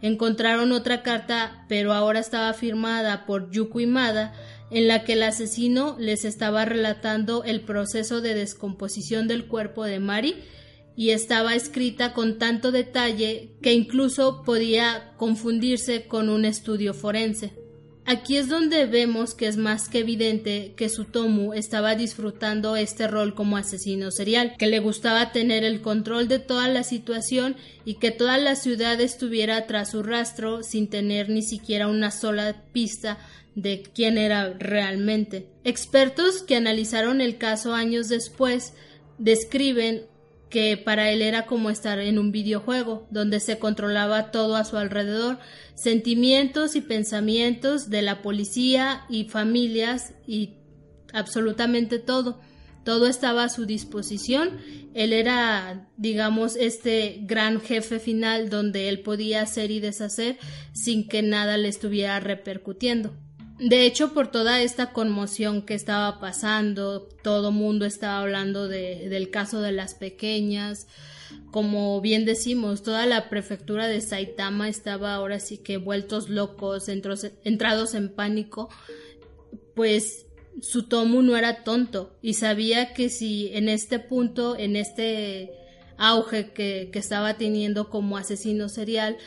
encontraron 0.01 0.71
otra 0.71 1.03
carta, 1.03 1.65
pero 1.69 1.93
ahora 1.93 2.19
estaba 2.19 2.51
firmada 2.53 3.27
por 3.27 3.51
Yuko 3.51 3.79
Imada, 3.79 4.33
en 4.71 4.87
la 4.87 5.03
que 5.03 5.13
el 5.13 5.23
asesino 5.23 5.95
les 5.99 6.25
estaba 6.25 6.65
relatando 6.65 7.43
el 7.43 7.61
proceso 7.61 8.21
de 8.21 8.33
descomposición 8.33 9.27
del 9.27 9.45
cuerpo 9.47 9.85
de 9.85 9.99
Mari 9.99 10.35
y 10.95 11.11
estaba 11.11 11.53
escrita 11.53 12.13
con 12.13 12.39
tanto 12.39 12.71
detalle 12.71 13.55
que 13.61 13.73
incluso 13.73 14.41
podía 14.43 15.13
confundirse 15.15 16.07
con 16.07 16.27
un 16.27 16.43
estudio 16.43 16.95
forense. 16.95 17.66
Aquí 18.09 18.37
es 18.37 18.47
donde 18.47 18.85
vemos 18.85 19.33
que 19.33 19.47
es 19.47 19.57
más 19.57 19.89
que 19.89 19.99
evidente 19.99 20.73
que 20.77 20.87
Sutomu 20.87 21.51
estaba 21.51 21.93
disfrutando 21.93 22.77
este 22.77 23.05
rol 23.05 23.35
como 23.35 23.57
asesino 23.57 24.11
serial, 24.11 24.55
que 24.57 24.67
le 24.67 24.79
gustaba 24.79 25.33
tener 25.33 25.65
el 25.65 25.81
control 25.81 26.29
de 26.29 26.39
toda 26.39 26.69
la 26.69 26.83
situación 26.83 27.57
y 27.83 27.95
que 27.95 28.11
toda 28.11 28.37
la 28.37 28.55
ciudad 28.55 29.01
estuviera 29.01 29.67
tras 29.67 29.91
su 29.91 30.03
rastro 30.03 30.63
sin 30.63 30.89
tener 30.89 31.27
ni 31.29 31.41
siquiera 31.41 31.89
una 31.89 32.11
sola 32.11 32.63
pista 32.71 33.17
de 33.55 33.83
quién 33.83 34.17
era 34.17 34.53
realmente. 34.53 35.49
Expertos 35.65 36.43
que 36.43 36.55
analizaron 36.55 37.19
el 37.19 37.37
caso 37.37 37.73
años 37.73 38.07
después 38.07 38.71
describen 39.17 40.05
que 40.49 40.77
para 40.77 41.11
él 41.11 41.21
era 41.21 41.45
como 41.45 41.69
estar 41.69 41.99
en 41.99 42.17
un 42.19 42.31
videojuego, 42.31 43.07
donde 43.11 43.39
se 43.39 43.59
controlaba 43.59 44.31
todo 44.31 44.55
a 44.55 44.63
su 44.63 44.77
alrededor, 44.77 45.39
sentimientos 45.75 46.75
y 46.75 46.81
pensamientos 46.81 47.89
de 47.89 48.01
la 48.01 48.21
policía 48.21 49.05
y 49.09 49.25
familias 49.25 50.13
y 50.25 50.55
absolutamente 51.13 51.99
todo. 51.99 52.39
Todo 52.85 53.07
estaba 53.07 53.43
a 53.43 53.49
su 53.49 53.65
disposición. 53.65 54.59
Él 54.93 55.11
era, 55.11 55.89
digamos, 55.97 56.55
este 56.55 57.19
gran 57.23 57.59
jefe 57.59 57.99
final 57.99 58.49
donde 58.49 58.87
él 58.87 59.01
podía 59.01 59.41
hacer 59.41 59.71
y 59.71 59.81
deshacer 59.81 60.37
sin 60.73 61.09
que 61.09 61.21
nada 61.21 61.57
le 61.57 61.67
estuviera 61.67 62.21
repercutiendo. 62.21 63.13
De 63.59 63.87
hecho, 63.87 64.13
por 64.13 64.29
toda 64.29 64.61
esta 64.61 64.91
conmoción 64.91 65.63
que 65.63 65.73
estaba 65.73 66.19
pasando, 66.19 67.01
todo 67.23 67.51
mundo 67.51 67.85
estaba 67.85 68.19
hablando 68.19 68.67
de, 68.67 69.09
del 69.09 69.31
caso 69.31 69.61
de 69.61 69.71
las 69.71 69.95
pequeñas. 69.95 70.87
Como 71.49 71.99
bien 71.99 72.25
decimos, 72.25 72.83
toda 72.83 73.07
la 73.07 73.29
prefectura 73.29 73.87
de 73.87 74.01
Saitama 74.01 74.69
estaba 74.69 75.15
ahora 75.15 75.39
sí 75.39 75.57
que 75.57 75.77
vueltos 75.77 76.29
locos, 76.29 76.87
entrados 76.87 77.95
en 77.95 78.09
pánico. 78.09 78.69
Pues 79.73 80.27
Sutomu 80.61 81.23
no 81.23 81.35
era 81.35 81.63
tonto 81.63 82.15
y 82.21 82.35
sabía 82.35 82.93
que 82.93 83.09
si 83.09 83.49
en 83.53 83.69
este 83.69 83.97
punto, 83.97 84.55
en 84.57 84.75
este 84.75 85.51
auge 85.97 86.51
que, 86.51 86.89
que 86.91 86.99
estaba 86.99 87.37
teniendo 87.37 87.89
como 87.89 88.17
asesino 88.17 88.69
serial, 88.69 89.17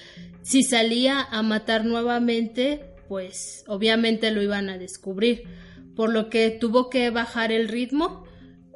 si 0.42 0.62
salía 0.62 1.20
a 1.20 1.42
matar 1.42 1.84
nuevamente, 1.84 2.90
pues 3.10 3.64
obviamente 3.66 4.30
lo 4.30 4.40
iban 4.40 4.70
a 4.70 4.78
descubrir, 4.78 5.42
por 5.96 6.12
lo 6.12 6.30
que 6.30 6.48
tuvo 6.48 6.88
que 6.90 7.10
bajar 7.10 7.50
el 7.50 7.66
ritmo, 7.66 8.22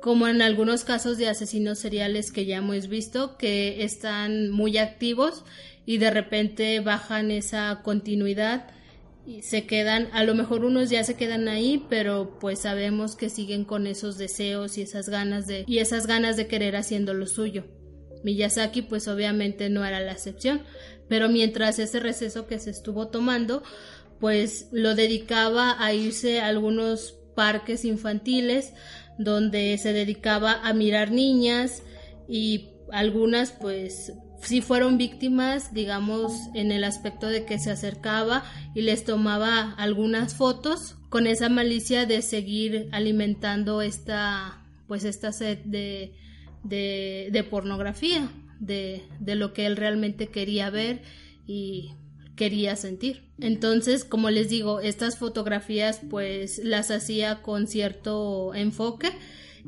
como 0.03 0.27
en 0.27 0.43
algunos 0.43 0.83
casos 0.83 1.19
de 1.19 1.29
asesinos 1.29 1.79
seriales 1.79 2.33
que 2.33 2.45
ya 2.45 2.57
hemos 2.57 2.89
visto, 2.89 3.39
que 3.39 3.85
están 3.85 4.51
muy 4.51 4.77
activos 4.77 5.45
y 5.87 5.99
de 5.99 6.11
repente 6.11 6.81
bajan 6.81 7.31
esa 7.31 7.81
continuidad 7.85 8.73
y 9.25 9.43
se 9.43 9.67
quedan, 9.67 10.09
a 10.13 10.25
lo 10.25 10.35
mejor 10.35 10.65
unos 10.65 10.91
ya 10.91 11.05
se 11.05 11.15
quedan 11.15 11.47
ahí, 11.47 11.87
pero 11.89 12.37
pues 12.41 12.59
sabemos 12.59 13.15
que 13.15 13.31
siguen 13.31 13.65
con 13.65 13.87
esos 13.87 14.19
deseos 14.19 14.79
y 14.79 14.83
esas 14.83 15.09
ganas 15.09 15.47
de 15.47 15.63
y 15.69 15.79
esas 15.79 16.09
ganas 16.09 16.37
de 16.37 16.49
querer 16.49 16.75
haciendo 16.75 17.15
lo 17.15 17.29
suyo. 17.29 17.67
Miyazaki 18.25 18.83
pues 18.83 19.07
obviamente 19.07 19.69
no 19.71 19.85
era 19.85 20.01
la 20.01 20.11
excepción, 20.11 20.63
pero 21.09 21.29
mientras 21.29 21.79
ese 21.79 22.01
receso 22.01 22.47
que 22.47 22.59
se 22.59 22.71
estuvo 22.71 23.09
tomando, 23.09 23.63
pues 24.21 24.69
lo 24.73 24.95
dedicaba 24.95 25.77
a 25.83 25.93
irse 25.93 26.41
a 26.41 26.49
algunos 26.49 27.19
parques 27.35 27.85
infantiles 27.85 28.73
donde 29.19 29.77
se 29.79 29.93
dedicaba 29.93 30.61
a 30.67 30.73
mirar 30.73 31.11
niñas 31.11 31.83
y 32.29 32.71
algunas 32.93 33.53
pues 33.53 34.13
sí 34.43 34.61
fueron 34.61 34.99
víctimas, 34.99 35.73
digamos, 35.73 36.33
en 36.55 36.71
el 36.73 36.85
aspecto 36.85 37.29
de 37.29 37.45
que 37.45 37.59
se 37.59 37.71
acercaba 37.71 38.45
y 38.75 38.83
les 38.83 39.05
tomaba 39.05 39.73
algunas 39.73 40.35
fotos 40.35 40.97
con 41.09 41.27
esa 41.27 41.49
malicia 41.49 42.07
de 42.07 42.23
seguir 42.23 42.89
alimentando 42.93 43.83
esta, 43.83 44.65
pues 44.87 45.05
esta 45.05 45.33
sed 45.33 45.59
de, 45.65 46.15
de, 46.63 47.29
de 47.33 47.45
pornografía 47.45 48.31
de, 48.61 49.03
de 49.21 49.35
lo 49.35 49.53
que 49.53 49.67
él 49.67 49.77
realmente 49.77 50.29
quería 50.29 50.71
ver 50.71 51.03
y 51.47 51.93
quería 52.37 52.77
sentir. 52.77 53.23
Entonces, 53.39 54.05
como 54.05 54.31
les 54.31 54.49
digo, 54.49 54.81
estas 54.81 55.19
fotografías 55.19 56.01
pues 56.11 56.59
las 56.63 56.91
hacía 56.91 57.43
con 57.43 57.67
cierto 57.67 58.55
enfoque 58.55 59.11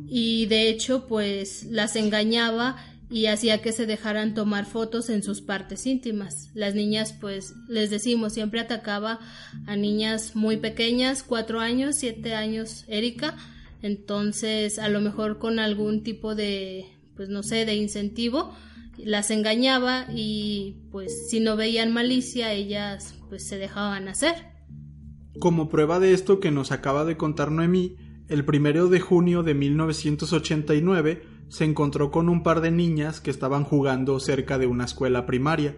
y 0.09 0.47
de 0.47 0.69
hecho 0.69 1.07
pues 1.07 1.65
las 1.65 1.97
engañaba 1.97 2.77
y 3.09 3.27
hacía 3.27 3.63
que 3.63 3.73
se 3.73 3.87
dejaran 3.87 4.35
tomar 4.35 4.67
fotos 4.67 5.11
en 5.11 5.23
sus 5.23 5.41
partes 5.41 5.87
íntimas. 5.87 6.51
Las 6.55 6.75
niñas, 6.75 7.15
pues, 7.21 7.55
les 7.69 7.91
decimos, 7.91 8.33
siempre 8.33 8.61
atacaba 8.61 9.21
a 9.67 9.77
niñas 9.77 10.35
muy 10.35 10.57
pequeñas, 10.57 11.23
cuatro 11.23 11.61
años, 11.61 11.97
siete 11.97 12.35
años, 12.35 12.85
Erika. 12.89 13.37
Entonces, 13.83 14.79
a 14.79 14.89
lo 14.89 15.01
mejor 15.01 15.39
con 15.39 15.61
algún 15.61 16.03
tipo 16.03 16.35
de, 16.35 16.87
pues, 17.15 17.29
no 17.29 17.45
sé, 17.45 17.65
de 17.65 17.77
incentivo, 17.77 18.53
las 18.99 19.31
engañaba 19.31 20.07
y, 20.15 20.77
pues, 20.91 21.29
si 21.29 21.41
no 21.41 21.57
veían 21.57 21.93
malicia, 21.93 22.53
ellas, 22.53 23.15
pues, 23.29 23.47
se 23.47 23.59
dejaban 23.59 24.09
hacer. 24.09 24.35
Como 25.39 25.69
prueba 25.69 26.01
de 26.01 26.15
esto 26.15 26.41
que 26.41 26.51
nos 26.51 26.73
acaba 26.73 27.05
de 27.05 27.17
contar 27.17 27.51
Noemí, 27.51 27.97
el 28.29 28.45
primero 28.45 28.89
de 28.89 29.01
junio 29.01 29.43
de 29.43 29.55
1989, 29.55 31.23
se 31.49 31.65
encontró 31.65 32.11
con 32.11 32.29
un 32.29 32.43
par 32.43 32.61
de 32.61 32.71
niñas 32.71 33.21
que 33.21 33.31
estaban 33.31 33.65
jugando 33.65 34.19
cerca 34.19 34.59
de 34.59 34.67
una 34.67 34.85
escuela 34.85 35.27
primaria, 35.27 35.77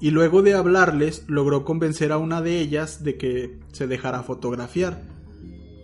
y 0.00 0.10
luego 0.10 0.42
de 0.42 0.54
hablarles 0.54 1.24
logró 1.28 1.64
convencer 1.64 2.12
a 2.12 2.18
una 2.18 2.42
de 2.42 2.60
ellas 2.60 3.04
de 3.04 3.16
que 3.16 3.58
se 3.72 3.86
dejara 3.86 4.22
fotografiar. 4.22 5.02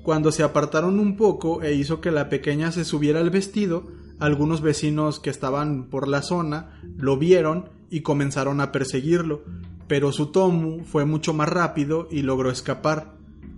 Cuando 0.03 0.33
se 0.33 0.43
apartaron 0.43 0.99
un 0.99 1.17
poco 1.17 1.63
e 1.63 1.75
hizo 1.75 2.01
que 2.01 2.11
la 2.11 2.29
pequeña 2.29 2.73
se 2.73 2.85
subiera 2.85 3.21
el 3.21 3.31
vestido, 3.31 3.87
algunos 4.21 4.61
vecinos 4.61 5.19
que 5.19 5.31
estaban 5.31 5.85
por 5.85 6.07
la 6.07 6.23
zona 6.23 6.81
lo 6.97 7.17
vieron 7.17 7.71
y 7.91 8.03
comenzaron 8.03 8.61
a 8.61 8.71
perseguirlo, 8.71 9.43
pero 9.89 10.13
su 10.13 10.27
Tomu 10.27 10.85
fue 10.85 11.05
mucho 11.05 11.35
más 11.35 11.49
rápido 11.49 12.07
y 12.11 12.23
logró 12.23 12.51
escapar. 12.51 13.15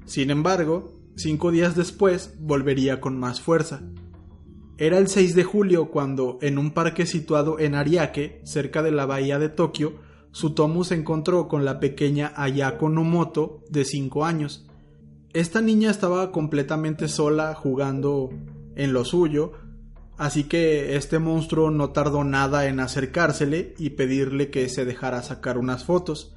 Sin 0.06 0.30
embargo, 0.30 0.92
cinco 1.16 1.50
días 1.50 1.76
después 1.76 2.34
volvería 2.40 3.00
con 3.00 3.18
más 3.18 3.40
fuerza. 3.40 3.82
Era 4.78 4.98
el 4.98 5.08
6 5.08 5.34
de 5.34 5.44
julio 5.44 5.90
cuando, 5.90 6.38
en 6.40 6.58
un 6.58 6.70
parque 6.70 7.06
situado 7.06 7.58
en 7.58 7.74
Ariake, 7.74 8.40
cerca 8.44 8.82
de 8.82 8.90
la 8.90 9.04
bahía 9.04 9.38
de 9.38 9.48
Tokio, 9.48 9.94
Sutomu 10.30 10.82
se 10.82 10.94
encontró 10.94 11.46
con 11.46 11.64
la 11.64 11.78
pequeña 11.78 12.32
Ayako 12.36 12.88
Nomoto, 12.88 13.60
de 13.68 13.84
5 13.84 14.24
años. 14.24 14.66
Esta 15.34 15.60
niña 15.60 15.90
estaba 15.90 16.32
completamente 16.32 17.08
sola 17.08 17.54
jugando 17.54 18.30
en 18.74 18.92
lo 18.92 19.04
suyo, 19.04 19.52
así 20.22 20.44
que 20.44 20.94
este 20.94 21.18
monstruo 21.18 21.72
no 21.72 21.90
tardó 21.90 22.22
nada 22.22 22.66
en 22.68 22.78
acercársele 22.78 23.74
y 23.76 23.90
pedirle 23.90 24.50
que 24.50 24.68
se 24.68 24.84
dejara 24.84 25.20
sacar 25.20 25.58
unas 25.58 25.84
fotos. 25.84 26.36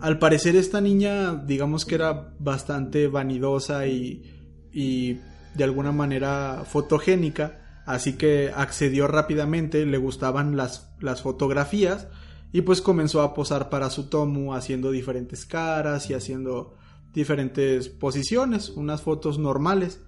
Al 0.00 0.18
parecer 0.18 0.56
esta 0.56 0.80
niña 0.80 1.36
digamos 1.36 1.84
que 1.84 1.94
era 1.94 2.34
bastante 2.40 3.06
vanidosa 3.06 3.86
y, 3.86 4.68
y 4.72 5.20
de 5.54 5.62
alguna 5.62 5.92
manera 5.92 6.64
fotogénica, 6.66 7.82
así 7.86 8.14
que 8.14 8.50
accedió 8.52 9.06
rápidamente, 9.06 9.86
le 9.86 9.98
gustaban 9.98 10.56
las, 10.56 10.92
las 10.98 11.22
fotografías 11.22 12.08
y 12.52 12.62
pues 12.62 12.82
comenzó 12.82 13.22
a 13.22 13.34
posar 13.34 13.70
para 13.70 13.90
su 13.90 14.08
tomo 14.08 14.52
haciendo 14.52 14.90
diferentes 14.90 15.46
caras 15.46 16.10
y 16.10 16.14
haciendo 16.14 16.74
diferentes 17.14 17.88
posiciones, 17.88 18.68
unas 18.70 19.02
fotos 19.02 19.38
normales. 19.38 20.00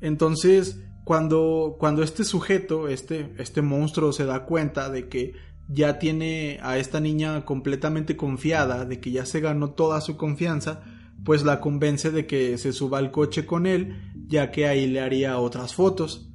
Entonces, 0.00 0.78
cuando, 1.04 1.76
cuando 1.78 2.02
este 2.02 2.24
sujeto, 2.24 2.88
este, 2.88 3.34
este 3.38 3.62
monstruo 3.62 4.12
se 4.12 4.24
da 4.24 4.44
cuenta 4.44 4.88
de 4.90 5.08
que 5.08 5.34
ya 5.68 5.98
tiene 5.98 6.58
a 6.62 6.78
esta 6.78 7.00
niña 7.00 7.44
completamente 7.44 8.16
confiada, 8.16 8.84
de 8.84 9.00
que 9.00 9.10
ya 9.10 9.26
se 9.26 9.40
ganó 9.40 9.70
toda 9.70 10.00
su 10.00 10.16
confianza, 10.16 10.82
pues 11.24 11.44
la 11.44 11.60
convence 11.60 12.10
de 12.10 12.26
que 12.26 12.58
se 12.58 12.72
suba 12.72 12.98
al 12.98 13.10
coche 13.10 13.46
con 13.46 13.66
él, 13.66 13.96
ya 14.26 14.50
que 14.50 14.66
ahí 14.66 14.86
le 14.86 15.00
haría 15.00 15.38
otras 15.38 15.74
fotos. 15.74 16.28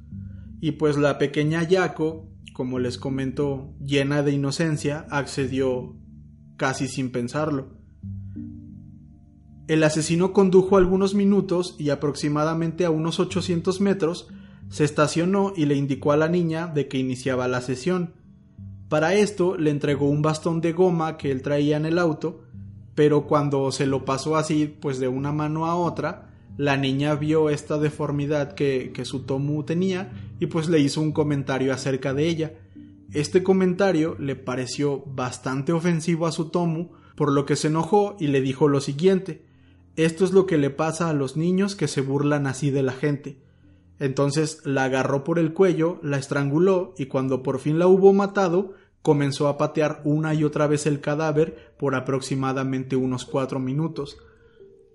Y 0.60 0.72
pues 0.72 0.96
la 0.96 1.18
pequeña 1.18 1.62
Yako, 1.62 2.28
como 2.52 2.78
les 2.78 2.98
comento, 2.98 3.74
llena 3.84 4.22
de 4.22 4.32
inocencia, 4.32 5.06
accedió 5.10 5.96
casi 6.56 6.88
sin 6.88 7.10
pensarlo. 7.10 7.78
El 9.68 9.84
asesino 9.84 10.32
condujo 10.32 10.78
algunos 10.78 11.14
minutos 11.14 11.76
y 11.78 11.90
aproximadamente 11.90 12.86
a 12.86 12.90
unos 12.90 13.20
800 13.20 13.80
metros 13.82 14.28
se 14.68 14.84
estacionó 14.84 15.52
y 15.56 15.66
le 15.66 15.74
indicó 15.74 16.12
a 16.12 16.16
la 16.16 16.28
niña 16.28 16.66
de 16.66 16.88
que 16.88 16.98
iniciaba 16.98 17.48
la 17.48 17.60
sesión. 17.60 18.14
Para 18.88 19.14
esto 19.14 19.56
le 19.56 19.70
entregó 19.70 20.08
un 20.08 20.22
bastón 20.22 20.60
de 20.60 20.72
goma 20.72 21.16
que 21.16 21.30
él 21.30 21.42
traía 21.42 21.76
en 21.76 21.86
el 21.86 21.98
auto 21.98 22.48
pero 22.98 23.28
cuando 23.28 23.70
se 23.70 23.86
lo 23.86 24.04
pasó 24.04 24.36
así, 24.36 24.66
pues 24.66 24.98
de 24.98 25.06
una 25.06 25.30
mano 25.30 25.66
a 25.66 25.76
otra, 25.76 26.32
la 26.56 26.76
niña 26.76 27.14
vio 27.14 27.48
esta 27.48 27.78
deformidad 27.78 28.54
que, 28.54 28.90
que 28.92 29.04
su 29.04 29.20
Tomu 29.20 29.62
tenía 29.62 30.10
y 30.40 30.46
pues 30.46 30.68
le 30.68 30.80
hizo 30.80 31.00
un 31.00 31.12
comentario 31.12 31.72
acerca 31.72 32.12
de 32.12 32.28
ella. 32.28 32.54
Este 33.12 33.44
comentario 33.44 34.16
le 34.18 34.34
pareció 34.34 35.04
bastante 35.06 35.72
ofensivo 35.72 36.26
a 36.26 36.32
su 36.32 36.46
Tomu, 36.46 36.88
por 37.14 37.30
lo 37.30 37.46
que 37.46 37.54
se 37.54 37.68
enojó 37.68 38.16
y 38.18 38.26
le 38.26 38.40
dijo 38.40 38.66
lo 38.66 38.80
siguiente 38.80 39.44
Esto 39.94 40.24
es 40.24 40.32
lo 40.32 40.46
que 40.46 40.58
le 40.58 40.70
pasa 40.70 41.08
a 41.08 41.12
los 41.12 41.36
niños 41.36 41.76
que 41.76 41.86
se 41.86 42.00
burlan 42.00 42.48
así 42.48 42.72
de 42.72 42.82
la 42.82 42.94
gente. 42.94 43.38
Entonces 43.98 44.60
la 44.64 44.84
agarró 44.84 45.24
por 45.24 45.38
el 45.38 45.52
cuello, 45.52 45.98
la 46.02 46.18
estranguló 46.18 46.94
y 46.96 47.06
cuando 47.06 47.42
por 47.42 47.58
fin 47.58 47.78
la 47.78 47.86
hubo 47.86 48.12
matado, 48.12 48.74
comenzó 49.02 49.48
a 49.48 49.58
patear 49.58 50.02
una 50.04 50.34
y 50.34 50.44
otra 50.44 50.66
vez 50.66 50.86
el 50.86 51.00
cadáver 51.00 51.72
por 51.78 51.94
aproximadamente 51.94 52.96
unos 52.96 53.24
cuatro 53.24 53.58
minutos. 53.58 54.18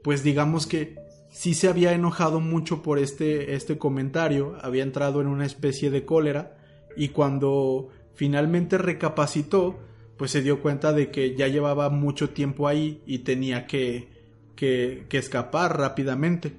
Pues 0.03 0.23
digamos 0.23 0.67
que 0.67 0.95
sí 1.29 1.53
se 1.53 1.67
había 1.67 1.93
enojado 1.93 2.39
mucho 2.39 2.81
por 2.81 2.99
este, 2.99 3.55
este 3.55 3.77
comentario, 3.77 4.55
había 4.61 4.83
entrado 4.83 5.19
en 5.19 5.27
una 5.27 5.45
especie 5.45 5.89
de 5.89 6.05
cólera 6.05 6.57
y 6.95 7.09
cuando 7.09 7.89
finalmente 8.13 8.77
recapacitó, 8.77 9.79
pues 10.17 10.31
se 10.31 10.41
dio 10.41 10.61
cuenta 10.61 10.93
de 10.93 11.09
que 11.09 11.35
ya 11.35 11.47
llevaba 11.47 11.89
mucho 11.89 12.29
tiempo 12.29 12.67
ahí 12.67 13.01
y 13.05 13.19
tenía 13.19 13.65
que, 13.65 14.09
que, 14.55 15.05
que 15.09 15.17
escapar 15.17 15.77
rápidamente. 15.77 16.53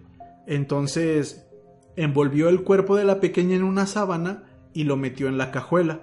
Entonces 0.47 1.43
envolvió 1.97 2.49
el 2.49 2.62
cuerpo 2.62 2.97
de 2.97 3.05
la 3.05 3.20
pequeña 3.20 3.57
en 3.57 3.64
una 3.64 3.86
sábana 3.86 4.45
y 4.72 4.84
lo 4.84 4.97
metió 4.97 5.28
en 5.28 5.38
la 5.38 5.51
cajuela 5.51 6.01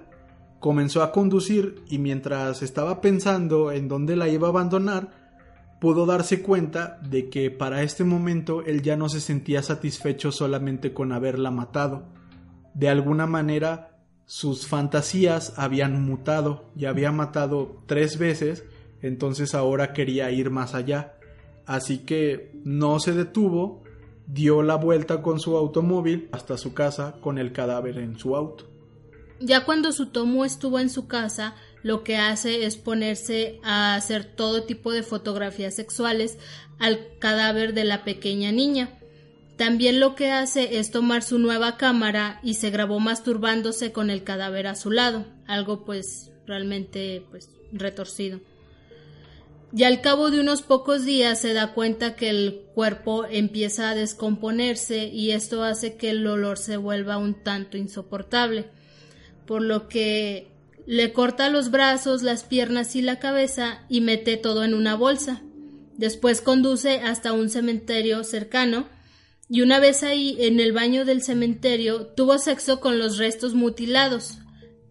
comenzó 0.62 1.02
a 1.02 1.10
conducir 1.10 1.82
y 1.90 1.98
mientras 1.98 2.62
estaba 2.62 3.00
pensando 3.00 3.72
en 3.72 3.88
dónde 3.88 4.14
la 4.14 4.28
iba 4.28 4.46
a 4.46 4.50
abandonar, 4.50 5.10
pudo 5.80 6.06
darse 6.06 6.40
cuenta 6.40 7.00
de 7.02 7.28
que 7.30 7.50
para 7.50 7.82
este 7.82 8.04
momento 8.04 8.62
él 8.62 8.80
ya 8.80 8.96
no 8.96 9.08
se 9.08 9.20
sentía 9.20 9.64
satisfecho 9.64 10.30
solamente 10.30 10.94
con 10.94 11.10
haberla 11.10 11.50
matado. 11.50 12.04
De 12.74 12.88
alguna 12.88 13.26
manera 13.26 13.98
sus 14.24 14.68
fantasías 14.68 15.58
habían 15.58 16.00
mutado, 16.00 16.70
ya 16.76 16.90
había 16.90 17.10
matado 17.10 17.82
tres 17.86 18.16
veces, 18.16 18.64
entonces 19.00 19.56
ahora 19.56 19.92
quería 19.92 20.30
ir 20.30 20.50
más 20.50 20.76
allá. 20.76 21.14
Así 21.66 21.98
que 21.98 22.52
no 22.64 23.00
se 23.00 23.14
detuvo, 23.14 23.82
dio 24.26 24.62
la 24.62 24.76
vuelta 24.76 25.22
con 25.22 25.40
su 25.40 25.56
automóvil 25.56 26.28
hasta 26.32 26.56
su 26.56 26.74
casa 26.74 27.16
con 27.20 27.38
el 27.38 27.52
cadáver 27.52 27.98
en 27.98 28.18
su 28.18 28.36
auto. 28.36 28.68
Ya 29.40 29.64
cuando 29.64 29.90
Sutomu 29.90 30.44
estuvo 30.44 30.78
en 30.78 30.88
su 30.88 31.08
casa, 31.08 31.56
lo 31.82 32.04
que 32.04 32.16
hace 32.16 32.64
es 32.64 32.76
ponerse 32.76 33.58
a 33.64 33.96
hacer 33.96 34.24
todo 34.24 34.62
tipo 34.64 34.92
de 34.92 35.02
fotografías 35.02 35.74
sexuales 35.74 36.38
al 36.78 37.00
cadáver 37.18 37.74
de 37.74 37.84
la 37.84 38.04
pequeña 38.04 38.52
niña. 38.52 38.98
También 39.56 40.00
lo 40.00 40.14
que 40.14 40.30
hace 40.30 40.78
es 40.78 40.90
tomar 40.90 41.22
su 41.22 41.38
nueva 41.38 41.76
cámara 41.76 42.40
y 42.42 42.54
se 42.54 42.70
grabó 42.70 43.00
masturbándose 43.00 43.92
con 43.92 44.10
el 44.10 44.22
cadáver 44.24 44.66
a 44.66 44.76
su 44.76 44.90
lado, 44.90 45.26
algo 45.46 45.84
pues 45.84 46.30
realmente 46.46 47.24
pues 47.30 47.50
retorcido. 47.72 48.40
Y 49.74 49.84
al 49.84 50.02
cabo 50.02 50.30
de 50.30 50.40
unos 50.40 50.60
pocos 50.60 51.04
días 51.04 51.40
se 51.40 51.54
da 51.54 51.72
cuenta 51.72 52.14
que 52.14 52.28
el 52.28 52.62
cuerpo 52.74 53.24
empieza 53.24 53.88
a 53.88 53.94
descomponerse 53.94 55.06
y 55.06 55.30
esto 55.30 55.62
hace 55.62 55.96
que 55.96 56.10
el 56.10 56.26
olor 56.26 56.58
se 56.58 56.76
vuelva 56.76 57.16
un 57.16 57.42
tanto 57.42 57.78
insoportable 57.78 58.66
por 59.46 59.62
lo 59.62 59.88
que 59.88 60.48
le 60.86 61.12
corta 61.12 61.48
los 61.48 61.70
brazos, 61.70 62.22
las 62.22 62.44
piernas 62.44 62.96
y 62.96 63.02
la 63.02 63.18
cabeza 63.18 63.82
y 63.88 64.00
mete 64.00 64.36
todo 64.36 64.64
en 64.64 64.74
una 64.74 64.94
bolsa. 64.94 65.42
Después 65.96 66.40
conduce 66.40 67.00
hasta 67.00 67.32
un 67.32 67.48
cementerio 67.48 68.24
cercano 68.24 68.88
y 69.48 69.62
una 69.62 69.78
vez 69.78 70.02
ahí 70.02 70.36
en 70.40 70.60
el 70.60 70.72
baño 70.72 71.04
del 71.04 71.22
cementerio 71.22 72.06
tuvo 72.06 72.38
sexo 72.38 72.80
con 72.80 72.98
los 72.98 73.18
restos 73.18 73.54
mutilados. 73.54 74.38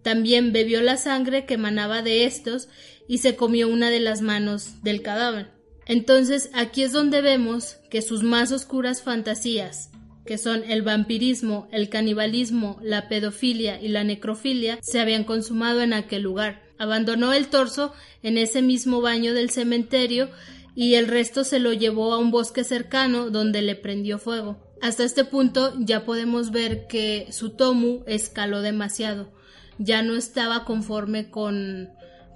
También 0.02 0.52
bebió 0.54 0.82
la 0.82 0.98
sangre 0.98 1.46
que 1.46 1.56
emanaba 1.56 2.02
de 2.02 2.26
estos 2.26 2.70
y 3.12 3.18
se 3.18 3.36
comió 3.36 3.68
una 3.68 3.90
de 3.90 4.00
las 4.00 4.22
manos 4.22 4.82
del 4.84 5.02
cadáver. 5.02 5.52
Entonces 5.86 6.50
aquí 6.54 6.82
es 6.82 6.94
donde 6.94 7.20
vemos 7.20 7.76
que 7.90 8.02
sus 8.02 8.24
más 8.24 8.54
oscuras 8.54 9.02
fantasías 9.02 9.90
que 10.26 10.38
son 10.38 10.64
el 10.64 10.82
vampirismo, 10.82 11.68
el 11.74 11.90
canibalismo, 11.90 12.80
la 12.82 13.10
pedofilia 13.10 13.82
y 13.82 13.90
la 13.90 14.06
necrofilia, 14.06 14.80
se 14.82 15.02
habían 15.02 15.26
consumado 15.26 15.82
en 15.82 15.92
aquel 15.92 16.22
lugar. 16.22 16.62
Abandonó 16.78 17.34
el 17.34 17.48
torso 17.48 17.92
en 18.24 18.38
ese 18.38 18.62
mismo 18.62 19.02
baño 19.02 19.34
del 19.34 19.50
cementerio 19.50 20.30
y 20.74 20.94
el 20.94 21.10
resto 21.10 21.44
se 21.44 21.60
lo 21.60 21.74
llevó 21.74 22.14
a 22.14 22.18
un 22.18 22.32
bosque 22.32 22.64
cercano 22.64 23.30
donde 23.30 23.62
le 23.62 23.76
prendió 23.76 24.20
fuego. 24.20 24.58
Hasta 24.82 25.04
este 25.04 25.26
punto 25.26 25.74
ya 25.80 26.06
podemos 26.06 26.52
ver 26.52 26.88
que 26.88 27.28
Sutomu 27.30 28.04
escaló 28.08 28.62
demasiado. 28.62 29.34
Ya 29.80 30.02
no 30.02 30.16
estaba 30.16 30.64
conforme 30.64 31.30
con 31.30 31.90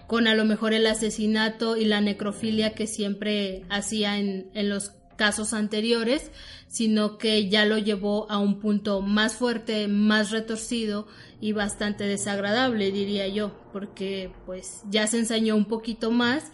con 0.07 0.27
a 0.27 0.35
lo 0.35 0.45
mejor 0.45 0.73
el 0.73 0.87
asesinato 0.87 1.77
y 1.77 1.85
la 1.85 2.01
necrofilia 2.01 2.73
que 2.73 2.87
siempre 2.87 3.63
hacía 3.69 4.19
en, 4.19 4.49
en 4.53 4.69
los 4.69 4.91
casos 5.15 5.53
anteriores, 5.53 6.31
sino 6.67 7.17
que 7.17 7.49
ya 7.49 7.65
lo 7.65 7.77
llevó 7.77 8.29
a 8.29 8.37
un 8.37 8.59
punto 8.59 9.01
más 9.01 9.35
fuerte, 9.35 9.87
más 9.87 10.31
retorcido 10.31 11.07
y 11.39 11.53
bastante 11.53 12.05
desagradable, 12.05 12.91
diría 12.91 13.27
yo, 13.27 13.57
porque 13.71 14.31
pues 14.45 14.81
ya 14.89 15.07
se 15.07 15.19
ensañó 15.19 15.55
un 15.55 15.65
poquito 15.65 16.11
más 16.11 16.51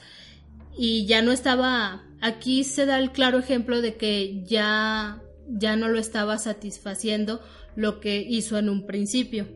y 0.77 1.05
ya 1.05 1.21
no 1.21 1.31
estaba 1.31 2.03
aquí 2.21 2.63
se 2.63 2.85
da 2.85 2.99
el 2.99 3.11
claro 3.11 3.39
ejemplo 3.39 3.81
de 3.81 3.95
que 3.95 4.43
ya 4.45 5.21
ya 5.49 5.75
no 5.75 5.89
lo 5.89 5.99
estaba 5.99 6.37
satisfaciendo 6.37 7.41
lo 7.75 7.99
que 7.99 8.21
hizo 8.21 8.57
en 8.57 8.69
un 8.69 8.85
principio. 8.85 9.47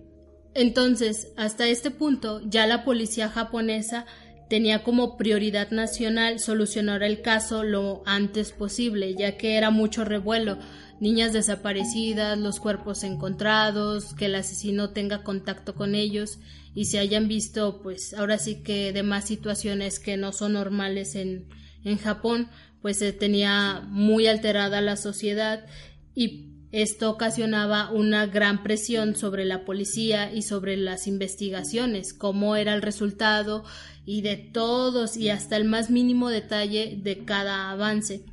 Entonces, 0.56 1.34
hasta 1.36 1.68
este 1.68 1.92
punto, 1.92 2.42
ya 2.46 2.66
la 2.66 2.86
policía 2.86 3.28
japonesa 3.30 4.06
tenía 4.50 4.84
como 4.84 5.18
prioridad 5.18 5.72
nacional 5.72 6.40
solucionar 6.40 7.04
el 7.04 7.22
caso 7.22 7.64
lo 7.64 8.04
antes 8.06 8.54
posible, 8.54 9.16
ya 9.16 9.36
que 9.36 9.58
era 9.58 9.70
mucho 9.70 10.06
revuelo, 10.06 10.58
niñas 11.02 11.34
desaparecidas, 11.34 12.38
los 12.38 12.62
cuerpos 12.62 13.04
encontrados, 13.04 14.14
que 14.14 14.28
el 14.28 14.36
asesino 14.36 14.92
tenga 14.92 15.24
contacto 15.24 15.76
con 15.76 15.94
ellos 15.94 16.40
y 16.74 16.86
se 16.86 17.00
hayan 17.00 17.28
visto, 17.28 17.82
pues 17.82 18.14
ahora 18.14 18.38
sí 18.38 18.64
que 18.64 18.94
demás 18.94 19.26
situaciones 19.26 20.00
que 20.00 20.16
no 20.16 20.32
son 20.32 20.54
normales 20.54 21.16
en, 21.16 21.50
en 21.84 21.98
Japón, 21.98 22.48
pues 22.82 23.00
se 23.00 23.12
tenía 23.12 23.84
muy 23.90 24.28
alterada 24.28 24.80
la 24.80 24.96
sociedad 24.96 25.66
y 26.14 26.55
esto 26.72 27.10
ocasionaba 27.10 27.92
una 27.92 28.26
gran 28.26 28.64
presión 28.64 29.16
sobre 29.16 29.46
la 29.46 29.66
policía 29.66 30.34
y 30.34 30.42
sobre 30.42 30.78
las 30.78 31.08
investigaciones, 31.08 32.14
cómo 32.14 32.56
era 32.56 32.74
el 32.74 32.82
resultado 32.82 33.64
y 34.06 34.22
de 34.22 34.36
todos 34.36 35.18
y 35.18 35.30
hasta 35.30 35.58
el 35.58 35.66
más 35.66 35.90
mínimo 35.90 36.30
detalle 36.30 37.00
de 37.02 37.26
cada 37.26 37.72
avance. 37.72 38.26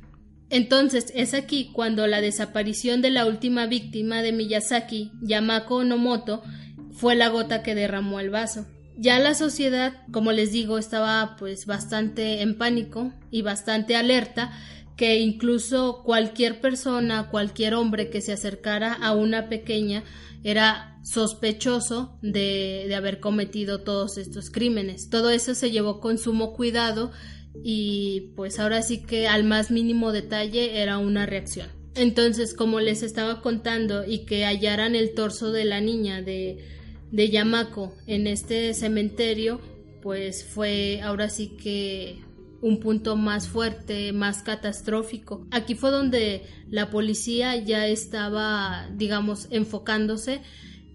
Entonces 0.49 1.11
es 1.15 1.33
aquí 1.33 1.71
cuando 1.73 2.05
la 2.05 2.21
desaparición 2.21 3.01
de 3.01 3.09
la 3.09 3.25
última 3.25 3.65
víctima 3.65 4.21
de 4.21 4.33
Miyazaki, 4.33 5.11
Yamako 5.21 5.77
Onomoto, 5.77 6.43
fue 6.91 7.15
la 7.15 7.29
gota 7.29 7.63
que 7.63 7.75
derramó 7.75 8.19
el 8.19 8.29
vaso. 8.29 8.67
Ya 8.95 9.17
la 9.17 9.33
sociedad, 9.33 9.93
como 10.11 10.31
les 10.31 10.51
digo, 10.51 10.77
estaba 10.77 11.35
pues 11.39 11.65
bastante 11.65 12.41
en 12.41 12.57
pánico 12.57 13.11
y 13.31 13.41
bastante 13.41 13.95
alerta 13.95 14.51
que 14.95 15.19
incluso 15.19 16.01
cualquier 16.03 16.61
persona, 16.61 17.29
cualquier 17.29 17.73
hombre 17.73 18.09
que 18.09 18.21
se 18.21 18.33
acercara 18.33 18.93
a 18.93 19.13
una 19.13 19.49
pequeña 19.49 20.03
era 20.43 20.99
sospechoso 21.03 22.17
de, 22.21 22.85
de, 22.87 22.95
haber 22.95 23.19
cometido 23.19 23.81
todos 23.81 24.17
estos 24.17 24.49
crímenes. 24.49 25.09
Todo 25.09 25.29
eso 25.29 25.55
se 25.55 25.71
llevó 25.71 25.99
con 25.99 26.17
sumo 26.17 26.53
cuidado 26.53 27.11
y 27.63 28.31
pues 28.35 28.59
ahora 28.59 28.81
sí 28.81 29.03
que 29.03 29.27
al 29.27 29.43
más 29.43 29.71
mínimo 29.71 30.11
detalle 30.11 30.81
era 30.81 30.97
una 30.97 31.25
reacción. 31.25 31.69
Entonces, 31.95 32.55
como 32.55 32.79
les 32.79 33.03
estaba 33.03 33.41
contando 33.41 34.03
y 34.05 34.25
que 34.25 34.45
hallaran 34.45 34.95
el 34.95 35.13
torso 35.13 35.51
de 35.51 35.65
la 35.65 35.79
niña 35.79 36.21
de, 36.21 36.65
de 37.11 37.29
Yamako 37.29 37.93
en 38.07 38.25
este 38.25 38.73
cementerio, 38.73 39.61
pues 40.01 40.43
fue 40.43 41.01
ahora 41.01 41.29
sí 41.29 41.49
que 41.49 42.19
un 42.63 42.79
punto 42.79 43.17
más 43.17 43.49
fuerte, 43.49 44.13
más 44.13 44.41
catastrófico. 44.41 45.45
Aquí 45.51 45.75
fue 45.75 45.91
donde 45.91 46.43
la 46.69 46.89
policía 46.89 47.57
ya 47.57 47.87
estaba, 47.87 48.87
digamos, 48.95 49.47
enfocándose 49.51 50.41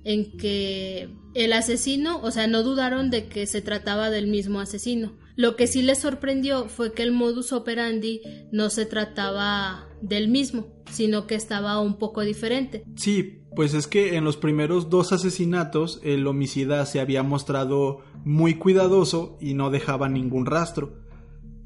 en 0.03 0.39
que 0.39 1.11
el 1.35 1.53
asesino, 1.53 2.21
o 2.23 2.31
sea, 2.31 2.47
no 2.47 2.63
dudaron 2.63 3.11
de 3.11 3.29
que 3.29 3.47
se 3.47 3.61
trataba 3.61 4.09
del 4.09 4.29
mismo 4.29 4.61
asesino. 4.61 5.13
Lo 5.37 5.57
que 5.57 5.67
sí 5.67 5.83
les 5.83 5.99
sorprendió 5.99 6.71
fue 6.71 6.95
que 6.95 7.03
el 7.03 7.13
modus 7.13 7.53
operandi 7.53 8.23
no 8.51 8.71
se 8.71 8.87
trataba 8.87 9.89
del 10.01 10.29
mismo, 10.29 10.69
sino 10.91 11.27
que 11.27 11.35
estaba 11.35 11.81
un 11.81 11.99
poco 11.99 12.23
diferente. 12.23 12.83
Sí, 12.97 13.43
pues 13.55 13.75
es 13.75 13.87
que 13.87 14.17
en 14.17 14.25
los 14.25 14.39
primeros 14.39 14.89
dos 14.89 15.13
asesinatos 15.13 16.01
el 16.03 16.27
homicida 16.27 16.87
se 16.87 16.99
había 16.99 17.23
mostrado 17.23 18.01
muy 18.25 18.55
cuidadoso 18.55 19.37
y 19.39 19.53
no 19.53 19.69
dejaba 19.69 20.09
ningún 20.09 20.47
rastro. 20.47 21.08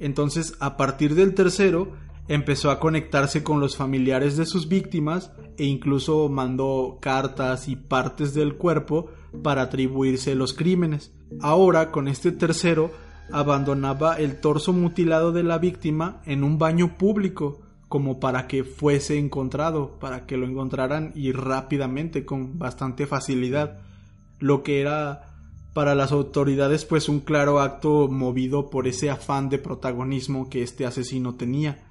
Entonces, 0.02 0.54
a 0.58 0.76
partir 0.76 1.14
del 1.14 1.32
tercero, 1.32 1.92
empezó 2.26 2.72
a 2.72 2.80
conectarse 2.80 3.44
con 3.44 3.60
los 3.60 3.76
familiares 3.76 4.36
de 4.36 4.46
sus 4.46 4.68
víctimas 4.68 5.30
e 5.56 5.64
incluso 5.64 6.28
mandó 6.28 6.98
cartas 7.00 7.68
y 7.68 7.76
partes 7.76 8.34
del 8.34 8.56
cuerpo 8.56 9.10
para 9.44 9.62
atribuirse 9.62 10.34
los 10.34 10.54
crímenes. 10.54 11.12
Ahora, 11.40 11.92
con 11.92 12.08
este 12.08 12.32
tercero, 12.32 12.90
abandonaba 13.30 14.16
el 14.16 14.40
torso 14.40 14.72
mutilado 14.72 15.30
de 15.30 15.44
la 15.44 15.58
víctima 15.58 16.20
en 16.26 16.42
un 16.42 16.58
baño 16.58 16.98
público, 16.98 17.60
como 17.88 18.18
para 18.18 18.48
que 18.48 18.64
fuese 18.64 19.18
encontrado, 19.18 20.00
para 20.00 20.26
que 20.26 20.36
lo 20.36 20.46
encontraran 20.46 21.12
y 21.14 21.30
rápidamente, 21.30 22.24
con 22.24 22.58
bastante 22.58 23.06
facilidad, 23.06 23.78
lo 24.40 24.64
que 24.64 24.80
era 24.80 25.31
para 25.72 25.94
las 25.94 26.12
autoridades 26.12 26.84
pues 26.84 27.08
un 27.08 27.20
claro 27.20 27.60
acto 27.60 28.08
movido 28.08 28.70
por 28.70 28.86
ese 28.86 29.10
afán 29.10 29.48
de 29.48 29.58
protagonismo 29.58 30.50
que 30.50 30.62
este 30.62 30.86
asesino 30.86 31.34
tenía. 31.34 31.82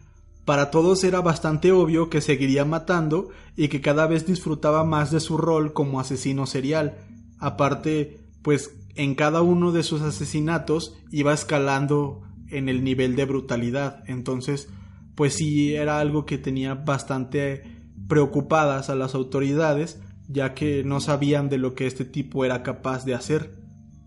Para 0.46 0.72
todos 0.72 1.04
era 1.04 1.22
bastante 1.22 1.72
obvio 1.72 2.10
que 2.10 2.22
seguiría 2.22 2.66
matando 2.66 3.30
y 3.56 3.68
que 3.68 3.82
cada 3.82 4.08
vez 4.08 4.26
disfrutaba 4.26 4.84
más 4.84 5.12
de 5.12 5.20
su 5.20 5.38
rol 5.38 5.74
como 5.74 6.00
asesino 6.00 6.46
serial. 6.46 6.98
Aparte, 7.40 8.20
pues 8.42 8.72
en 8.96 9.16
cada 9.16 9.42
uno 9.42 9.72
de 9.72 9.84
sus 9.84 10.02
asesinatos 10.02 10.98
iba 11.12 11.34
escalando 11.34 12.22
en 12.50 12.70
el 12.70 12.84
nivel 12.84 13.16
de 13.16 13.26
brutalidad. 13.26 14.04
Entonces, 14.08 14.68
pues 15.16 15.36
sí 15.36 15.76
era 15.76 16.00
algo 16.00 16.26
que 16.26 16.38
tenía 16.38 16.74
bastante 16.74 17.64
preocupadas 18.08 18.90
a 18.90 18.96
las 18.96 19.16
autoridades, 19.16 20.02
ya 20.28 20.54
que 20.54 20.84
no 20.84 21.00
sabían 21.00 21.50
de 21.50 21.58
lo 21.58 21.76
que 21.76 21.88
este 21.88 22.04
tipo 22.04 22.46
era 22.46 22.64
capaz 22.64 23.06
de 23.06 23.14
hacer. 23.14 23.61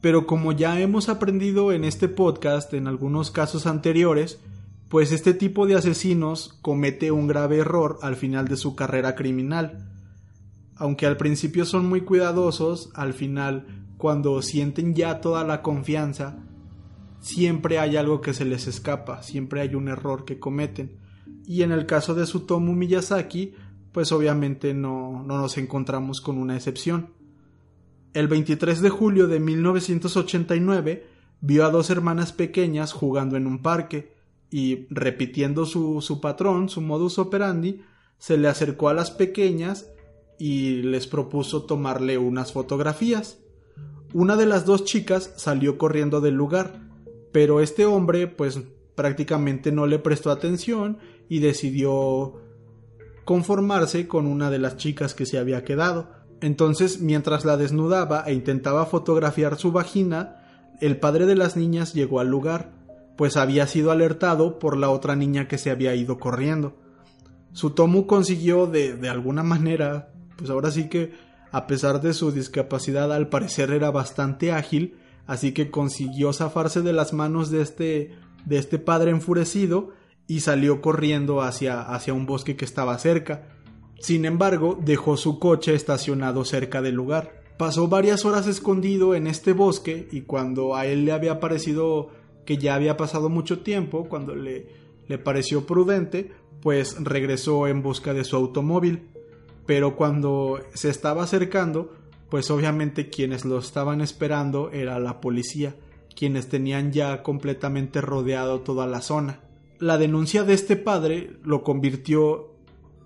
Pero 0.04 0.26
como 0.26 0.52
ya 0.52 0.78
hemos 0.80 1.08
aprendido 1.08 1.72
en 1.72 1.82
este 1.82 2.10
podcast 2.10 2.74
en 2.74 2.88
algunos 2.88 3.30
casos 3.30 3.66
anteriores, 3.66 4.38
pues 4.90 5.12
este 5.12 5.32
tipo 5.32 5.66
de 5.66 5.76
asesinos 5.76 6.58
comete 6.60 7.10
un 7.10 7.26
grave 7.26 7.56
error 7.56 7.98
al 8.02 8.14
final 8.14 8.46
de 8.46 8.58
su 8.58 8.76
carrera 8.76 9.14
criminal. 9.14 9.90
Aunque 10.76 11.06
al 11.06 11.16
principio 11.16 11.64
son 11.64 11.88
muy 11.88 12.02
cuidadosos, 12.02 12.90
al 12.94 13.14
final, 13.14 13.86
cuando 13.96 14.42
sienten 14.42 14.94
ya 14.94 15.22
toda 15.22 15.42
la 15.42 15.62
confianza, 15.62 16.36
siempre 17.20 17.78
hay 17.78 17.96
algo 17.96 18.20
que 18.20 18.34
se 18.34 18.44
les 18.44 18.66
escapa, 18.66 19.22
siempre 19.22 19.62
hay 19.62 19.74
un 19.74 19.88
error 19.88 20.26
que 20.26 20.38
cometen. 20.38 20.98
Y 21.46 21.62
en 21.62 21.72
el 21.72 21.86
caso 21.86 22.14
de 22.14 22.26
Sutomu 22.26 22.74
Miyazaki, 22.74 23.54
pues 23.90 24.12
obviamente 24.12 24.74
no, 24.74 25.22
no 25.26 25.38
nos 25.38 25.56
encontramos 25.56 26.20
con 26.20 26.36
una 26.36 26.56
excepción. 26.56 27.23
El 28.14 28.28
23 28.28 28.80
de 28.80 28.90
julio 28.90 29.26
de 29.26 29.40
1989 29.40 31.06
vio 31.40 31.66
a 31.66 31.70
dos 31.70 31.90
hermanas 31.90 32.32
pequeñas 32.32 32.92
jugando 32.92 33.36
en 33.36 33.48
un 33.48 33.60
parque 33.60 34.14
y, 34.50 34.86
repitiendo 34.88 35.66
su, 35.66 36.00
su 36.00 36.20
patrón, 36.20 36.68
su 36.68 36.80
modus 36.80 37.18
operandi, 37.18 37.82
se 38.18 38.38
le 38.38 38.46
acercó 38.46 38.88
a 38.88 38.94
las 38.94 39.10
pequeñas 39.10 39.90
y 40.38 40.82
les 40.82 41.08
propuso 41.08 41.64
tomarle 41.64 42.16
unas 42.16 42.52
fotografías. 42.52 43.40
Una 44.12 44.36
de 44.36 44.46
las 44.46 44.64
dos 44.64 44.84
chicas 44.84 45.32
salió 45.36 45.76
corriendo 45.76 46.20
del 46.20 46.34
lugar, 46.34 46.88
pero 47.32 47.60
este 47.60 47.84
hombre 47.84 48.28
pues 48.28 48.60
prácticamente 48.94 49.72
no 49.72 49.86
le 49.86 49.98
prestó 49.98 50.30
atención 50.30 50.98
y 51.28 51.40
decidió 51.40 52.40
conformarse 53.24 54.06
con 54.06 54.26
una 54.26 54.50
de 54.50 54.60
las 54.60 54.76
chicas 54.76 55.14
que 55.14 55.26
se 55.26 55.38
había 55.38 55.64
quedado. 55.64 56.23
Entonces, 56.44 57.00
mientras 57.00 57.46
la 57.46 57.56
desnudaba 57.56 58.22
e 58.26 58.34
intentaba 58.34 58.84
fotografiar 58.84 59.56
su 59.56 59.72
vagina, 59.72 60.42
el 60.82 60.98
padre 60.98 61.24
de 61.24 61.36
las 61.36 61.56
niñas 61.56 61.94
llegó 61.94 62.20
al 62.20 62.28
lugar, 62.28 62.70
pues 63.16 63.38
había 63.38 63.66
sido 63.66 63.90
alertado 63.90 64.58
por 64.58 64.76
la 64.76 64.90
otra 64.90 65.16
niña 65.16 65.48
que 65.48 65.56
se 65.56 65.70
había 65.70 65.94
ido 65.94 66.18
corriendo. 66.18 66.76
Sutomu 67.54 68.06
consiguió 68.06 68.66
de, 68.66 68.94
de 68.94 69.08
alguna 69.08 69.42
manera, 69.42 70.10
pues 70.36 70.50
ahora 70.50 70.70
sí 70.70 70.90
que, 70.90 71.14
a 71.50 71.66
pesar 71.66 72.02
de 72.02 72.12
su 72.12 72.30
discapacidad, 72.30 73.10
al 73.10 73.30
parecer 73.30 73.70
era 73.70 73.90
bastante 73.90 74.52
ágil, 74.52 74.98
así 75.26 75.52
que 75.52 75.70
consiguió 75.70 76.34
zafarse 76.34 76.82
de 76.82 76.92
las 76.92 77.14
manos 77.14 77.50
de 77.50 77.62
este, 77.62 78.10
de 78.44 78.58
este 78.58 78.78
padre 78.78 79.12
enfurecido 79.12 79.92
y 80.26 80.40
salió 80.40 80.82
corriendo 80.82 81.40
hacia, 81.40 81.80
hacia 81.80 82.12
un 82.12 82.26
bosque 82.26 82.54
que 82.54 82.66
estaba 82.66 82.98
cerca 82.98 83.53
Sin 83.98 84.24
embargo, 84.24 84.78
dejó 84.80 85.16
su 85.16 85.38
coche 85.38 85.74
estacionado 85.74 86.44
cerca 86.44 86.82
del 86.82 86.94
lugar. 86.94 87.42
Pasó 87.56 87.88
varias 87.88 88.24
horas 88.24 88.46
escondido 88.46 89.14
en 89.14 89.26
este 89.26 89.52
bosque 89.52 90.08
y 90.10 90.22
cuando 90.22 90.74
a 90.74 90.86
él 90.86 91.04
le 91.04 91.12
había 91.12 91.40
parecido 91.40 92.10
que 92.44 92.58
ya 92.58 92.74
había 92.74 92.96
pasado 92.96 93.28
mucho 93.28 93.60
tiempo, 93.60 94.08
cuando 94.08 94.34
le, 94.34 94.66
le 95.08 95.18
pareció 95.18 95.66
prudente, 95.66 96.32
pues 96.60 96.96
regresó 97.00 97.66
en 97.66 97.82
busca 97.82 98.12
de 98.12 98.24
su 98.24 98.36
automóvil. 98.36 99.08
Pero 99.66 99.96
cuando 99.96 100.60
se 100.74 100.90
estaba 100.90 101.22
acercando, 101.22 101.92
pues 102.28 102.50
obviamente 102.50 103.08
quienes 103.10 103.44
lo 103.44 103.58
estaban 103.58 104.00
esperando 104.00 104.70
era 104.70 104.98
la 104.98 105.20
policía, 105.20 105.76
quienes 106.14 106.48
tenían 106.48 106.92
ya 106.92 107.22
completamente 107.22 108.00
rodeado 108.00 108.60
toda 108.60 108.86
la 108.86 109.00
zona. 109.00 109.40
La 109.78 109.98
denuncia 109.98 110.44
de 110.44 110.54
este 110.54 110.76
padre 110.76 111.36
lo 111.42 111.62
convirtió 111.62 112.53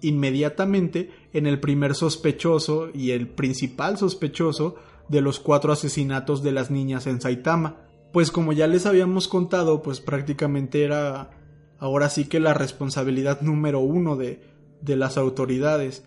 inmediatamente 0.01 1.11
en 1.33 1.47
el 1.47 1.61
primer 1.61 1.95
sospechoso 1.95 2.91
y 2.95 3.11
el 3.11 3.29
principal 3.29 3.99
sospechoso 3.99 4.77
de 5.09 5.21
los 5.21 5.41
cuatro 5.41 5.73
asesinatos 5.73 6.43
de 6.43 6.53
las 6.53 6.71
niñas 6.71 7.07
en 7.07 7.21
Saitama. 7.21 7.77
Pues 8.13 8.31
como 8.31 8.53
ya 8.53 8.67
les 8.67 8.87
habíamos 8.87 9.29
contado, 9.29 9.83
pues 9.83 10.01
prácticamente 10.01 10.83
era 10.83 11.31
ahora 11.79 12.11
sí 12.11 12.25
que 12.25 12.41
la 12.41 12.55
responsabilidad 12.55 13.41
número 13.41 13.81
uno 13.81 14.17
de, 14.17 14.43
de 14.81 14.97
las 14.97 15.17
autoridades. 15.17 16.05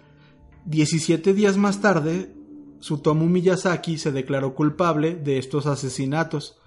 Diecisiete 0.65 1.33
días 1.33 1.57
más 1.57 1.81
tarde, 1.81 2.33
Sutomu 2.79 3.27
Miyazaki 3.27 3.97
se 3.97 4.11
declaró 4.11 4.55
culpable 4.55 5.15
de 5.15 5.37
estos 5.37 5.65
asesinatos. 5.67 6.57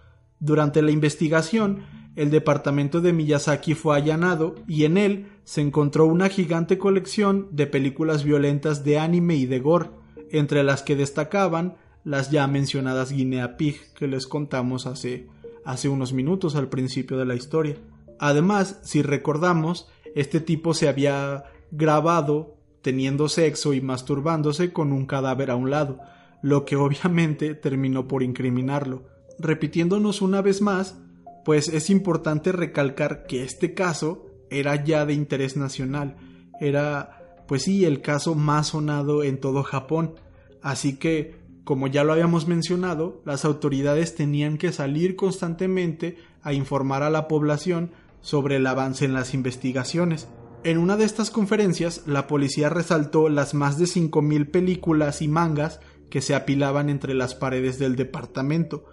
Durante 0.40 0.82
la 0.82 0.90
investigación, 0.90 1.84
el 2.16 2.30
departamento 2.30 3.00
de 3.00 3.12
Miyazaki 3.12 3.74
fue 3.74 3.96
allanado 3.96 4.54
y 4.68 4.84
en 4.84 4.96
él 4.96 5.26
se 5.44 5.60
encontró 5.60 6.06
una 6.06 6.28
gigante 6.28 6.78
colección 6.78 7.48
de 7.50 7.66
películas 7.66 8.24
violentas 8.24 8.84
de 8.84 8.98
anime 8.98 9.34
y 9.34 9.46
de 9.46 9.58
gore, 9.58 9.90
entre 10.30 10.62
las 10.62 10.82
que 10.82 10.96
destacaban 10.96 11.76
las 12.04 12.30
ya 12.30 12.46
mencionadas 12.46 13.12
Guinea 13.12 13.56
Pig 13.56 13.80
que 13.94 14.06
les 14.06 14.26
contamos 14.26 14.86
hace, 14.86 15.26
hace 15.64 15.88
unos 15.88 16.12
minutos 16.12 16.54
al 16.54 16.68
principio 16.68 17.16
de 17.16 17.24
la 17.24 17.34
historia. 17.34 17.76
Además, 18.18 18.80
si 18.84 19.02
recordamos, 19.02 19.88
este 20.14 20.40
tipo 20.40 20.74
se 20.74 20.88
había 20.88 21.44
grabado 21.70 22.56
teniendo 22.82 23.28
sexo 23.28 23.72
y 23.72 23.80
masturbándose 23.80 24.72
con 24.72 24.92
un 24.92 25.06
cadáver 25.06 25.50
a 25.50 25.56
un 25.56 25.70
lado, 25.70 25.98
lo 26.42 26.64
que 26.64 26.76
obviamente 26.76 27.54
terminó 27.54 28.06
por 28.06 28.22
incriminarlo. 28.22 29.04
Repitiéndonos 29.38 30.22
una 30.22 30.42
vez 30.42 30.60
más, 30.60 30.98
pues 31.44 31.68
es 31.68 31.90
importante 31.90 32.52
recalcar 32.52 33.26
que 33.26 33.42
este 33.42 33.74
caso 33.74 34.26
era 34.50 34.82
ya 34.84 35.04
de 35.06 35.14
interés 35.14 35.56
nacional, 35.56 36.16
era 36.60 37.42
pues 37.46 37.62
sí 37.62 37.84
el 37.84 38.00
caso 38.00 38.34
más 38.34 38.68
sonado 38.68 39.22
en 39.22 39.38
todo 39.38 39.62
Japón, 39.62 40.14
así 40.62 40.96
que 40.96 41.44
como 41.64 41.86
ya 41.86 42.04
lo 42.04 42.12
habíamos 42.12 42.46
mencionado, 42.46 43.22
las 43.24 43.44
autoridades 43.46 44.14
tenían 44.14 44.58
que 44.58 44.70
salir 44.70 45.16
constantemente 45.16 46.18
a 46.42 46.52
informar 46.52 47.02
a 47.02 47.10
la 47.10 47.26
población 47.26 47.92
sobre 48.20 48.56
el 48.56 48.66
avance 48.66 49.06
en 49.06 49.14
las 49.14 49.32
investigaciones. 49.32 50.28
En 50.62 50.78
una 50.78 50.96
de 50.96 51.04
estas 51.04 51.30
conferencias, 51.30 52.02
la 52.06 52.26
policía 52.26 52.68
resaltó 52.68 53.28
las 53.30 53.54
más 53.54 53.78
de 53.78 53.86
5.000 53.86 54.50
películas 54.50 55.22
y 55.22 55.28
mangas 55.28 55.80
que 56.10 56.20
se 56.20 56.34
apilaban 56.34 56.90
entre 56.90 57.14
las 57.14 57.34
paredes 57.34 57.78
del 57.78 57.96
departamento, 57.96 58.84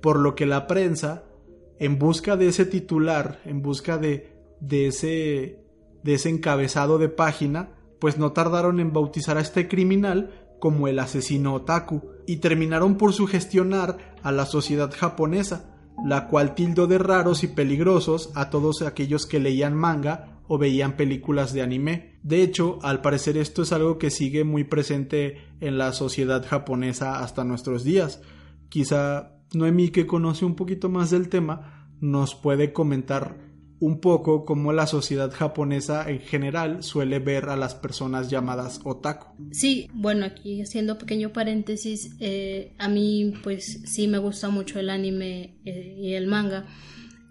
por 0.00 0.18
lo 0.18 0.34
que 0.34 0.46
la 0.46 0.66
prensa 0.66 1.24
en 1.78 1.98
busca 1.98 2.36
de 2.36 2.48
ese 2.48 2.64
titular, 2.64 3.40
en 3.44 3.62
busca 3.62 3.98
de, 3.98 4.34
ese, 4.70 5.60
ese 6.04 6.28
encabezado 6.28 6.98
de 6.98 7.08
página, 7.08 7.70
pues 8.00 8.18
no 8.18 8.32
tardaron 8.32 8.80
en 8.80 8.92
bautizar 8.92 9.38
a 9.38 9.40
este 9.40 9.68
criminal 9.68 10.48
como 10.58 10.88
el 10.88 10.98
asesino 10.98 11.54
otaku, 11.54 12.02
y 12.26 12.38
terminaron 12.38 12.96
por 12.96 13.12
sugestionar 13.12 14.16
a 14.22 14.32
la 14.32 14.44
sociedad 14.44 14.92
japonesa, 14.92 15.76
la 16.04 16.28
cual 16.28 16.54
tildó 16.54 16.86
de 16.86 16.98
raros 16.98 17.44
y 17.44 17.48
peligrosos 17.48 18.30
a 18.34 18.50
todos 18.50 18.82
aquellos 18.82 19.26
que 19.26 19.40
leían 19.40 19.74
manga 19.74 20.40
o 20.48 20.58
veían 20.58 20.96
películas 20.96 21.52
de 21.52 21.62
anime. 21.62 22.18
De 22.22 22.42
hecho, 22.42 22.78
al 22.82 23.02
parecer 23.02 23.36
esto 23.36 23.62
es 23.62 23.72
algo 23.72 23.98
que 23.98 24.10
sigue 24.10 24.44
muy 24.44 24.64
presente 24.64 25.44
en 25.60 25.78
la 25.78 25.92
sociedad 25.92 26.44
japonesa 26.46 27.20
hasta 27.20 27.44
nuestros 27.44 27.84
días. 27.84 28.20
Quizá 28.68 29.37
Noemi, 29.54 29.90
que 29.90 30.06
conoce 30.06 30.44
un 30.44 30.54
poquito 30.54 30.88
más 30.88 31.10
del 31.10 31.28
tema, 31.28 31.88
nos 32.00 32.34
puede 32.34 32.72
comentar 32.72 33.48
un 33.80 34.00
poco 34.00 34.44
cómo 34.44 34.72
la 34.72 34.86
sociedad 34.86 35.30
japonesa 35.32 36.10
en 36.10 36.20
general 36.20 36.82
suele 36.82 37.20
ver 37.20 37.48
a 37.48 37.56
las 37.56 37.74
personas 37.74 38.28
llamadas 38.28 38.80
otaku. 38.84 39.26
Sí, 39.52 39.88
bueno, 39.94 40.26
aquí 40.26 40.60
haciendo 40.60 40.98
pequeño 40.98 41.32
paréntesis, 41.32 42.16
eh, 42.18 42.74
a 42.78 42.88
mí 42.88 43.34
pues 43.42 43.82
sí 43.84 44.08
me 44.08 44.18
gusta 44.18 44.48
mucho 44.48 44.80
el 44.80 44.90
anime 44.90 45.58
eh, 45.64 45.96
y 46.00 46.14
el 46.14 46.26
manga. 46.26 46.66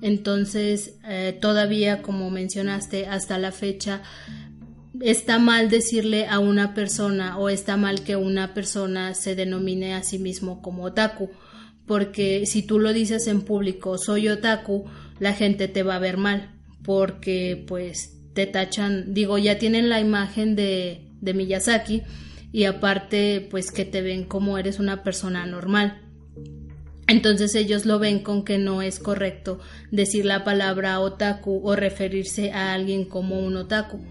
Entonces, 0.02 1.00
eh, 1.06 1.38
todavía, 1.42 2.02
como 2.02 2.30
mencionaste, 2.30 3.08
hasta 3.08 3.38
la 3.40 3.52
fecha, 3.52 4.04
está 5.02 5.40
mal 5.40 5.70
decirle 5.70 6.28
a 6.28 6.40
una 6.40 6.74
persona 6.74 7.38
o 7.38 7.50
está 7.50 7.78
mal 7.78 8.04
que 8.04 8.16
una 8.16 8.54
persona 8.54 9.16
se 9.16 9.36
denomine 9.36 9.96
a 9.96 10.04
sí 10.04 10.18
mismo 10.20 10.62
como 10.62 10.84
otaku 10.84 11.30
porque 11.88 12.46
si 12.46 12.62
tú 12.62 12.80
lo 12.80 12.94
dices 12.94 13.28
en 13.28 13.42
público, 13.42 13.98
soy 13.98 14.28
otaku, 14.28 14.86
la 15.20 15.34
gente 15.34 15.68
te 15.68 15.84
va 15.84 15.96
a 15.96 16.00
ver 16.00 16.18
mal, 16.18 16.52
porque 16.84 17.64
pues 17.68 18.20
te 18.34 18.46
tachan, 18.46 19.14
digo, 19.14 19.38
ya 19.38 19.58
tienen 19.58 19.90
la 19.90 20.00
imagen 20.00 20.56
de, 20.56 21.08
de 21.22 21.34
Miyazaki 21.34 22.04
y 22.52 22.66
aparte 22.66 23.48
pues 23.50 23.72
que 23.72 23.86
te 23.86 24.02
ven 24.02 24.26
como 24.26 24.58
eres 24.58 24.80
una 24.80 25.02
persona 25.02 25.46
normal. 25.46 26.02
Entonces 27.08 27.56
ellos 27.56 27.86
lo 27.86 28.00
ven 28.00 28.20
con 28.20 28.44
que 28.44 28.58
no 28.58 28.82
es 28.82 29.00
correcto 29.00 29.60
decir 29.92 30.26
la 30.26 30.44
palabra 30.44 31.00
otaku 31.00 31.62
o 31.64 31.76
referirse 31.76 32.52
a 32.52 32.74
alguien 32.74 33.06
como 33.06 33.40
un 33.40 33.56
otaku, 33.56 34.02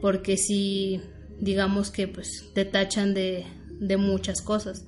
porque 0.00 0.36
si 0.36 1.00
digamos 1.40 1.90
que 1.90 2.06
pues 2.06 2.52
te 2.54 2.64
tachan 2.64 3.12
de, 3.12 3.44
de 3.80 3.96
muchas 3.96 4.40
cosas. 4.40 4.86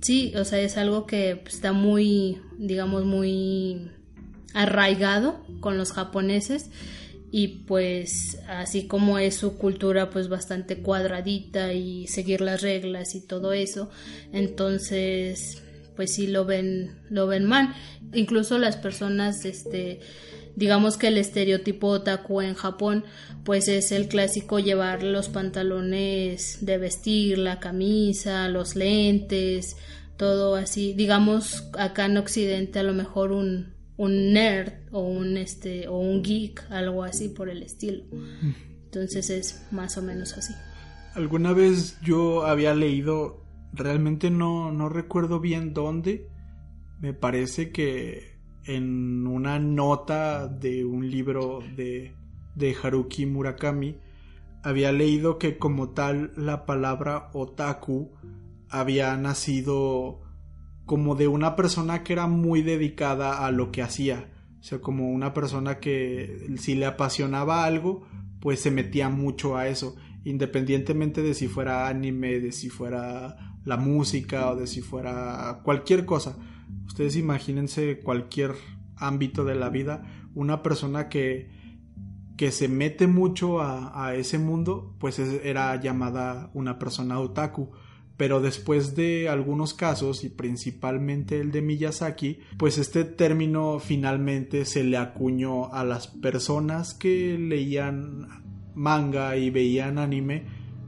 Sí, 0.00 0.32
o 0.36 0.44
sea, 0.44 0.60
es 0.60 0.76
algo 0.76 1.06
que 1.06 1.42
está 1.46 1.72
muy, 1.72 2.40
digamos, 2.58 3.04
muy 3.04 3.90
arraigado 4.54 5.44
con 5.60 5.78
los 5.78 5.92
japoneses 5.92 6.70
y 7.30 7.48
pues 7.66 8.38
así 8.48 8.86
como 8.86 9.18
es 9.18 9.36
su 9.36 9.58
cultura 9.58 10.10
pues 10.10 10.28
bastante 10.28 10.78
cuadradita 10.78 11.74
y 11.74 12.06
seguir 12.06 12.40
las 12.40 12.62
reglas 12.62 13.14
y 13.14 13.20
todo 13.20 13.52
eso, 13.52 13.90
entonces 14.32 15.62
pues 15.94 16.14
sí 16.14 16.26
lo 16.26 16.44
ven 16.44 16.96
lo 17.10 17.26
ven 17.26 17.44
mal. 17.44 17.74
Incluso 18.14 18.58
las 18.58 18.76
personas 18.76 19.44
este 19.44 20.00
digamos 20.56 20.96
que 20.96 21.08
el 21.08 21.18
estereotipo 21.18 21.88
otaku 21.88 22.40
en 22.40 22.54
Japón 22.54 23.04
pues 23.48 23.66
es 23.68 23.92
el 23.92 24.08
clásico 24.08 24.58
llevar 24.58 25.02
los 25.02 25.30
pantalones 25.30 26.58
de 26.60 26.76
vestir, 26.76 27.38
la 27.38 27.58
camisa, 27.60 28.46
los 28.50 28.76
lentes, 28.76 29.78
todo 30.18 30.54
así. 30.54 30.92
Digamos 30.92 31.66
acá 31.78 32.04
en 32.04 32.18
Occidente 32.18 32.78
a 32.78 32.82
lo 32.82 32.92
mejor 32.92 33.32
un, 33.32 33.72
un 33.96 34.34
nerd 34.34 34.74
o 34.92 35.00
un 35.00 35.38
este 35.38 35.88
o 35.88 35.98
un 35.98 36.22
geek, 36.22 36.70
algo 36.70 37.04
así 37.04 37.30
por 37.30 37.48
el 37.48 37.62
estilo. 37.62 38.04
Entonces 38.84 39.30
es 39.30 39.66
más 39.70 39.96
o 39.96 40.02
menos 40.02 40.36
así. 40.36 40.52
Alguna 41.14 41.54
vez 41.54 41.98
yo 42.02 42.44
había 42.44 42.74
leído, 42.74 43.46
realmente 43.72 44.28
no, 44.28 44.72
no 44.72 44.90
recuerdo 44.90 45.40
bien 45.40 45.72
dónde, 45.72 46.28
me 47.00 47.14
parece 47.14 47.72
que 47.72 48.36
en 48.64 49.26
una 49.26 49.58
nota 49.58 50.48
de 50.48 50.84
un 50.84 51.10
libro 51.10 51.60
de, 51.76 52.12
de 52.58 52.76
Haruki 52.80 53.24
Murakami, 53.26 53.98
había 54.62 54.92
leído 54.92 55.38
que 55.38 55.56
como 55.58 55.90
tal 55.90 56.32
la 56.36 56.66
palabra 56.66 57.30
otaku 57.32 58.12
había 58.68 59.16
nacido 59.16 60.20
como 60.84 61.14
de 61.14 61.28
una 61.28 61.54
persona 61.54 62.02
que 62.02 62.14
era 62.14 62.26
muy 62.26 62.62
dedicada 62.62 63.46
a 63.46 63.50
lo 63.50 63.70
que 63.70 63.82
hacía. 63.82 64.32
O 64.60 64.62
sea, 64.62 64.80
como 64.80 65.10
una 65.10 65.32
persona 65.32 65.78
que 65.78 66.48
si 66.58 66.74
le 66.74 66.86
apasionaba 66.86 67.64
algo, 67.64 68.06
pues 68.40 68.60
se 68.60 68.70
metía 68.70 69.08
mucho 69.08 69.56
a 69.56 69.68
eso, 69.68 69.96
independientemente 70.24 71.22
de 71.22 71.34
si 71.34 71.46
fuera 71.46 71.88
anime, 71.88 72.40
de 72.40 72.52
si 72.52 72.68
fuera 72.68 73.36
la 73.64 73.76
música 73.76 74.50
o 74.50 74.56
de 74.56 74.66
si 74.66 74.80
fuera 74.80 75.60
cualquier 75.62 76.04
cosa. 76.04 76.36
Ustedes 76.86 77.16
imagínense 77.16 78.00
cualquier 78.00 78.54
ámbito 78.96 79.44
de 79.44 79.54
la 79.54 79.68
vida, 79.68 80.02
una 80.34 80.62
persona 80.62 81.08
que, 81.08 81.50
que 82.38 82.52
se 82.52 82.68
mete 82.68 83.06
mucho 83.06 83.60
a, 83.60 84.14
ese 84.14 84.38
mundo, 84.38 84.94
pues 84.98 85.18
era 85.18 85.78
llamada 85.80 86.50
una 86.54 86.78
persona 86.78 87.20
otaku 87.20 87.70
pero 88.16 88.40
después 88.40 88.96
de 88.96 89.28
algunos 89.28 89.74
casos 89.74 90.24
y 90.24 90.28
principalmente 90.28 91.40
el 91.40 91.52
de 91.52 91.62
Miyazaki, 91.62 92.40
pues 92.58 92.76
este 92.76 93.04
término 93.04 93.78
finalmente 93.78 94.64
se 94.64 94.82
le 94.82 94.96
acuñó 94.96 95.72
a 95.72 95.84
las 95.84 96.08
personas 96.08 96.94
que 96.94 97.38
leían 97.38 98.26
manga 98.74 99.36
y 99.36 99.50
veían 99.50 99.98
anime 99.98 100.46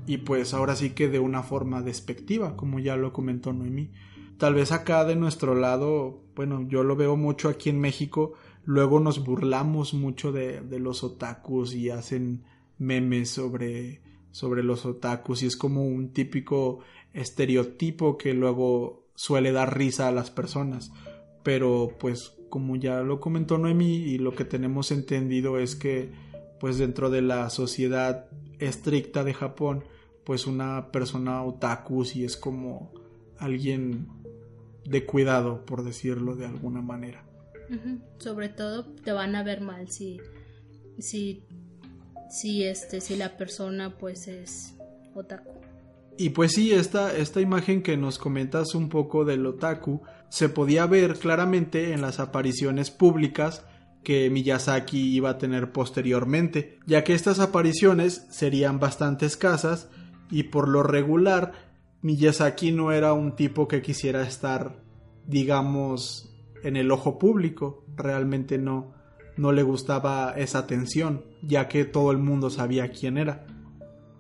y 0.09 0.19
pues 0.19 0.55
ahora 0.55 0.75
sí 0.75 0.91
que 0.91 1.09
de 1.09 1.21
una 1.21 1.45
forma 1.45 1.83
despectiva, 1.83 2.57
como 2.57 2.81
ya 2.81 2.97
lo 2.97 3.13
comentó 3.13 3.53
Noemí. 3.53 3.93
Tal 4.37 4.55
vez 4.55 4.73
acá 4.73 5.05
de 5.05 5.15
nuestro 5.15 5.55
lado, 5.55 6.25
bueno, 6.35 6.67
yo 6.69 6.83
lo 6.83 6.97
veo 6.97 7.17
mucho 7.17 7.49
aquí 7.49 7.71
en 7.71 7.79
México, 7.79 8.33
luego 8.65 9.01
nos 9.01 9.25
burlamos 9.25 9.95
mucho 9.95 10.33
de, 10.33 10.61
de 10.61 10.79
los 10.79 11.03
otakus 11.05 11.75
y 11.75 11.91
hacen 11.91 12.45
memes 12.79 13.31
sobre, 13.31 14.01
sobre 14.31 14.63
los 14.63 14.87
otakus 14.87 15.43
y 15.43 15.47
es 15.47 15.57
como 15.57 15.85
un 15.85 16.13
típico 16.13 16.81
estereotipo 17.13 18.17
que 18.17 18.35
luego 18.35 19.07
suele 19.15 19.53
dar 19.53 19.77
risa 19.77 20.09
a 20.09 20.13
las 20.13 20.31
personas. 20.31 20.93
Pero 21.43 21.97
pues 21.99 22.37
como 22.49 22.77
ya 22.77 23.01
lo 23.03 23.21
comentó 23.21 23.59
Noemi 23.59 23.95
y 23.95 24.19
lo 24.19 24.35
que 24.35 24.45
tenemos 24.45 24.91
entendido 24.91 25.59
es 25.59 25.77
que 25.77 26.11
pues 26.59 26.79
dentro 26.79 27.11
de 27.11 27.23
la 27.23 27.49
sociedad 27.51 28.29
estricta 28.59 29.25
de 29.25 29.35
Japón 29.35 29.85
pues 30.25 30.47
una 30.47 30.91
persona 30.91 31.43
otaku 31.43 32.05
si 32.05 32.25
es 32.25 32.37
como 32.37 32.93
alguien 33.39 34.09
de 34.85 35.07
cuidado 35.07 35.65
por 35.65 35.85
decirlo 35.85 36.35
de 36.35 36.47
alguna 36.47 36.83
manera. 36.83 37.30
Sobre 38.19 38.49
todo 38.49 38.85
te 38.85 39.13
van 39.13 39.37
a 39.37 39.43
ver 39.43 39.61
mal 39.61 39.91
si 39.91 40.19
si 40.99 41.45
si 42.29 42.65
este 42.65 43.01
si 43.01 43.17
la 43.17 43.37
persona 43.37 43.97
pues 43.97 44.29
es 44.29 44.75
otaku. 45.15 45.61
Y 46.19 46.31
pues 46.31 46.53
sí, 46.53 46.73
esta, 46.73 47.17
esta 47.17 47.41
imagen 47.41 47.83
que 47.83 47.97
nos 47.97 48.19
comentas 48.19 48.75
un 48.75 48.91
poco 48.91 49.25
del 49.25 49.47
otaku 49.47 50.03
se 50.29 50.51
podía 50.51 50.85
ver 50.87 51.15
claramente 51.15 51.93
en 51.93 52.03
las 52.03 52.21
apariciones 52.21 52.91
públicas 52.91 53.65
que 54.03 54.29
Miyazaki 54.31 55.15
iba 55.15 55.31
a 55.31 55.39
tener 55.39 55.73
posteriormente, 55.73 56.79
ya 56.87 57.05
que 57.05 57.15
estas 57.15 57.39
apariciones 57.39 58.27
serían 58.31 58.79
bastante 58.79 59.27
escasas 59.27 59.89
y 60.31 60.45
por 60.45 60.69
lo 60.69 60.83
regular 60.83 61.53
Miyazaki 62.03 62.73
no 62.73 62.93
era 62.93 63.13
un 63.13 63.37
tipo 63.37 63.69
que 63.69 63.83
quisiera 63.83 64.23
estar, 64.23 64.83
digamos, 65.27 66.30
en 66.63 66.77
el 66.77 66.91
ojo 66.91 67.19
público, 67.19 67.85
realmente 67.97 68.59
no, 68.59 68.93
no 69.37 69.53
le 69.53 69.63
gustaba 69.63 70.33
esa 70.37 70.59
atención, 70.59 71.25
ya 71.43 71.69
que 71.69 71.85
todo 71.85 72.11
el 72.11 72.19
mundo 72.19 72.51
sabía 72.51 72.91
quién 72.91 73.19
era. 73.19 73.47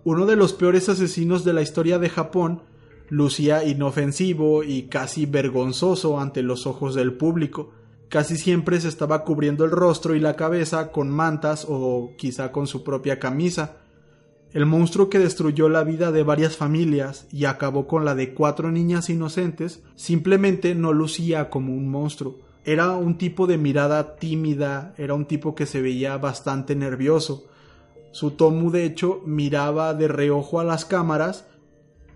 Uno 0.04 0.26
de 0.26 0.36
los 0.36 0.54
peores 0.54 0.88
asesinos 0.88 1.44
de 1.44 1.52
la 1.52 1.62
historia 1.62 1.98
de 1.98 2.08
Japón 2.08 2.62
lucía 3.10 3.64
inofensivo 3.64 4.62
y 4.62 4.84
casi 4.84 5.26
vergonzoso 5.26 6.18
ante 6.20 6.42
los 6.42 6.66
ojos 6.66 6.94
del 6.94 7.14
público. 7.14 7.72
Casi 8.08 8.36
siempre 8.36 8.80
se 8.80 8.88
estaba 8.88 9.24
cubriendo 9.24 9.64
el 9.64 9.72
rostro 9.72 10.14
y 10.14 10.20
la 10.20 10.36
cabeza 10.36 10.90
con 10.90 11.10
mantas 11.10 11.66
o 11.68 12.12
quizá 12.16 12.50
con 12.50 12.66
su 12.66 12.82
propia 12.82 13.18
camisa. 13.18 13.76
El 14.52 14.66
monstruo 14.66 15.08
que 15.08 15.20
destruyó 15.20 15.68
la 15.68 15.84
vida 15.84 16.10
de 16.10 16.24
varias 16.24 16.56
familias 16.56 17.28
y 17.30 17.44
acabó 17.44 17.86
con 17.86 18.04
la 18.04 18.16
de 18.16 18.34
cuatro 18.34 18.72
niñas 18.72 19.08
inocentes 19.08 19.82
simplemente 19.94 20.74
no 20.74 20.92
lucía 20.92 21.50
como 21.50 21.72
un 21.72 21.88
monstruo. 21.88 22.38
Era 22.64 22.96
un 22.96 23.16
tipo 23.16 23.46
de 23.46 23.58
mirada 23.58 24.16
tímida, 24.16 24.92
era 24.98 25.14
un 25.14 25.26
tipo 25.26 25.54
que 25.54 25.66
se 25.66 25.80
veía 25.80 26.16
bastante 26.16 26.74
nervioso. 26.74 27.46
Su 28.10 28.32
Tomu 28.32 28.72
de 28.72 28.84
hecho 28.84 29.22
miraba 29.24 29.94
de 29.94 30.08
reojo 30.08 30.58
a 30.58 30.64
las 30.64 30.84
cámaras, 30.84 31.46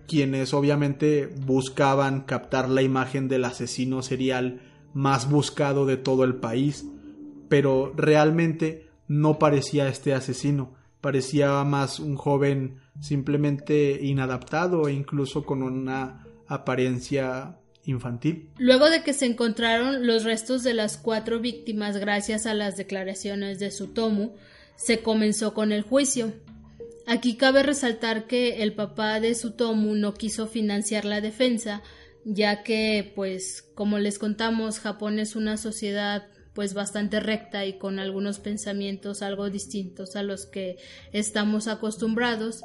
quienes 0.05 0.53
obviamente 0.53 1.33
buscaban 1.45 2.21
captar 2.21 2.69
la 2.69 2.81
imagen 2.81 3.29
del 3.29 3.45
asesino 3.45 4.01
serial 4.01 4.61
más 4.93 5.29
buscado 5.29 5.85
de 5.85 5.95
todo 5.95 6.25
el 6.25 6.35
país, 6.35 6.85
pero 7.47 7.93
realmente 7.95 8.89
no 9.07 9.39
parecía 9.39 9.87
este 9.87 10.13
asesino, 10.13 10.73
parecía 11.05 11.63
más 11.63 11.99
un 11.99 12.15
joven 12.15 12.79
simplemente 12.99 13.99
inadaptado 14.01 14.87
e 14.87 14.93
incluso 14.93 15.45
con 15.45 15.61
una 15.61 16.25
apariencia 16.47 17.59
infantil. 17.83 18.49
Luego 18.57 18.89
de 18.89 19.03
que 19.03 19.13
se 19.13 19.27
encontraron 19.27 20.07
los 20.07 20.23
restos 20.23 20.63
de 20.63 20.73
las 20.73 20.97
cuatro 20.97 21.39
víctimas 21.39 21.97
gracias 21.97 22.47
a 22.47 22.55
las 22.55 22.75
declaraciones 22.75 23.59
de 23.59 23.69
Sutomu, 23.69 24.33
se 24.77 25.03
comenzó 25.03 25.53
con 25.53 25.71
el 25.71 25.83
juicio. 25.83 26.33
Aquí 27.05 27.37
cabe 27.37 27.61
resaltar 27.61 28.25
que 28.25 28.63
el 28.63 28.73
papá 28.73 29.19
de 29.19 29.35
Sutomu 29.35 29.93
no 29.93 30.15
quiso 30.15 30.47
financiar 30.47 31.05
la 31.05 31.21
defensa, 31.21 31.83
ya 32.23 32.63
que, 32.63 33.11
pues, 33.15 33.61
como 33.75 33.99
les 33.99 34.17
contamos, 34.17 34.79
Japón 34.79 35.19
es 35.19 35.35
una 35.35 35.57
sociedad 35.57 36.29
pues 36.55 36.73
bastante 36.73 37.19
recta 37.19 37.65
y 37.65 37.77
con 37.77 37.99
algunos 37.99 38.39
pensamientos 38.39 39.21
algo 39.21 39.49
distintos 39.49 40.15
a 40.15 40.23
los 40.23 40.47
que 40.47 40.77
estamos 41.11 41.67
acostumbrados. 41.67 42.61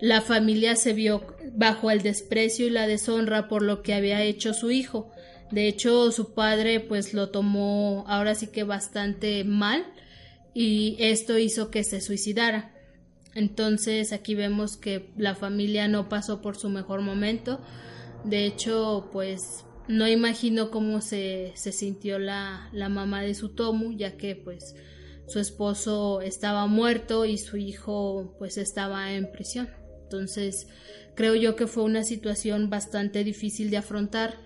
La 0.00 0.20
familia 0.20 0.76
se 0.76 0.92
vio 0.92 1.26
bajo 1.54 1.90
el 1.90 2.02
desprecio 2.02 2.66
y 2.66 2.70
la 2.70 2.86
deshonra 2.86 3.48
por 3.48 3.62
lo 3.62 3.82
que 3.82 3.94
había 3.94 4.22
hecho 4.22 4.52
su 4.52 4.70
hijo. 4.70 5.10
De 5.50 5.66
hecho, 5.66 6.12
su 6.12 6.34
padre 6.34 6.80
pues 6.80 7.14
lo 7.14 7.30
tomó 7.30 8.04
ahora 8.06 8.34
sí 8.34 8.48
que 8.48 8.64
bastante 8.64 9.42
mal 9.44 9.86
y 10.52 10.96
esto 10.98 11.38
hizo 11.38 11.70
que 11.70 11.84
se 11.84 12.02
suicidara. 12.02 12.74
Entonces 13.34 14.12
aquí 14.12 14.34
vemos 14.34 14.76
que 14.76 15.10
la 15.16 15.34
familia 15.34 15.88
no 15.88 16.10
pasó 16.10 16.42
por 16.42 16.56
su 16.56 16.68
mejor 16.68 17.00
momento. 17.00 17.60
De 18.24 18.44
hecho, 18.44 19.08
pues 19.12 19.64
no 19.88 20.08
imagino 20.08 20.70
cómo 20.70 21.00
se, 21.00 21.52
sintió 21.54 22.18
la, 22.18 22.70
mamá 22.72 23.22
de 23.22 23.34
su 23.34 23.50
Tomu, 23.50 23.96
ya 23.96 24.16
que 24.16 24.36
pues 24.36 24.74
su 25.28 25.38
esposo 25.38 26.20
estaba 26.20 26.66
muerto 26.66 27.24
y 27.24 27.38
su 27.38 27.56
hijo 27.56 28.34
pues 28.38 28.58
estaba 28.58 29.12
en 29.12 29.30
prisión. 29.30 29.68
Entonces 30.02 30.68
creo 31.14 31.34
yo 31.34 31.56
que 31.56 31.66
fue 31.66 31.82
una 31.82 32.04
situación 32.04 32.70
bastante 32.70 33.24
difícil 33.24 33.70
de 33.70 33.78
afrontar 33.78 34.36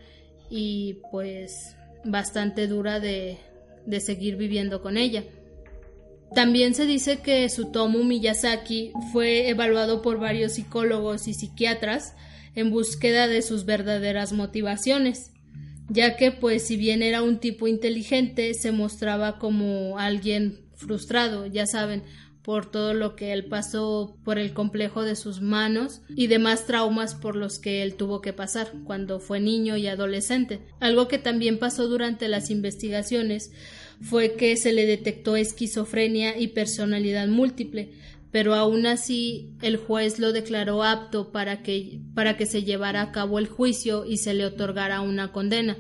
y 0.49 0.99
pues 1.11 1.76
bastante 2.05 2.66
dura 2.66 2.99
de, 3.01 3.38
de 3.86 4.01
seguir 4.01 4.36
viviendo 4.36 4.82
con 4.82 4.97
ella. 4.97 5.24
También 6.34 6.74
se 6.74 6.86
dice 6.86 7.20
que 7.20 7.49
Sutomu 7.49 8.05
Miyazaki 8.05 8.93
fue 9.12 9.49
evaluado 9.49 10.01
por 10.01 10.20
varios 10.20 10.53
psicólogos 10.53 11.26
y 11.26 11.34
psiquiatras 11.34 12.14
en 12.55 12.70
búsqueda 12.70 13.26
de 13.26 13.43
sus 13.43 13.64
verdaderas 13.64 14.32
motivaciones, 14.32 15.30
ya 15.91 16.16
que 16.16 16.32
pues 16.32 16.66
si 16.66 16.76
bien 16.76 17.03
era 17.03 17.22
un 17.22 17.38
tipo 17.38 17.68
inteligente, 17.68 18.55
se 18.55 18.72
mostraba 18.72 19.38
como 19.38 19.99
alguien 19.99 20.61
frustrado, 20.74 21.47
ya 21.47 21.66
saben, 21.66 22.05
por 22.43 22.70
todo 22.70 22.95
lo 22.95 23.16
que 23.16 23.32
él 23.32 23.47
pasó 23.47 24.16
por 24.24 24.38
el 24.38 24.55
complejo 24.55 25.05
de 25.05 25.14
sus 25.14 25.43
manos 25.43 26.01
y 26.09 26.26
demás 26.26 26.66
traumas 26.66 27.14
por 27.14 27.36
los 27.36 27.59
que 27.59 27.82
él 27.82 27.97
tuvo 27.97 28.22
que 28.22 28.32
pasar 28.32 28.72
cuando 28.84 29.20
fue 29.20 29.41
niño 29.41 29.76
y 29.76 29.86
adolescente. 29.88 30.61
Algo 30.80 31.07
que 31.07 31.18
también 31.18 31.59
pasó 31.59 31.86
durante 31.86 32.28
las 32.28 32.51
investigaciones 32.51 33.53
fue 34.01 34.36
que 34.36 34.57
se 34.57 34.72
le 34.72 34.86
detectó 34.86 35.36
esquizofrenia 35.36 36.38
y 36.38 36.49
personalidad 36.49 37.28
múltiple, 37.28 37.91
pero 38.31 38.55
aún 38.55 38.87
así 38.87 39.51
el 39.62 39.76
juez 39.76 40.18
lo 40.18 40.33
declaró 40.33 40.85
apto 40.85 41.33
para 41.33 41.62
que, 41.62 42.01
para 42.14 42.37
que 42.37 42.47
se 42.47 42.62
llevara 42.62 43.03
a 43.03 43.12
cabo 43.12 43.39
el 43.39 43.49
juicio 43.49 44.05
y 44.07 44.18
se 44.18 44.35
le 44.35 44.45
otorgara 44.45 45.01
una 45.01 45.33
condena, 45.33 45.76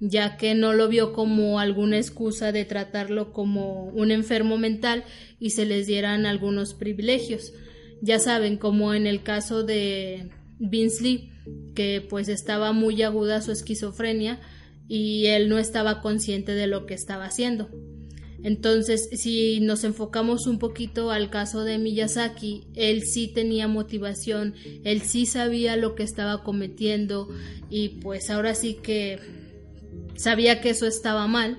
ya 0.00 0.36
que 0.36 0.54
no 0.54 0.72
lo 0.72 0.88
vio 0.88 1.12
como 1.12 1.60
alguna 1.60 1.96
excusa 1.96 2.50
de 2.50 2.64
tratarlo 2.64 3.32
como 3.32 3.84
un 3.86 4.10
enfermo 4.10 4.58
mental 4.58 5.04
y 5.38 5.50
se 5.50 5.64
les 5.64 5.86
dieran 5.86 6.26
algunos 6.26 6.74
privilegios. 6.74 7.52
Ya 8.00 8.18
saben, 8.18 8.56
como 8.56 8.94
en 8.94 9.06
el 9.06 9.22
caso 9.22 9.62
de 9.62 10.28
Vince 10.58 11.02
Lee, 11.02 11.30
que 11.74 12.04
pues 12.08 12.28
estaba 12.28 12.72
muy 12.72 13.00
aguda 13.02 13.42
su 13.42 13.52
esquizofrenia, 13.52 14.40
y 14.88 15.26
él 15.26 15.48
no 15.48 15.58
estaba 15.58 16.02
consciente 16.02 16.52
de 16.52 16.66
lo 16.66 16.84
que 16.84 16.94
estaba 16.94 17.24
haciendo. 17.24 17.70
Entonces, 18.42 19.08
si 19.12 19.60
nos 19.60 19.84
enfocamos 19.84 20.46
un 20.46 20.58
poquito 20.58 21.10
al 21.10 21.30
caso 21.30 21.64
de 21.64 21.78
Miyazaki, 21.78 22.64
él 22.74 23.02
sí 23.02 23.28
tenía 23.28 23.68
motivación, 23.68 24.54
él 24.84 25.02
sí 25.02 25.26
sabía 25.26 25.76
lo 25.76 25.94
que 25.94 26.02
estaba 26.02 26.42
cometiendo 26.42 27.28
y 27.70 28.00
pues 28.00 28.30
ahora 28.30 28.54
sí 28.54 28.78
que 28.82 29.18
sabía 30.16 30.60
que 30.60 30.70
eso 30.70 30.86
estaba 30.86 31.26
mal, 31.26 31.58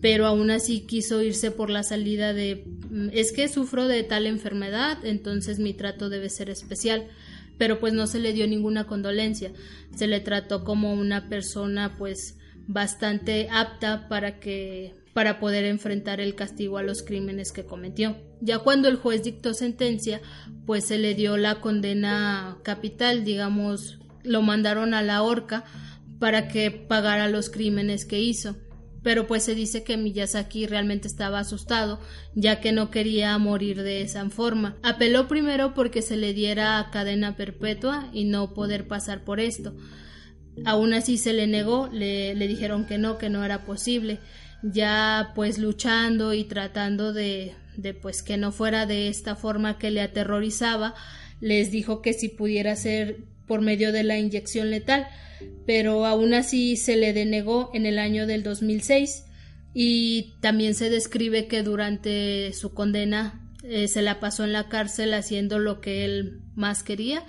pero 0.00 0.26
aún 0.26 0.50
así 0.50 0.80
quiso 0.80 1.22
irse 1.22 1.50
por 1.50 1.70
la 1.70 1.82
salida 1.82 2.32
de 2.32 2.64
mm, 2.90 3.08
es 3.12 3.32
que 3.32 3.48
sufro 3.48 3.88
de 3.88 4.02
tal 4.02 4.26
enfermedad, 4.26 5.04
entonces 5.04 5.58
mi 5.58 5.72
trato 5.74 6.08
debe 6.08 6.28
ser 6.28 6.50
especial 6.50 7.06
pero 7.58 7.80
pues 7.80 7.92
no 7.92 8.06
se 8.06 8.20
le 8.20 8.32
dio 8.32 8.46
ninguna 8.46 8.86
condolencia, 8.86 9.50
se 9.94 10.06
le 10.06 10.20
trató 10.20 10.64
como 10.64 10.94
una 10.94 11.28
persona 11.28 11.96
pues 11.98 12.36
bastante 12.68 13.48
apta 13.50 14.08
para 14.08 14.38
que 14.38 14.94
para 15.18 15.40
poder 15.40 15.64
enfrentar 15.64 16.20
el 16.20 16.36
castigo 16.36 16.78
a 16.78 16.84
los 16.84 17.02
crímenes 17.02 17.50
que 17.50 17.64
cometió. 17.64 18.16
Ya 18.40 18.60
cuando 18.60 18.86
el 18.86 18.94
juez 18.94 19.24
dictó 19.24 19.52
sentencia, 19.52 20.20
pues 20.64 20.84
se 20.84 20.96
le 20.96 21.16
dio 21.16 21.36
la 21.36 21.60
condena 21.60 22.58
capital, 22.62 23.24
digamos, 23.24 23.98
lo 24.22 24.42
mandaron 24.42 24.94
a 24.94 25.02
la 25.02 25.24
horca 25.24 25.64
para 26.20 26.46
que 26.46 26.70
pagara 26.70 27.28
los 27.28 27.50
crímenes 27.50 28.04
que 28.04 28.20
hizo 28.20 28.54
pero 29.02 29.26
pues 29.26 29.42
se 29.42 29.56
dice 29.56 29.82
que 29.82 29.96
Miyazaki 29.96 30.66
realmente 30.66 31.08
estaba 31.08 31.40
asustado, 31.40 31.98
ya 32.34 32.60
que 32.60 32.70
no 32.70 32.90
quería 32.90 33.36
morir 33.38 33.82
de 33.82 34.02
esa 34.02 34.28
forma. 34.30 34.76
Apeló 34.84 35.26
primero 35.26 35.74
porque 35.74 36.00
se 36.00 36.16
le 36.16 36.32
diera 36.32 36.88
cadena 36.92 37.34
perpetua 37.34 38.08
y 38.12 38.24
no 38.24 38.54
poder 38.54 38.86
pasar 38.86 39.24
por 39.24 39.40
esto. 39.40 39.74
Aún 40.64 40.92
así 40.92 41.18
se 41.18 41.32
le 41.32 41.48
negó, 41.48 41.88
le, 41.92 42.36
le 42.36 42.46
dijeron 42.46 42.86
que 42.86 42.98
no, 42.98 43.18
que 43.18 43.30
no 43.30 43.44
era 43.44 43.64
posible. 43.64 44.20
Ya 44.62 45.32
pues 45.34 45.58
luchando 45.58 46.34
y 46.34 46.44
tratando 46.44 47.12
de, 47.12 47.54
pues 48.02 48.22
que 48.22 48.36
no 48.36 48.52
fuera 48.52 48.86
de 48.86 49.08
esta 49.08 49.36
forma 49.36 49.78
que 49.78 49.90
le 49.90 50.00
aterrorizaba, 50.00 50.94
les 51.40 51.70
dijo 51.70 52.02
que 52.02 52.12
si 52.12 52.28
pudiera 52.28 52.74
ser 52.76 53.18
por 53.46 53.60
medio 53.60 53.92
de 53.92 54.02
la 54.02 54.18
inyección 54.18 54.70
letal 54.70 55.06
pero 55.66 56.06
aún 56.06 56.34
así 56.34 56.76
se 56.76 56.96
le 56.96 57.12
denegó 57.12 57.70
en 57.74 57.86
el 57.86 57.98
año 57.98 58.26
del 58.26 58.42
2006 58.42 59.24
y 59.74 60.34
también 60.40 60.74
se 60.74 60.90
describe 60.90 61.46
que 61.46 61.62
durante 61.62 62.52
su 62.52 62.72
condena 62.72 63.52
eh, 63.62 63.88
se 63.88 64.02
la 64.02 64.18
pasó 64.20 64.44
en 64.44 64.52
la 64.52 64.68
cárcel 64.68 65.14
haciendo 65.14 65.58
lo 65.58 65.80
que 65.80 66.04
él 66.04 66.40
más 66.54 66.82
quería, 66.82 67.22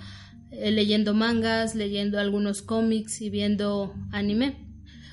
eh, 0.50 0.70
leyendo 0.70 1.14
mangas, 1.14 1.74
leyendo 1.74 2.18
algunos 2.18 2.62
cómics 2.62 3.20
y 3.20 3.30
viendo 3.30 3.94
anime. 4.10 4.69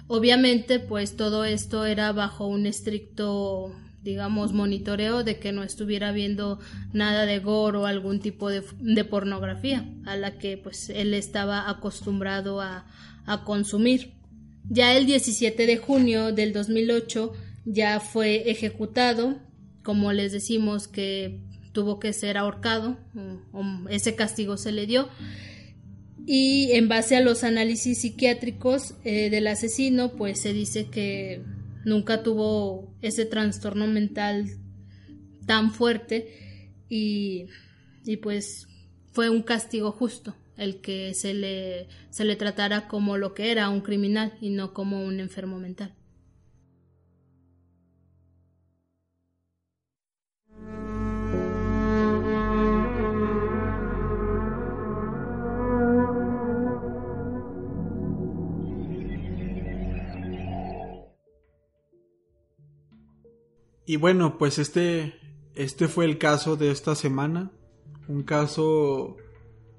Obviamente, 0.08 0.80
pues 0.80 1.16
todo 1.16 1.46
esto 1.46 1.86
era 1.86 2.12
bajo 2.12 2.48
un 2.48 2.66
estricto 2.66 3.76
digamos, 4.08 4.54
monitoreo 4.54 5.26
de 5.26 5.38
que 5.38 5.52
no 5.52 5.64
estuviera 5.64 6.14
viendo 6.14 6.60
nada 6.94 7.26
de 7.26 7.40
gore 7.40 7.78
o 7.78 7.86
algún 7.86 8.22
tipo 8.22 8.50
de, 8.50 9.04
pornografía 9.04 9.86
a 10.06 10.16
la 10.16 10.38
que 10.38 10.58
pues 10.58 10.90
él 10.90 11.14
estaba 11.14 11.70
acostumbrado 11.70 12.62
a, 12.62 12.86
a 13.26 13.44
consumir. 13.44 14.14
Ya 14.70 14.96
el 14.96 15.06
17 15.06 15.66
de 15.66 15.78
junio 15.78 16.32
del 16.32 16.54
2008 16.54 17.34
ya 17.66 18.00
fue 18.00 18.50
ejecutado, 18.50 19.40
como 19.84 20.14
les 20.14 20.32
decimos 20.32 20.88
que 20.88 21.42
tuvo 21.74 22.00
que 22.00 22.14
ser 22.14 22.38
ahorcado, 22.38 22.98
ese 23.90 24.16
castigo 24.16 24.56
se 24.56 24.72
le 24.72 24.88
dio. 24.88 25.10
Y 26.30 26.74
en 26.74 26.90
base 26.90 27.16
a 27.16 27.22
los 27.22 27.46
análisis 27.46 28.02
psiquiátricos 28.02 28.96
eh, 29.06 29.30
del 29.30 29.48
asesino, 29.48 30.12
pues 30.12 30.42
se 30.42 30.52
dice 30.52 30.88
que 30.88 31.42
nunca 31.86 32.22
tuvo 32.22 32.94
ese 33.02 33.26
trastorno 33.26 33.88
mental 33.88 34.46
tan 35.46 35.72
fuerte 35.72 36.74
y, 36.90 37.46
y 38.04 38.18
pues 38.18 38.68
fue 39.14 39.30
un 39.30 39.42
castigo 39.42 39.94
justo 39.94 40.36
el 40.58 40.82
que 40.82 41.14
se 41.14 41.34
le, 41.34 41.88
se 42.10 42.26
le 42.26 42.36
tratara 42.36 42.90
como 42.90 43.16
lo 43.16 43.34
que 43.34 43.52
era 43.52 43.70
un 43.70 43.80
criminal 43.80 44.34
y 44.42 44.50
no 44.50 44.74
como 44.74 45.06
un 45.06 45.22
enfermo 45.22 45.60
mental. 45.60 45.96
Y 63.88 63.96
bueno, 63.96 64.38
pues 64.38 64.60
este, 64.60 65.16
este 65.56 65.88
fue 65.88 66.04
el 66.04 66.18
caso 66.18 66.58
de 66.58 66.72
esta 66.72 66.94
semana. 66.94 67.52
Un 68.10 68.24
caso 68.24 69.16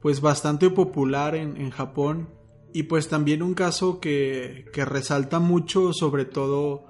pues 0.00 0.22
bastante 0.22 0.70
popular 0.70 1.34
en, 1.34 1.58
en 1.58 1.70
Japón. 1.70 2.30
Y 2.72 2.84
pues 2.84 3.08
también 3.08 3.42
un 3.42 3.52
caso 3.52 4.00
que, 4.00 4.64
que 4.72 4.86
resalta 4.86 5.40
mucho, 5.40 5.92
sobre 5.92 6.24
todo 6.24 6.86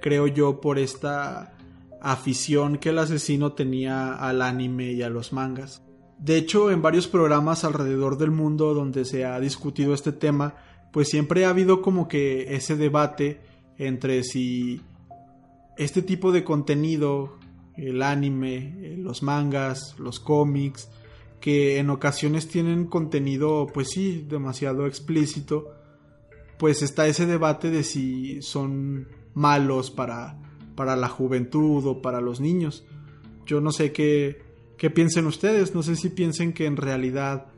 creo 0.00 0.26
yo, 0.26 0.62
por 0.62 0.78
esta 0.78 1.58
afición 2.00 2.78
que 2.78 2.88
el 2.88 2.98
asesino 2.98 3.52
tenía 3.52 4.14
al 4.14 4.40
anime 4.40 4.92
y 4.92 5.02
a 5.02 5.10
los 5.10 5.34
mangas. 5.34 5.82
De 6.18 6.38
hecho, 6.38 6.70
en 6.70 6.80
varios 6.80 7.06
programas 7.06 7.64
alrededor 7.64 8.16
del 8.16 8.30
mundo 8.30 8.72
donde 8.72 9.04
se 9.04 9.26
ha 9.26 9.38
discutido 9.40 9.92
este 9.92 10.12
tema, 10.12 10.54
pues 10.90 11.08
siempre 11.08 11.44
ha 11.44 11.50
habido 11.50 11.82
como 11.82 12.08
que 12.08 12.54
ese 12.54 12.76
debate 12.76 13.42
entre 13.76 14.22
si 14.24 14.80
este 15.76 16.02
tipo 16.02 16.32
de 16.32 16.44
contenido, 16.44 17.38
el 17.76 18.02
anime, 18.02 18.76
eh, 18.80 18.96
los 18.98 19.22
mangas, 19.22 19.96
los 19.98 20.20
cómics, 20.20 20.90
que 21.40 21.78
en 21.78 21.90
ocasiones 21.90 22.48
tienen 22.48 22.86
contenido, 22.86 23.66
pues 23.72 23.90
sí, 23.90 24.24
demasiado 24.28 24.86
explícito, 24.86 25.74
pues 26.58 26.82
está 26.82 27.06
ese 27.08 27.26
debate 27.26 27.70
de 27.70 27.82
si 27.82 28.40
son 28.42 29.08
malos 29.34 29.90
para, 29.90 30.38
para 30.76 30.94
la 30.94 31.08
juventud 31.08 31.84
o 31.86 32.00
para 32.00 32.20
los 32.20 32.40
niños. 32.40 32.84
Yo 33.44 33.60
no 33.60 33.72
sé 33.72 33.92
qué, 33.92 34.42
qué 34.76 34.90
piensen 34.90 35.26
ustedes, 35.26 35.74
no 35.74 35.82
sé 35.82 35.96
si 35.96 36.10
piensen 36.10 36.52
que 36.52 36.66
en 36.66 36.76
realidad 36.76 37.48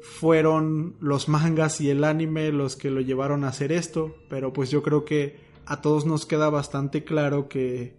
fueron 0.00 0.94
los 1.00 1.28
mangas 1.28 1.80
y 1.80 1.90
el 1.90 2.04
anime 2.04 2.52
los 2.52 2.76
que 2.76 2.90
lo 2.90 3.00
llevaron 3.00 3.44
a 3.44 3.48
hacer 3.48 3.72
esto, 3.72 4.14
pero 4.28 4.52
pues 4.52 4.70
yo 4.70 4.82
creo 4.82 5.04
que 5.04 5.47
a 5.68 5.82
todos 5.82 6.06
nos 6.06 6.24
queda 6.24 6.48
bastante 6.48 7.04
claro 7.04 7.46
que, 7.46 7.94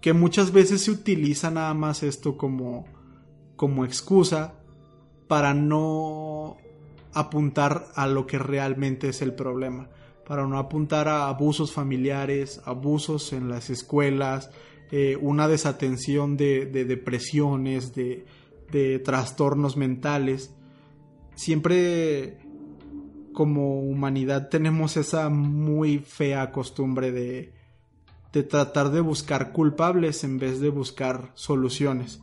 que 0.00 0.14
muchas 0.14 0.52
veces 0.52 0.82
se 0.84 0.90
utiliza 0.90 1.50
nada 1.50 1.74
más 1.74 2.02
esto 2.02 2.38
como, 2.38 2.86
como 3.56 3.84
excusa 3.84 4.54
para 5.28 5.52
no 5.52 6.56
apuntar 7.12 7.88
a 7.94 8.06
lo 8.06 8.26
que 8.26 8.38
realmente 8.38 9.10
es 9.10 9.20
el 9.20 9.34
problema, 9.34 9.90
para 10.26 10.46
no 10.46 10.58
apuntar 10.58 11.08
a 11.08 11.28
abusos 11.28 11.72
familiares, 11.72 12.62
abusos 12.64 13.34
en 13.34 13.50
las 13.50 13.68
escuelas, 13.68 14.50
eh, 14.90 15.18
una 15.20 15.48
desatención 15.48 16.38
de, 16.38 16.64
de 16.64 16.86
depresiones, 16.86 17.94
de, 17.94 18.24
de 18.70 18.98
trastornos 18.98 19.76
mentales. 19.76 20.54
Siempre 21.34 22.38
como 23.36 23.82
humanidad 23.82 24.48
tenemos 24.48 24.96
esa 24.96 25.28
muy 25.28 25.98
fea 25.98 26.52
costumbre 26.52 27.12
de, 27.12 27.52
de 28.32 28.42
tratar 28.42 28.90
de 28.90 29.02
buscar 29.02 29.52
culpables 29.52 30.24
en 30.24 30.38
vez 30.38 30.58
de 30.58 30.70
buscar 30.70 31.32
soluciones. 31.34 32.22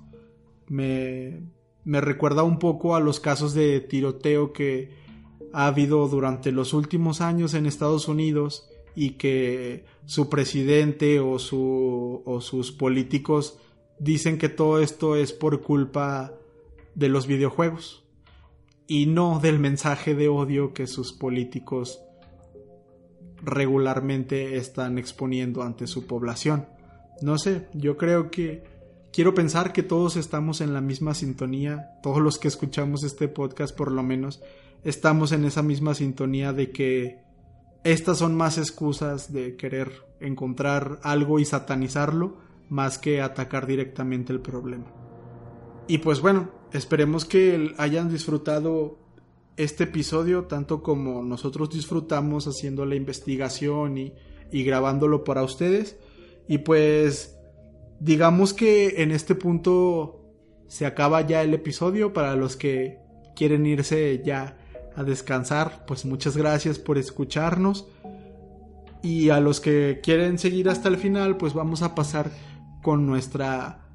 Me, 0.68 1.44
me 1.84 2.02
recuerda 2.02 2.42
un 2.42 2.58
poco 2.58 2.96
a 2.96 3.00
los 3.00 3.20
casos 3.20 3.54
de 3.54 3.80
tiroteo 3.80 4.54
que 4.54 4.90
ha 5.54 5.68
habido 5.68 6.08
durante 6.08 6.52
los 6.52 6.74
últimos 6.74 7.22
años 7.22 7.54
en 7.54 7.68
Estados 7.68 8.08
Unidos 8.08 8.68
y 8.96 9.12
que 9.12 9.86
su 10.06 10.30
presidente 10.30 11.20
o, 11.20 11.38
su, 11.38 12.24
o 12.26 12.42
sus 12.42 12.72
políticos 12.72 13.60
dicen 14.00 14.40
que 14.40 14.50
todo 14.50 14.80
esto 14.80 15.16
es 15.16 15.32
por 15.32 15.62
culpa 15.62 16.34
de 16.96 17.10
los 17.10 17.28
videojuegos 17.28 18.03
y 18.88 19.06
no 19.06 19.40
del 19.40 19.60
mensaje 19.60 20.16
de 20.16 20.28
odio 20.28 20.74
que 20.74 20.88
sus 20.88 21.14
políticos 21.14 22.02
regularmente 23.42 24.58
están 24.58 24.98
exponiendo 24.98 25.64
ante 25.64 25.88
su 25.88 26.08
población. 26.08 26.68
No 27.22 27.38
sé, 27.38 27.68
yo 27.74 27.98
creo 27.98 28.32
que 28.32 28.64
quiero 29.12 29.34
pensar 29.34 29.74
que 29.74 29.84
todos 29.84 30.16
estamos 30.16 30.62
en 30.62 30.74
la 30.74 30.82
misma 30.82 31.14
sintonía, 31.14 31.92
todos 32.02 32.22
los 32.22 32.38
que 32.38 32.48
escuchamos 32.48 33.04
este 33.04 33.28
podcast 33.28 33.76
por 33.76 33.92
lo 33.92 34.04
menos 34.04 34.42
estamos 34.84 35.32
en 35.32 35.46
esa 35.46 35.62
misma 35.62 35.94
sintonía 35.94 36.52
de 36.54 36.72
que 36.72 37.22
estas 37.84 38.18
son 38.18 38.36
más 38.36 38.58
excusas 38.58 39.32
de 39.32 39.56
querer 39.56 39.92
encontrar 40.20 41.00
algo 41.04 41.40
y 41.40 41.46
satanizarlo 41.46 42.38
más 42.70 42.98
que 42.98 43.22
atacar 43.22 43.68
directamente 43.68 44.34
el 44.34 44.40
problema. 44.40 44.86
Y 45.88 46.00
pues 46.00 46.22
bueno, 46.22 46.50
esperemos 46.74 47.26
que 47.26 47.74
hayan 47.78 48.10
disfrutado 48.10 48.98
este 49.56 49.86
episodio 49.86 50.46
tanto 50.46 50.82
como 50.82 51.22
nosotros 51.22 51.70
disfrutamos 51.70 52.48
haciendo 52.48 52.86
la 52.86 52.96
investigación 52.96 53.98
y, 53.98 54.14
y 54.52 54.64
grabándolo 54.64 55.24
para 55.24 55.44
ustedes. 55.44 55.98
Y 56.48 56.60
pues 56.60 57.38
digamos 58.00 58.54
que 58.54 59.02
en 59.02 59.12
este 59.12 59.36
punto 59.36 60.20
se 60.68 60.86
acaba 60.86 61.22
ya 61.22 61.42
el 61.44 61.54
episodio 61.54 62.14
para 62.14 62.36
los 62.36 62.56
que 62.58 63.00
quieren 63.36 63.66
irse 63.66 64.22
ya 64.26 64.58
a 64.96 65.04
descansar, 65.04 65.86
pues 65.86 66.06
muchas 66.06 66.38
gracias 66.38 66.80
por 66.80 66.98
escucharnos. 66.98 67.88
Y 69.02 69.30
a 69.30 69.40
los 69.40 69.60
que 69.60 70.00
quieren 70.02 70.40
seguir 70.40 70.70
hasta 70.70 70.88
el 70.88 70.98
final, 70.98 71.38
pues 71.38 71.54
vamos 71.54 71.82
a 71.82 71.94
pasar 71.94 72.32
con 72.82 73.06
nuestra 73.06 73.90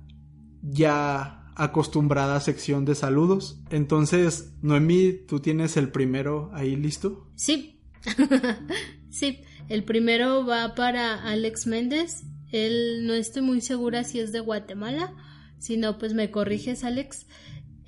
ya 0.63 1.38
acostumbrada 1.59 2.41
sección 2.41 2.85
de 2.85 2.95
saludos. 2.95 3.61
Entonces, 3.71 4.55
Noemí, 4.63 5.13
¿tú 5.27 5.41
tienes 5.41 5.77
el 5.77 5.91
primero 5.91 6.51
ahí 6.55 6.77
listo? 6.77 7.29
Sí, 7.35 7.81
sí, 9.11 9.41
el 9.69 9.85
primero 9.85 10.47
va 10.47 10.75
para 10.75 11.23
Alex 11.23 11.67
Méndez. 11.67 12.23
Él 12.51 13.07
no 13.07 13.13
estoy 13.13 13.43
muy 13.43 13.61
segura 13.61 14.05
si 14.05 14.21
es 14.21 14.33
de 14.33 14.41
Guatemala, 14.41 15.15
si 15.59 15.77
no, 15.77 15.99
pues 15.99 16.15
me 16.15 16.31
corriges, 16.31 16.85
Alex. 16.85 17.27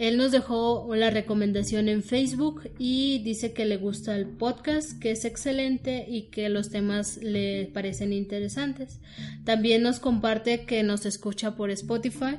Él 0.00 0.16
nos 0.16 0.32
dejó 0.32 0.88
la 0.94 1.10
recomendación 1.10 1.86
en 1.90 2.02
Facebook 2.02 2.70
y 2.78 3.18
dice 3.22 3.52
que 3.52 3.66
le 3.66 3.76
gusta 3.76 4.16
el 4.16 4.26
podcast, 4.26 4.98
que 4.98 5.10
es 5.10 5.26
excelente 5.26 6.06
y 6.08 6.30
que 6.30 6.48
los 6.48 6.70
temas 6.70 7.18
le 7.18 7.70
parecen 7.74 8.14
interesantes. 8.14 8.98
También 9.44 9.82
nos 9.82 10.00
comparte 10.00 10.64
que 10.64 10.82
nos 10.84 11.04
escucha 11.04 11.54
por 11.54 11.70
Spotify. 11.70 12.38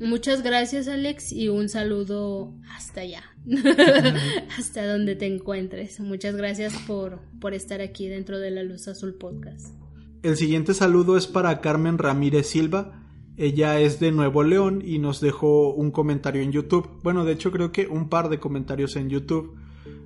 Muchas 0.00 0.44
gracias 0.44 0.86
Alex 0.86 1.32
y 1.32 1.48
un 1.48 1.68
saludo 1.68 2.54
hasta 2.76 3.00
allá, 3.00 3.24
hasta 4.56 4.86
donde 4.86 5.16
te 5.16 5.26
encuentres. 5.26 5.98
Muchas 5.98 6.36
gracias 6.36 6.74
por, 6.86 7.18
por 7.40 7.54
estar 7.54 7.80
aquí 7.80 8.06
dentro 8.06 8.38
de 8.38 8.52
la 8.52 8.62
Luz 8.62 8.86
Azul 8.86 9.14
Podcast. 9.14 9.74
El 10.22 10.36
siguiente 10.36 10.74
saludo 10.74 11.16
es 11.16 11.26
para 11.26 11.60
Carmen 11.60 11.98
Ramírez 11.98 12.46
Silva 12.46 13.03
ella 13.36 13.80
es 13.80 13.98
de 13.98 14.12
Nuevo 14.12 14.44
León 14.44 14.82
y 14.84 14.98
nos 14.98 15.20
dejó 15.20 15.72
un 15.72 15.90
comentario 15.90 16.42
en 16.42 16.52
YouTube. 16.52 16.88
Bueno, 17.02 17.24
de 17.24 17.32
hecho 17.32 17.50
creo 17.50 17.72
que 17.72 17.88
un 17.88 18.08
par 18.08 18.28
de 18.28 18.38
comentarios 18.38 18.96
en 18.96 19.10
YouTube. 19.10 19.54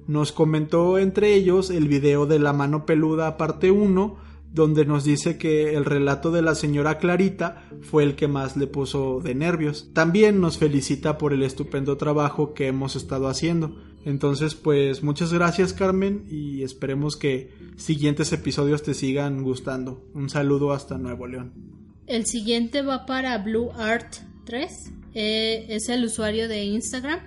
Nos 0.07 0.33
comentó 0.33 0.99
entre 0.99 1.35
ellos 1.35 1.69
el 1.69 1.87
video 1.87 2.25
de 2.25 2.39
la 2.39 2.55
mano 2.55 2.87
peluda 2.87 3.37
parte 3.37 3.71
1, 3.71 4.17
donde 4.55 4.87
nos 4.87 5.05
dice 5.05 5.37
que 5.37 5.75
el 5.75 5.85
relato 5.85 6.31
de 6.31 6.41
la 6.41 6.55
señora 6.55 6.97
Clarita 6.97 7.69
fue 7.83 8.03
el 8.05 8.17
que 8.17 8.29
más 8.29 8.57
le 8.57 8.67
puso 8.67 9.21
de 9.21 9.35
nervios. 9.35 9.91
También 9.93 10.41
nos 10.41 10.57
felicita 10.57 11.19
por 11.19 11.35
el 11.35 11.43
estupendo 11.43 11.99
trabajo 11.99 12.55
que 12.55 12.69
hemos 12.69 12.97
estado 12.97 13.29
haciendo. 13.29 13.77
Entonces, 14.07 14.55
pues 14.55 15.03
muchas 15.03 15.35
gracias 15.35 15.75
Carmen 15.75 16.25
y 16.31 16.63
esperemos 16.63 17.17
que 17.19 17.53
siguientes 17.77 18.33
episodios 18.33 18.83
te 18.83 18.95
sigan 18.95 19.43
gustando. 19.43 20.03
Un 20.15 20.31
saludo 20.31 20.73
hasta 20.73 20.97
Nuevo 20.97 21.27
León. 21.27 21.78
El 22.09 22.25
siguiente 22.25 22.81
va 22.81 23.05
para 23.05 23.37
Blue 23.37 23.71
Art 23.77 24.17
3. 24.47 24.73
Eh, 25.13 25.67
es 25.69 25.91
el 25.91 26.07
usuario 26.07 26.49
de 26.49 26.65
Instagram. 26.65 27.21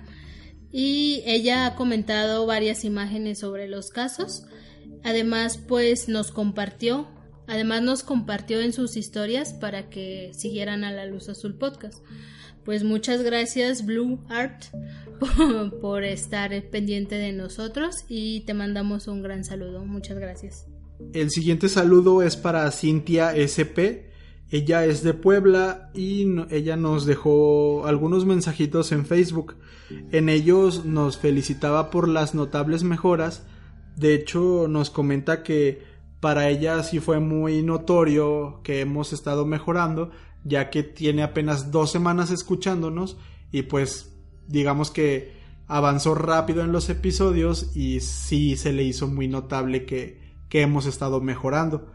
Y 0.72 1.22
ella 1.24 1.66
ha 1.66 1.76
comentado 1.76 2.46
varias 2.46 2.84
imágenes 2.84 3.38
sobre 3.38 3.68
los 3.68 3.90
casos. 3.90 4.44
Además, 5.04 5.56
pues 5.68 6.08
nos 6.08 6.32
compartió. 6.32 7.06
Además 7.46 7.82
nos 7.82 8.02
compartió 8.02 8.60
en 8.60 8.72
sus 8.72 8.96
historias 8.96 9.52
para 9.52 9.88
que 9.88 10.32
siguieran 10.34 10.82
a 10.82 10.90
la 10.90 11.06
Luz 11.06 11.28
Azul 11.28 11.56
Podcast. 11.56 12.04
Pues 12.64 12.82
muchas 12.82 13.22
gracias 13.22 13.86
Blue 13.86 14.24
Art 14.28 14.64
por, 15.20 15.80
por 15.80 16.04
estar 16.04 16.50
pendiente 16.70 17.16
de 17.16 17.32
nosotros 17.32 18.04
y 18.08 18.40
te 18.46 18.54
mandamos 18.54 19.06
un 19.06 19.22
gran 19.22 19.44
saludo. 19.44 19.84
Muchas 19.84 20.18
gracias. 20.18 20.66
El 21.12 21.30
siguiente 21.30 21.68
saludo 21.68 22.22
es 22.22 22.36
para 22.36 22.68
Cintia 22.72 23.34
SP 23.38 24.11
ella 24.52 24.84
es 24.84 25.02
de 25.02 25.14
Puebla 25.14 25.88
y 25.94 26.26
ella 26.50 26.76
nos 26.76 27.06
dejó 27.06 27.86
algunos 27.86 28.26
mensajitos 28.26 28.92
en 28.92 29.06
Facebook. 29.06 29.56
En 30.10 30.28
ellos 30.28 30.84
nos 30.84 31.16
felicitaba 31.16 31.88
por 31.88 32.06
las 32.06 32.34
notables 32.34 32.84
mejoras. 32.84 33.46
De 33.96 34.12
hecho, 34.12 34.66
nos 34.68 34.90
comenta 34.90 35.42
que 35.42 35.82
para 36.20 36.50
ella 36.50 36.82
sí 36.82 37.00
fue 37.00 37.18
muy 37.18 37.62
notorio 37.62 38.60
que 38.62 38.82
hemos 38.82 39.14
estado 39.14 39.46
mejorando, 39.46 40.10
ya 40.44 40.68
que 40.68 40.82
tiene 40.82 41.22
apenas 41.22 41.70
dos 41.70 41.90
semanas 41.90 42.30
escuchándonos 42.30 43.16
y 43.52 43.62
pues 43.62 44.14
digamos 44.48 44.90
que 44.90 45.32
avanzó 45.66 46.14
rápido 46.14 46.60
en 46.60 46.72
los 46.72 46.90
episodios 46.90 47.74
y 47.74 48.00
sí 48.00 48.58
se 48.58 48.74
le 48.74 48.82
hizo 48.82 49.08
muy 49.08 49.28
notable 49.28 49.86
que, 49.86 50.20
que 50.50 50.60
hemos 50.60 50.84
estado 50.84 51.22
mejorando 51.22 51.90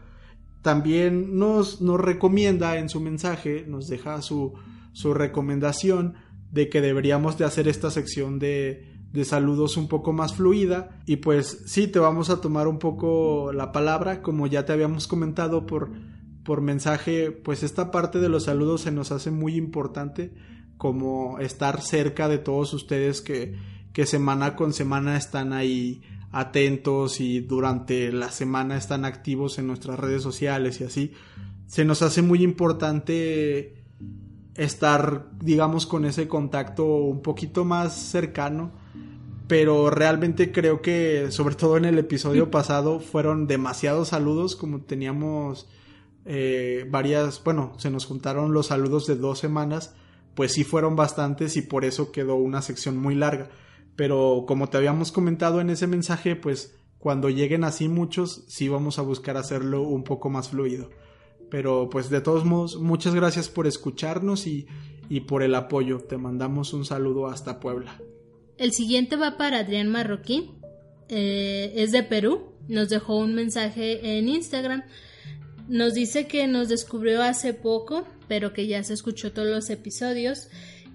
también 0.62 1.38
nos, 1.38 1.80
nos 1.80 2.00
recomienda 2.00 2.78
en 2.78 2.88
su 2.88 3.00
mensaje, 3.00 3.64
nos 3.66 3.88
deja 3.88 4.20
su, 4.22 4.54
su 4.92 5.14
recomendación 5.14 6.14
de 6.50 6.68
que 6.68 6.80
deberíamos 6.80 7.38
de 7.38 7.44
hacer 7.44 7.68
esta 7.68 7.90
sección 7.90 8.38
de, 8.38 8.86
de 9.12 9.24
saludos 9.24 9.76
un 9.76 9.88
poco 9.88 10.12
más 10.12 10.34
fluida. 10.34 11.00
Y 11.06 11.16
pues 11.16 11.64
sí 11.66 11.88
te 11.88 11.98
vamos 11.98 12.30
a 12.30 12.40
tomar 12.40 12.68
un 12.68 12.78
poco 12.78 13.52
la 13.52 13.72
palabra. 13.72 14.22
Como 14.22 14.46
ya 14.46 14.64
te 14.64 14.72
habíamos 14.72 15.06
comentado 15.06 15.66
por, 15.66 15.90
por 16.48 16.62
mensaje 16.62 17.30
pues 17.30 17.62
esta 17.62 17.90
parte 17.90 18.20
de 18.20 18.30
los 18.30 18.44
saludos 18.44 18.80
se 18.80 18.90
nos 18.90 19.12
hace 19.12 19.30
muy 19.30 19.54
importante 19.56 20.32
como 20.78 21.38
estar 21.40 21.82
cerca 21.82 22.26
de 22.26 22.38
todos 22.38 22.72
ustedes 22.72 23.20
que, 23.20 23.56
que 23.92 24.06
semana 24.06 24.56
con 24.56 24.72
semana 24.72 25.18
están 25.18 25.52
ahí 25.52 26.00
atentos 26.30 27.20
y 27.20 27.40
durante 27.40 28.12
la 28.12 28.30
semana 28.30 28.76
están 28.76 29.04
activos 29.04 29.58
en 29.58 29.66
nuestras 29.66 29.98
redes 29.98 30.22
sociales 30.22 30.80
y 30.80 30.84
así, 30.84 31.12
se 31.66 31.84
nos 31.84 32.02
hace 32.02 32.22
muy 32.22 32.42
importante 32.42 33.84
estar, 34.54 35.28
digamos, 35.40 35.86
con 35.86 36.04
ese 36.04 36.28
contacto 36.28 36.84
un 36.84 37.22
poquito 37.22 37.64
más 37.64 37.94
cercano. 37.94 38.72
Pero 39.46 39.88
realmente 39.88 40.52
creo 40.52 40.82
que, 40.82 41.30
sobre 41.30 41.54
todo 41.54 41.78
en 41.78 41.86
el 41.86 41.98
episodio 41.98 42.50
pasado, 42.50 43.00
fueron 43.00 43.46
demasiados 43.46 44.08
saludos, 44.08 44.56
como 44.56 44.82
teníamos 44.82 45.66
eh, 46.26 46.86
varias, 46.90 47.42
bueno, 47.42 47.72
se 47.78 47.90
nos 47.90 48.04
juntaron 48.04 48.52
los 48.52 48.66
saludos 48.66 49.06
de 49.06 49.16
dos 49.16 49.38
semanas, 49.38 49.94
pues 50.34 50.52
sí 50.52 50.64
fueron 50.64 50.96
bastantes 50.96 51.56
y 51.56 51.62
por 51.62 51.86
eso 51.86 52.12
quedó 52.12 52.34
una 52.34 52.60
sección 52.60 52.98
muy 52.98 53.14
larga 53.14 53.48
pero 53.98 54.44
como 54.46 54.68
te 54.68 54.76
habíamos 54.76 55.10
comentado 55.10 55.60
en 55.60 55.70
ese 55.70 55.88
mensaje, 55.88 56.36
pues 56.36 56.72
cuando 56.98 57.30
lleguen 57.30 57.64
así 57.64 57.88
muchos, 57.88 58.44
sí 58.46 58.68
vamos 58.68 59.00
a 59.00 59.02
buscar 59.02 59.36
hacerlo 59.36 59.82
un 59.82 60.04
poco 60.04 60.30
más 60.30 60.50
fluido. 60.50 60.88
Pero 61.50 61.90
pues 61.90 62.08
de 62.08 62.20
todos 62.20 62.44
modos, 62.44 62.76
muchas 62.76 63.12
gracias 63.16 63.48
por 63.48 63.66
escucharnos 63.66 64.46
y, 64.46 64.68
por 65.26 65.42
el 65.42 65.52
apoyo. 65.56 65.98
Te 65.98 66.16
mandamos 66.16 66.74
un 66.74 66.84
saludo 66.84 67.26
hasta 67.26 67.58
Puebla. 67.58 68.00
El 68.56 68.70
siguiente 68.70 69.16
va 69.16 69.36
para 69.36 69.58
Adrián 69.58 69.88
Marroquín. 69.88 70.52
Eh, 71.08 71.72
es 71.74 71.90
de 71.90 72.04
Perú. 72.04 72.52
Nos 72.68 72.90
dejó 72.90 73.16
un 73.16 73.34
mensaje 73.34 74.16
en 74.16 74.28
Instagram. 74.28 74.84
Nos 75.66 75.94
dice 75.94 76.28
que 76.28 76.46
nos 76.46 76.68
descubrió 76.68 77.20
hace 77.20 77.52
poco, 77.52 78.06
pero 78.28 78.52
que 78.52 78.68
ya 78.68 78.80
se 78.84 78.94
escuchó 78.94 79.32
todos 79.32 79.48
los 79.48 79.70
episodios 79.70 80.50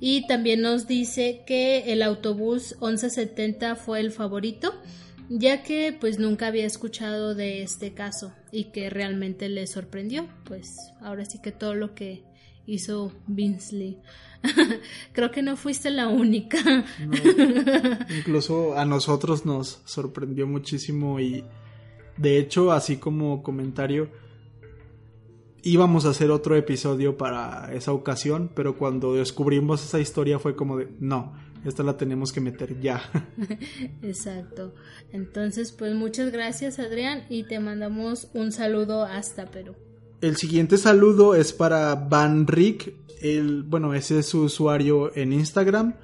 y 0.06 0.28
también 0.28 0.60
nos 0.60 0.86
dice 0.86 1.44
que 1.48 1.94
el 1.94 2.02
autobús 2.02 2.76
1170 2.82 3.78
fue 3.78 4.02
el 4.02 4.12
favorito, 4.12 4.74
ya 5.30 5.64
que 5.64 5.96
pues 5.98 6.20
nunca 6.20 6.48
había 6.48 6.66
escuchado 6.66 7.36
de 7.36 7.64
este 7.64 7.94
caso 7.94 8.34
y 8.52 8.66
que 8.66 8.90
realmente 8.90 9.48
le 9.48 9.66
sorprendió. 9.66 10.28
Pues 10.44 10.76
ahora 11.00 11.24
sí 11.24 11.40
que 11.42 11.54
todo 11.54 11.74
lo 11.74 11.96
que 11.96 12.22
hizo 12.66 13.14
Vinsley. 13.28 13.98
Creo 15.14 15.32
que 15.32 15.42
no 15.42 15.56
fuiste 15.56 15.90
la 15.90 16.10
única. 16.10 16.84
Incluso 18.20 18.78
a 18.78 18.84
nosotros 18.84 19.46
nos 19.46 19.84
sorprendió 19.86 20.48
muchísimo 20.48 21.22
y 21.22 21.46
de 22.18 22.40
hecho, 22.40 22.74
así 22.74 22.98
como 22.98 23.42
comentario, 23.42 24.12
íbamos 25.64 26.06
a 26.06 26.10
hacer 26.10 26.30
otro 26.30 26.56
episodio 26.56 27.18
para 27.18 27.74
esa 27.74 27.94
ocasión, 27.94 28.52
pero 28.54 28.78
cuando 28.78 29.16
descubrimos 29.16 29.84
esa 29.84 30.00
historia 30.00 30.38
fue 30.38 30.56
como 30.56 30.78
de, 30.78 30.90
no, 31.00 31.34
esta 31.66 31.84
la 31.84 31.98
tenemos 31.98 32.34
que 32.34 32.42
meter 32.42 32.80
ya. 32.82 33.02
Exacto. 34.02 34.74
Entonces, 35.12 35.72
pues 35.72 35.96
muchas 35.96 36.32
gracias 36.32 36.80
Adrián 36.80 37.24
y 37.30 37.44
te 37.44 37.60
mandamos 37.60 38.28
un 38.34 38.52
saludo 38.52 39.06
hasta 39.06 39.46
Perú. 39.46 39.74
El 40.22 40.36
siguiente 40.38 40.78
saludo 40.78 41.36
es 41.36 41.54
para 41.54 41.96
Van 41.96 42.46
Rick, 42.48 42.94
el, 43.22 43.64
bueno, 43.64 43.94
ese 43.94 44.20
es 44.20 44.28
su 44.28 44.44
usuario 44.44 45.16
en 45.16 45.34
Instagram. 45.34 45.96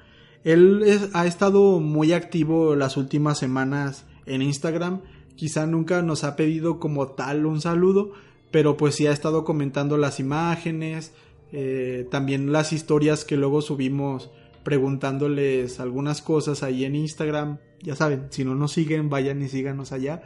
Él 0.42 1.10
ha 1.12 1.26
estado 1.26 1.80
muy 1.80 2.14
activo 2.14 2.74
las 2.76 2.96
últimas 2.96 3.38
semanas 3.38 4.06
en 4.24 4.40
Instagram. 4.40 5.02
Quizá 5.36 5.66
nunca 5.66 6.00
nos 6.00 6.24
ha 6.24 6.36
pedido 6.36 6.78
como 6.78 7.08
tal 7.08 7.44
un 7.44 7.60
saludo, 7.60 8.12
pero 8.50 8.76
pues 8.76 8.94
sí 8.94 9.06
ha 9.06 9.12
estado 9.12 9.44
comentando 9.44 9.96
las 9.96 10.20
imágenes, 10.20 11.12
eh, 11.52 12.06
también 12.10 12.52
las 12.52 12.72
historias 12.72 13.24
que 13.24 13.36
luego 13.36 13.62
subimos 13.62 14.30
preguntándoles 14.62 15.80
algunas 15.80 16.22
cosas 16.22 16.62
ahí 16.62 16.84
en 16.84 16.94
Instagram. 16.94 17.58
Ya 17.80 17.96
saben, 17.96 18.26
si 18.30 18.44
no 18.44 18.54
nos 18.54 18.72
siguen, 18.72 19.08
vayan 19.08 19.42
y 19.42 19.48
síganos 19.48 19.92
allá. 19.92 20.22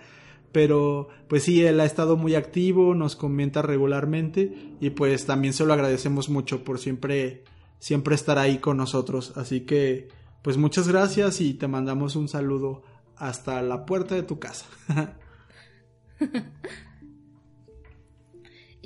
Pero 0.52 1.08
pues 1.28 1.42
sí, 1.42 1.64
él 1.64 1.80
ha 1.80 1.84
estado 1.84 2.16
muy 2.16 2.34
activo, 2.34 2.94
nos 2.94 3.16
comenta 3.16 3.60
regularmente 3.62 4.76
y 4.80 4.90
pues 4.90 5.26
también 5.26 5.52
se 5.52 5.66
lo 5.66 5.72
agradecemos 5.72 6.28
mucho 6.28 6.62
por 6.62 6.78
siempre, 6.78 7.42
siempre 7.80 8.14
estar 8.14 8.38
ahí 8.38 8.58
con 8.58 8.76
nosotros. 8.76 9.32
Así 9.36 9.62
que 9.62 10.08
pues 10.42 10.56
muchas 10.56 10.88
gracias 10.88 11.40
y 11.40 11.54
te 11.54 11.66
mandamos 11.66 12.16
un 12.16 12.28
saludo 12.28 12.82
hasta 13.16 13.62
la 13.62 13.84
puerta 13.84 14.14
de 14.14 14.22
tu 14.22 14.38
casa. 14.38 14.66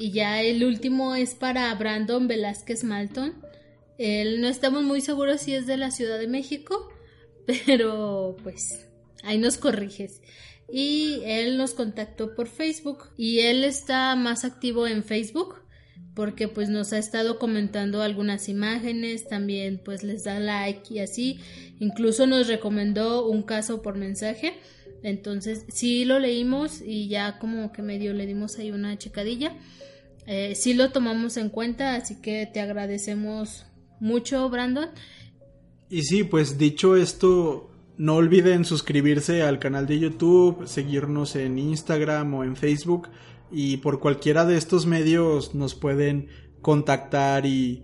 Y 0.01 0.13
ya 0.13 0.41
el 0.43 0.63
último 0.63 1.17
es 1.17 1.35
para 1.35 1.75
Brandon 1.75 2.29
Velázquez 2.29 2.85
Malton. 2.85 3.35
Él 3.99 4.41
no 4.41 4.47
estamos 4.47 4.85
muy 4.85 5.01
seguros 5.01 5.41
si 5.41 5.55
es 5.55 5.67
de 5.67 5.77
la 5.77 5.91
Ciudad 5.91 6.21
de 6.21 6.29
México, 6.29 6.89
pero 7.67 8.37
pues 8.45 8.87
ahí 9.25 9.39
nos 9.39 9.59
corriges. 9.59 10.23
Y 10.73 11.21
él 11.25 11.59
nos 11.59 11.75
contactó 11.75 12.37
por 12.37 12.47
Facebook 12.47 13.09
y 13.17 13.41
él 13.41 13.65
está 13.65 14.15
más 14.15 14.45
activo 14.45 14.87
en 14.87 15.03
Facebook. 15.03 15.57
porque 16.15 16.49
pues 16.49 16.69
nos 16.69 16.93
ha 16.93 16.99
estado 16.99 17.39
comentando 17.39 18.03
algunas 18.03 18.49
imágenes, 18.49 19.29
también 19.29 19.81
pues 19.85 20.03
les 20.03 20.25
da 20.25 20.41
like 20.41 20.93
y 20.93 20.99
así, 20.99 21.39
incluso 21.79 22.27
nos 22.27 22.49
recomendó 22.49 23.29
un 23.29 23.43
caso 23.45 23.83
por 23.83 23.97
mensaje, 23.97 24.55
entonces 25.05 25.65
sí 25.69 26.05
lo 26.05 26.19
leímos 26.19 26.83
y 26.85 27.09
ya 27.09 27.39
como 27.39 27.71
que 27.71 27.83
medio 27.83 28.15
le 28.15 28.27
dimos 28.27 28.59
ahí 28.59 28.73
una 28.73 28.99
checadilla, 28.99 29.57
eh, 30.29 30.55
sí 30.55 30.75
lo 30.75 30.91
tomamos 30.91 31.39
en 31.39 31.49
cuenta, 31.49 31.95
así 31.95 32.17
que 32.21 32.47
te 32.53 32.61
agradecemos 32.61 33.65
mucho 33.99 34.49
Brandon. 34.51 34.91
Y 35.89 36.03
sí, 36.03 36.23
pues 36.23 36.59
dicho 36.59 36.97
esto, 36.97 37.71
no 37.97 38.17
olviden 38.17 38.67
suscribirse 38.67 39.43
al 39.43 39.59
canal 39.59 39.87
de 39.87 40.01
YouTube, 40.01 40.67
seguirnos 40.67 41.35
en 41.35 41.59
Instagram 41.59 42.35
o 42.35 42.45
en 42.45 42.57
Facebook 42.57 43.09
y 43.51 43.79
por 43.79 44.01
cualquiera 44.01 44.45
de 44.45 44.59
estos 44.59 44.85
medios 44.85 45.55
nos 45.55 45.75
pueden 45.75 46.29
contactar 46.61 47.47
y, 47.47 47.83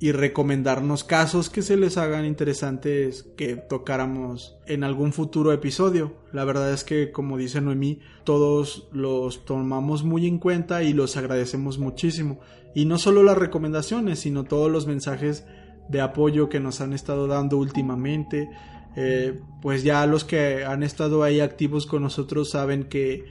y, 0.00 0.12
recomendarnos 0.12 1.04
casos 1.04 1.50
que 1.50 1.62
se 1.62 1.76
les 1.76 1.96
hagan 1.96 2.24
interesantes 2.24 3.26
que 3.36 3.56
tocáramos 3.56 4.56
en 4.66 4.84
algún 4.84 5.12
futuro 5.12 5.52
episodio. 5.52 6.14
La 6.32 6.44
verdad 6.44 6.72
es 6.72 6.84
que, 6.84 7.12
como 7.12 7.36
dice 7.36 7.60
Noemí, 7.60 8.00
todos 8.24 8.88
los 8.92 9.44
tomamos 9.44 10.04
muy 10.04 10.26
en 10.26 10.38
cuenta 10.38 10.82
y 10.82 10.92
los 10.92 11.16
agradecemos 11.16 11.78
muchísimo. 11.78 12.40
Y 12.74 12.84
no 12.84 12.98
solo 12.98 13.22
las 13.22 13.38
recomendaciones, 13.38 14.18
sino 14.18 14.44
todos 14.44 14.70
los 14.70 14.86
mensajes 14.86 15.46
de 15.88 16.00
apoyo 16.00 16.48
que 16.48 16.60
nos 16.60 16.80
han 16.80 16.92
estado 16.92 17.26
dando 17.26 17.56
últimamente. 17.58 18.50
Eh, 18.96 19.40
pues 19.60 19.82
ya 19.82 20.06
los 20.06 20.24
que 20.24 20.64
han 20.64 20.82
estado 20.82 21.22
ahí 21.22 21.40
activos 21.40 21.86
con 21.86 22.02
nosotros 22.02 22.50
saben 22.50 22.84
que 22.84 23.24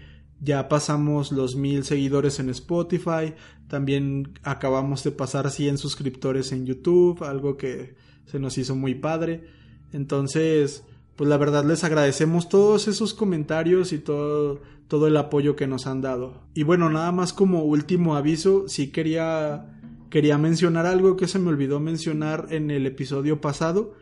ya 0.45 0.69
pasamos 0.69 1.31
los 1.31 1.55
mil 1.55 1.83
seguidores 1.83 2.39
en 2.39 2.49
Spotify, 2.51 3.33
también 3.67 4.37
acabamos 4.43 5.03
de 5.03 5.11
pasar 5.11 5.49
100 5.49 5.79
suscriptores 5.79 6.51
en 6.51 6.67
YouTube, 6.67 7.23
algo 7.23 7.57
que 7.57 7.95
se 8.27 8.39
nos 8.39 8.57
hizo 8.59 8.75
muy 8.75 8.93
padre. 8.93 9.43
Entonces, 9.91 10.83
pues 11.15 11.27
la 11.27 11.37
verdad 11.37 11.65
les 11.65 11.83
agradecemos 11.83 12.47
todos 12.47 12.87
esos 12.87 13.15
comentarios 13.15 13.91
y 13.91 13.97
todo, 13.97 14.61
todo 14.87 15.07
el 15.07 15.17
apoyo 15.17 15.55
que 15.55 15.65
nos 15.65 15.87
han 15.87 16.01
dado. 16.01 16.43
Y 16.53 16.61
bueno, 16.61 16.89
nada 16.91 17.11
más 17.11 17.33
como 17.33 17.63
último 17.63 18.15
aviso, 18.15 18.67
sí 18.67 18.91
quería, 18.91 19.79
quería 20.11 20.37
mencionar 20.37 20.85
algo 20.85 21.17
que 21.17 21.27
se 21.27 21.39
me 21.39 21.49
olvidó 21.49 21.79
mencionar 21.79 22.47
en 22.51 22.69
el 22.69 22.85
episodio 22.85 23.41
pasado. 23.41 23.95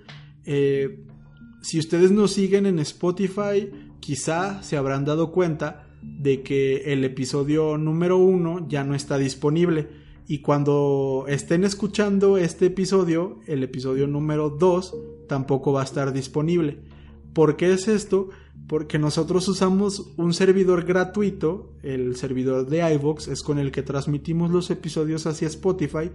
Eh, 0.44 1.06
si 1.62 1.80
ustedes 1.80 2.12
nos 2.12 2.34
siguen 2.34 2.66
en 2.66 2.80
Spotify, 2.80 3.72
quizá 4.02 4.62
se 4.62 4.76
habrán 4.76 5.06
dado 5.06 5.32
cuenta 5.32 5.88
de 6.04 6.42
que 6.42 6.94
el 6.94 7.04
episodio 7.04 7.78
número 7.78 8.18
uno 8.18 8.68
ya 8.68 8.84
no 8.84 8.96
está 8.96 9.18
disponible. 9.18 9.88
Y 10.28 10.40
cuando 10.40 11.26
estén 11.28 11.64
escuchando 11.64 12.38
este 12.38 12.68
episodio, 12.68 13.40
el 13.48 13.64
episodio 13.64 14.08
número 14.08 14.50
2 14.50 14.96
tampoco 15.28 15.74
va 15.74 15.82
a 15.82 15.86
estar 15.86 16.14
disponible. 16.14 16.80
¿Por 17.34 17.58
qué 17.58 17.74
es 17.74 17.88
esto? 17.88 18.30
Porque 18.68 19.00
nosotros 19.00 19.48
usamos 19.48 20.14
un 20.18 20.34
servidor 20.34 20.86
gratuito, 20.86 21.74
el 21.82 22.16
servidor 22.16 22.68
de 22.68 22.94
iVoox, 22.94 23.28
es 23.28 23.42
con 23.42 23.60
el 23.60 23.72
que 23.72 23.84
transmitimos 23.84 24.52
los 24.52 24.70
episodios 24.70 25.26
hacia 25.26 25.48
Spotify, 25.48 26.12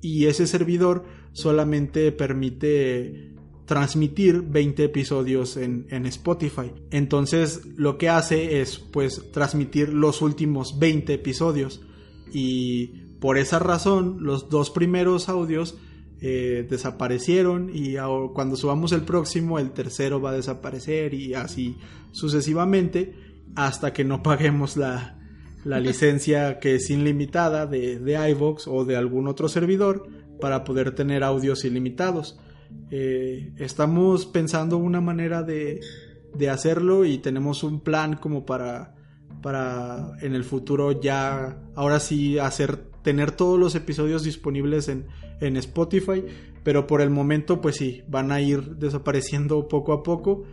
y 0.00 0.26
ese 0.26 0.46
servidor 0.46 1.04
solamente 1.32 2.12
permite 2.12 3.29
transmitir 3.70 4.42
20 4.42 4.82
episodios 4.82 5.56
en, 5.56 5.86
Spotify. 6.06 6.72
Entonces 6.90 7.60
lo 7.76 7.98
que 7.98 8.08
hace 8.08 8.60
es 8.60 8.80
pues 8.80 9.30
transmitir 9.30 9.90
los 9.90 10.22
últimos 10.22 10.80
20 10.80 11.14
episodios 11.14 11.80
y 12.32 12.88
por 13.20 13.38
esa 13.38 13.60
razón 13.60 14.24
los 14.24 14.48
dos 14.48 14.70
primeros 14.70 15.28
audios 15.28 15.78
eh, 16.20 16.66
desaparecieron 16.68 17.70
y 17.72 17.94
cuando 18.34 18.56
subamos 18.56 18.90
el 18.90 19.02
próximo 19.02 19.60
el 19.60 19.70
tercero 19.70 20.20
va 20.20 20.30
a 20.30 20.34
desaparecer 20.34 21.14
y 21.14 21.34
así 21.34 21.76
sucesivamente 22.10 23.14
hasta 23.54 23.92
que 23.92 24.02
no 24.02 24.20
paguemos 24.24 24.76
la, 24.76 25.16
la 25.64 25.78
licencia 25.88 26.58
que 26.58 26.74
es 26.74 26.90
ilimitada 26.90 27.66
de, 27.66 28.00
de 28.00 28.36
o 28.66 28.84
de 28.84 28.96
algún 28.96 29.28
otro 29.28 29.48
servidor 29.48 30.08
para 30.40 30.64
poder 30.64 30.92
tener 30.92 31.22
audios 31.22 31.64
ilimitados. 31.64 32.36
Eh, 32.90 33.52
estamos 33.58 34.26
pensando 34.26 34.76
una 34.76 35.00
manera 35.00 35.42
de, 35.42 35.80
de, 36.34 36.50
hacerlo 36.50 37.04
y 37.04 37.18
tenemos 37.18 37.62
un 37.62 37.80
plan 37.80 38.16
como 38.16 38.44
para, 38.44 38.96
para 39.42 40.12
en 40.20 40.34
el 40.34 40.44
futuro 40.44 41.00
ya, 41.00 41.62
ahora 41.76 42.00
sí, 42.00 42.38
hacer, 42.38 42.78
tener 43.02 43.32
todos 43.32 43.58
los 43.58 43.74
episodios 43.74 44.24
disponibles 44.24 44.88
en, 44.88 45.06
en 45.40 45.56
Spotify, 45.56 46.24
pero 46.64 46.86
por 46.86 47.00
el 47.00 47.10
momento 47.10 47.60
pues 47.60 47.76
sí, 47.76 48.02
van 48.08 48.32
a 48.32 48.40
ir 48.40 48.76
desapareciendo 48.76 49.68
poco 49.68 49.92
a 49.92 50.02
poco. 50.02 50.44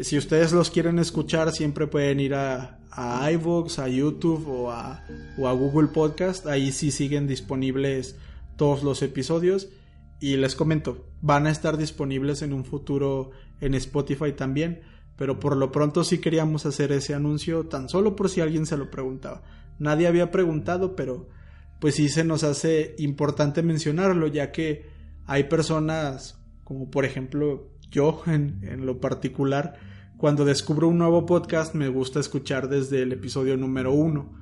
Si 0.00 0.16
ustedes 0.16 0.52
los 0.52 0.70
quieren 0.70 0.98
escuchar, 0.98 1.52
siempre 1.52 1.86
pueden 1.86 2.20
ir 2.20 2.34
a, 2.34 2.78
a 2.90 3.30
iVoox, 3.32 3.78
a 3.78 3.88
YouTube 3.88 4.46
o 4.48 4.70
a, 4.70 5.04
o 5.38 5.48
a 5.48 5.52
Google 5.52 5.88
Podcast. 5.88 6.46
Ahí 6.46 6.72
sí 6.72 6.90
siguen 6.90 7.26
disponibles 7.26 8.16
todos 8.56 8.82
los 8.82 9.02
episodios. 9.02 9.68
Y 10.20 10.36
les 10.36 10.54
comento, 10.54 11.07
van 11.20 11.46
a 11.46 11.50
estar 11.50 11.76
disponibles 11.76 12.42
en 12.42 12.52
un 12.52 12.64
futuro 12.64 13.30
en 13.60 13.74
Spotify 13.74 14.32
también, 14.32 14.80
pero 15.16 15.40
por 15.40 15.56
lo 15.56 15.72
pronto 15.72 16.04
sí 16.04 16.18
queríamos 16.18 16.64
hacer 16.66 16.92
ese 16.92 17.14
anuncio 17.14 17.66
tan 17.66 17.88
solo 17.88 18.14
por 18.14 18.28
si 18.28 18.40
alguien 18.40 18.66
se 18.66 18.76
lo 18.76 18.90
preguntaba. 18.90 19.42
Nadie 19.78 20.06
había 20.06 20.30
preguntado, 20.30 20.94
pero 20.94 21.28
pues 21.80 21.96
sí 21.96 22.08
se 22.08 22.24
nos 22.24 22.44
hace 22.44 22.94
importante 22.98 23.62
mencionarlo, 23.62 24.26
ya 24.26 24.52
que 24.52 24.86
hay 25.26 25.44
personas 25.44 26.38
como 26.64 26.90
por 26.90 27.04
ejemplo 27.04 27.70
yo 27.90 28.22
en, 28.26 28.60
en 28.62 28.86
lo 28.86 29.00
particular, 29.00 29.74
cuando 30.16 30.44
descubro 30.44 30.88
un 30.88 30.98
nuevo 30.98 31.26
podcast 31.26 31.74
me 31.74 31.88
gusta 31.88 32.20
escuchar 32.20 32.68
desde 32.68 33.02
el 33.02 33.12
episodio 33.12 33.56
número 33.56 33.92
uno 33.92 34.36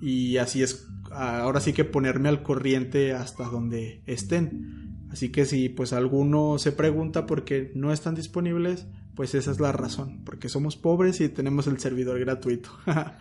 y 0.00 0.36
así 0.36 0.62
es 0.62 0.88
ahora 1.10 1.60
sí 1.60 1.72
que 1.72 1.84
ponerme 1.84 2.28
al 2.28 2.42
corriente 2.42 3.12
hasta 3.12 3.44
donde 3.44 4.02
estén. 4.06 4.91
Así 5.12 5.30
que 5.30 5.44
si 5.44 5.68
pues 5.68 5.92
alguno 5.92 6.58
se 6.58 6.72
pregunta 6.72 7.26
por 7.26 7.44
qué 7.44 7.70
no 7.74 7.92
están 7.92 8.14
disponibles, 8.14 8.86
pues 9.14 9.34
esa 9.34 9.50
es 9.50 9.60
la 9.60 9.70
razón, 9.70 10.24
porque 10.24 10.48
somos 10.48 10.76
pobres 10.76 11.20
y 11.20 11.28
tenemos 11.28 11.66
el 11.66 11.78
servidor 11.78 12.18
gratuito. 12.18 12.70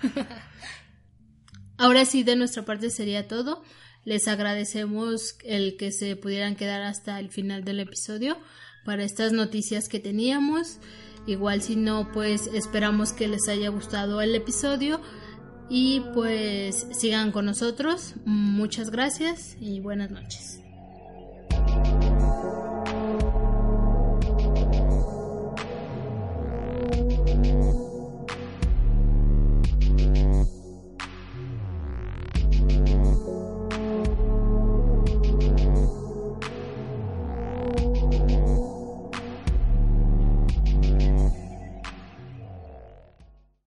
Ahora 1.78 2.06
sí, 2.06 2.24
de 2.24 2.38
nuestra 2.38 2.64
parte 2.64 2.90
sería 2.90 3.28
todo. 3.28 3.62
Les 4.06 4.28
agradecemos 4.30 5.36
el 5.44 5.76
que 5.76 5.92
se 5.92 6.16
pudieran 6.16 6.56
quedar 6.56 6.82
hasta 6.82 7.20
el 7.20 7.30
final 7.30 7.66
del 7.66 7.82
episodio 7.82 8.38
para 8.86 9.04
estas 9.04 9.34
noticias 9.34 9.90
que 9.90 10.00
teníamos. 10.00 10.80
Igual 11.28 11.62
si 11.62 11.76
no, 11.76 12.10
pues 12.14 12.48
esperamos 12.54 13.12
que 13.12 13.28
les 13.28 13.48
haya 13.50 13.70
gustado 13.70 14.22
el 14.22 14.34
episodio 14.34 15.02
y 15.70 16.02
pues 16.14 16.88
sigan 16.98 17.32
con 17.32 17.46
nosotros. 17.46 18.16
Muchas 18.26 18.92
gracias 18.92 19.58
y 19.60 19.82
buenas 19.82 20.10
noches. 20.10 20.61
Thank 21.74 22.02
you. 27.46 27.91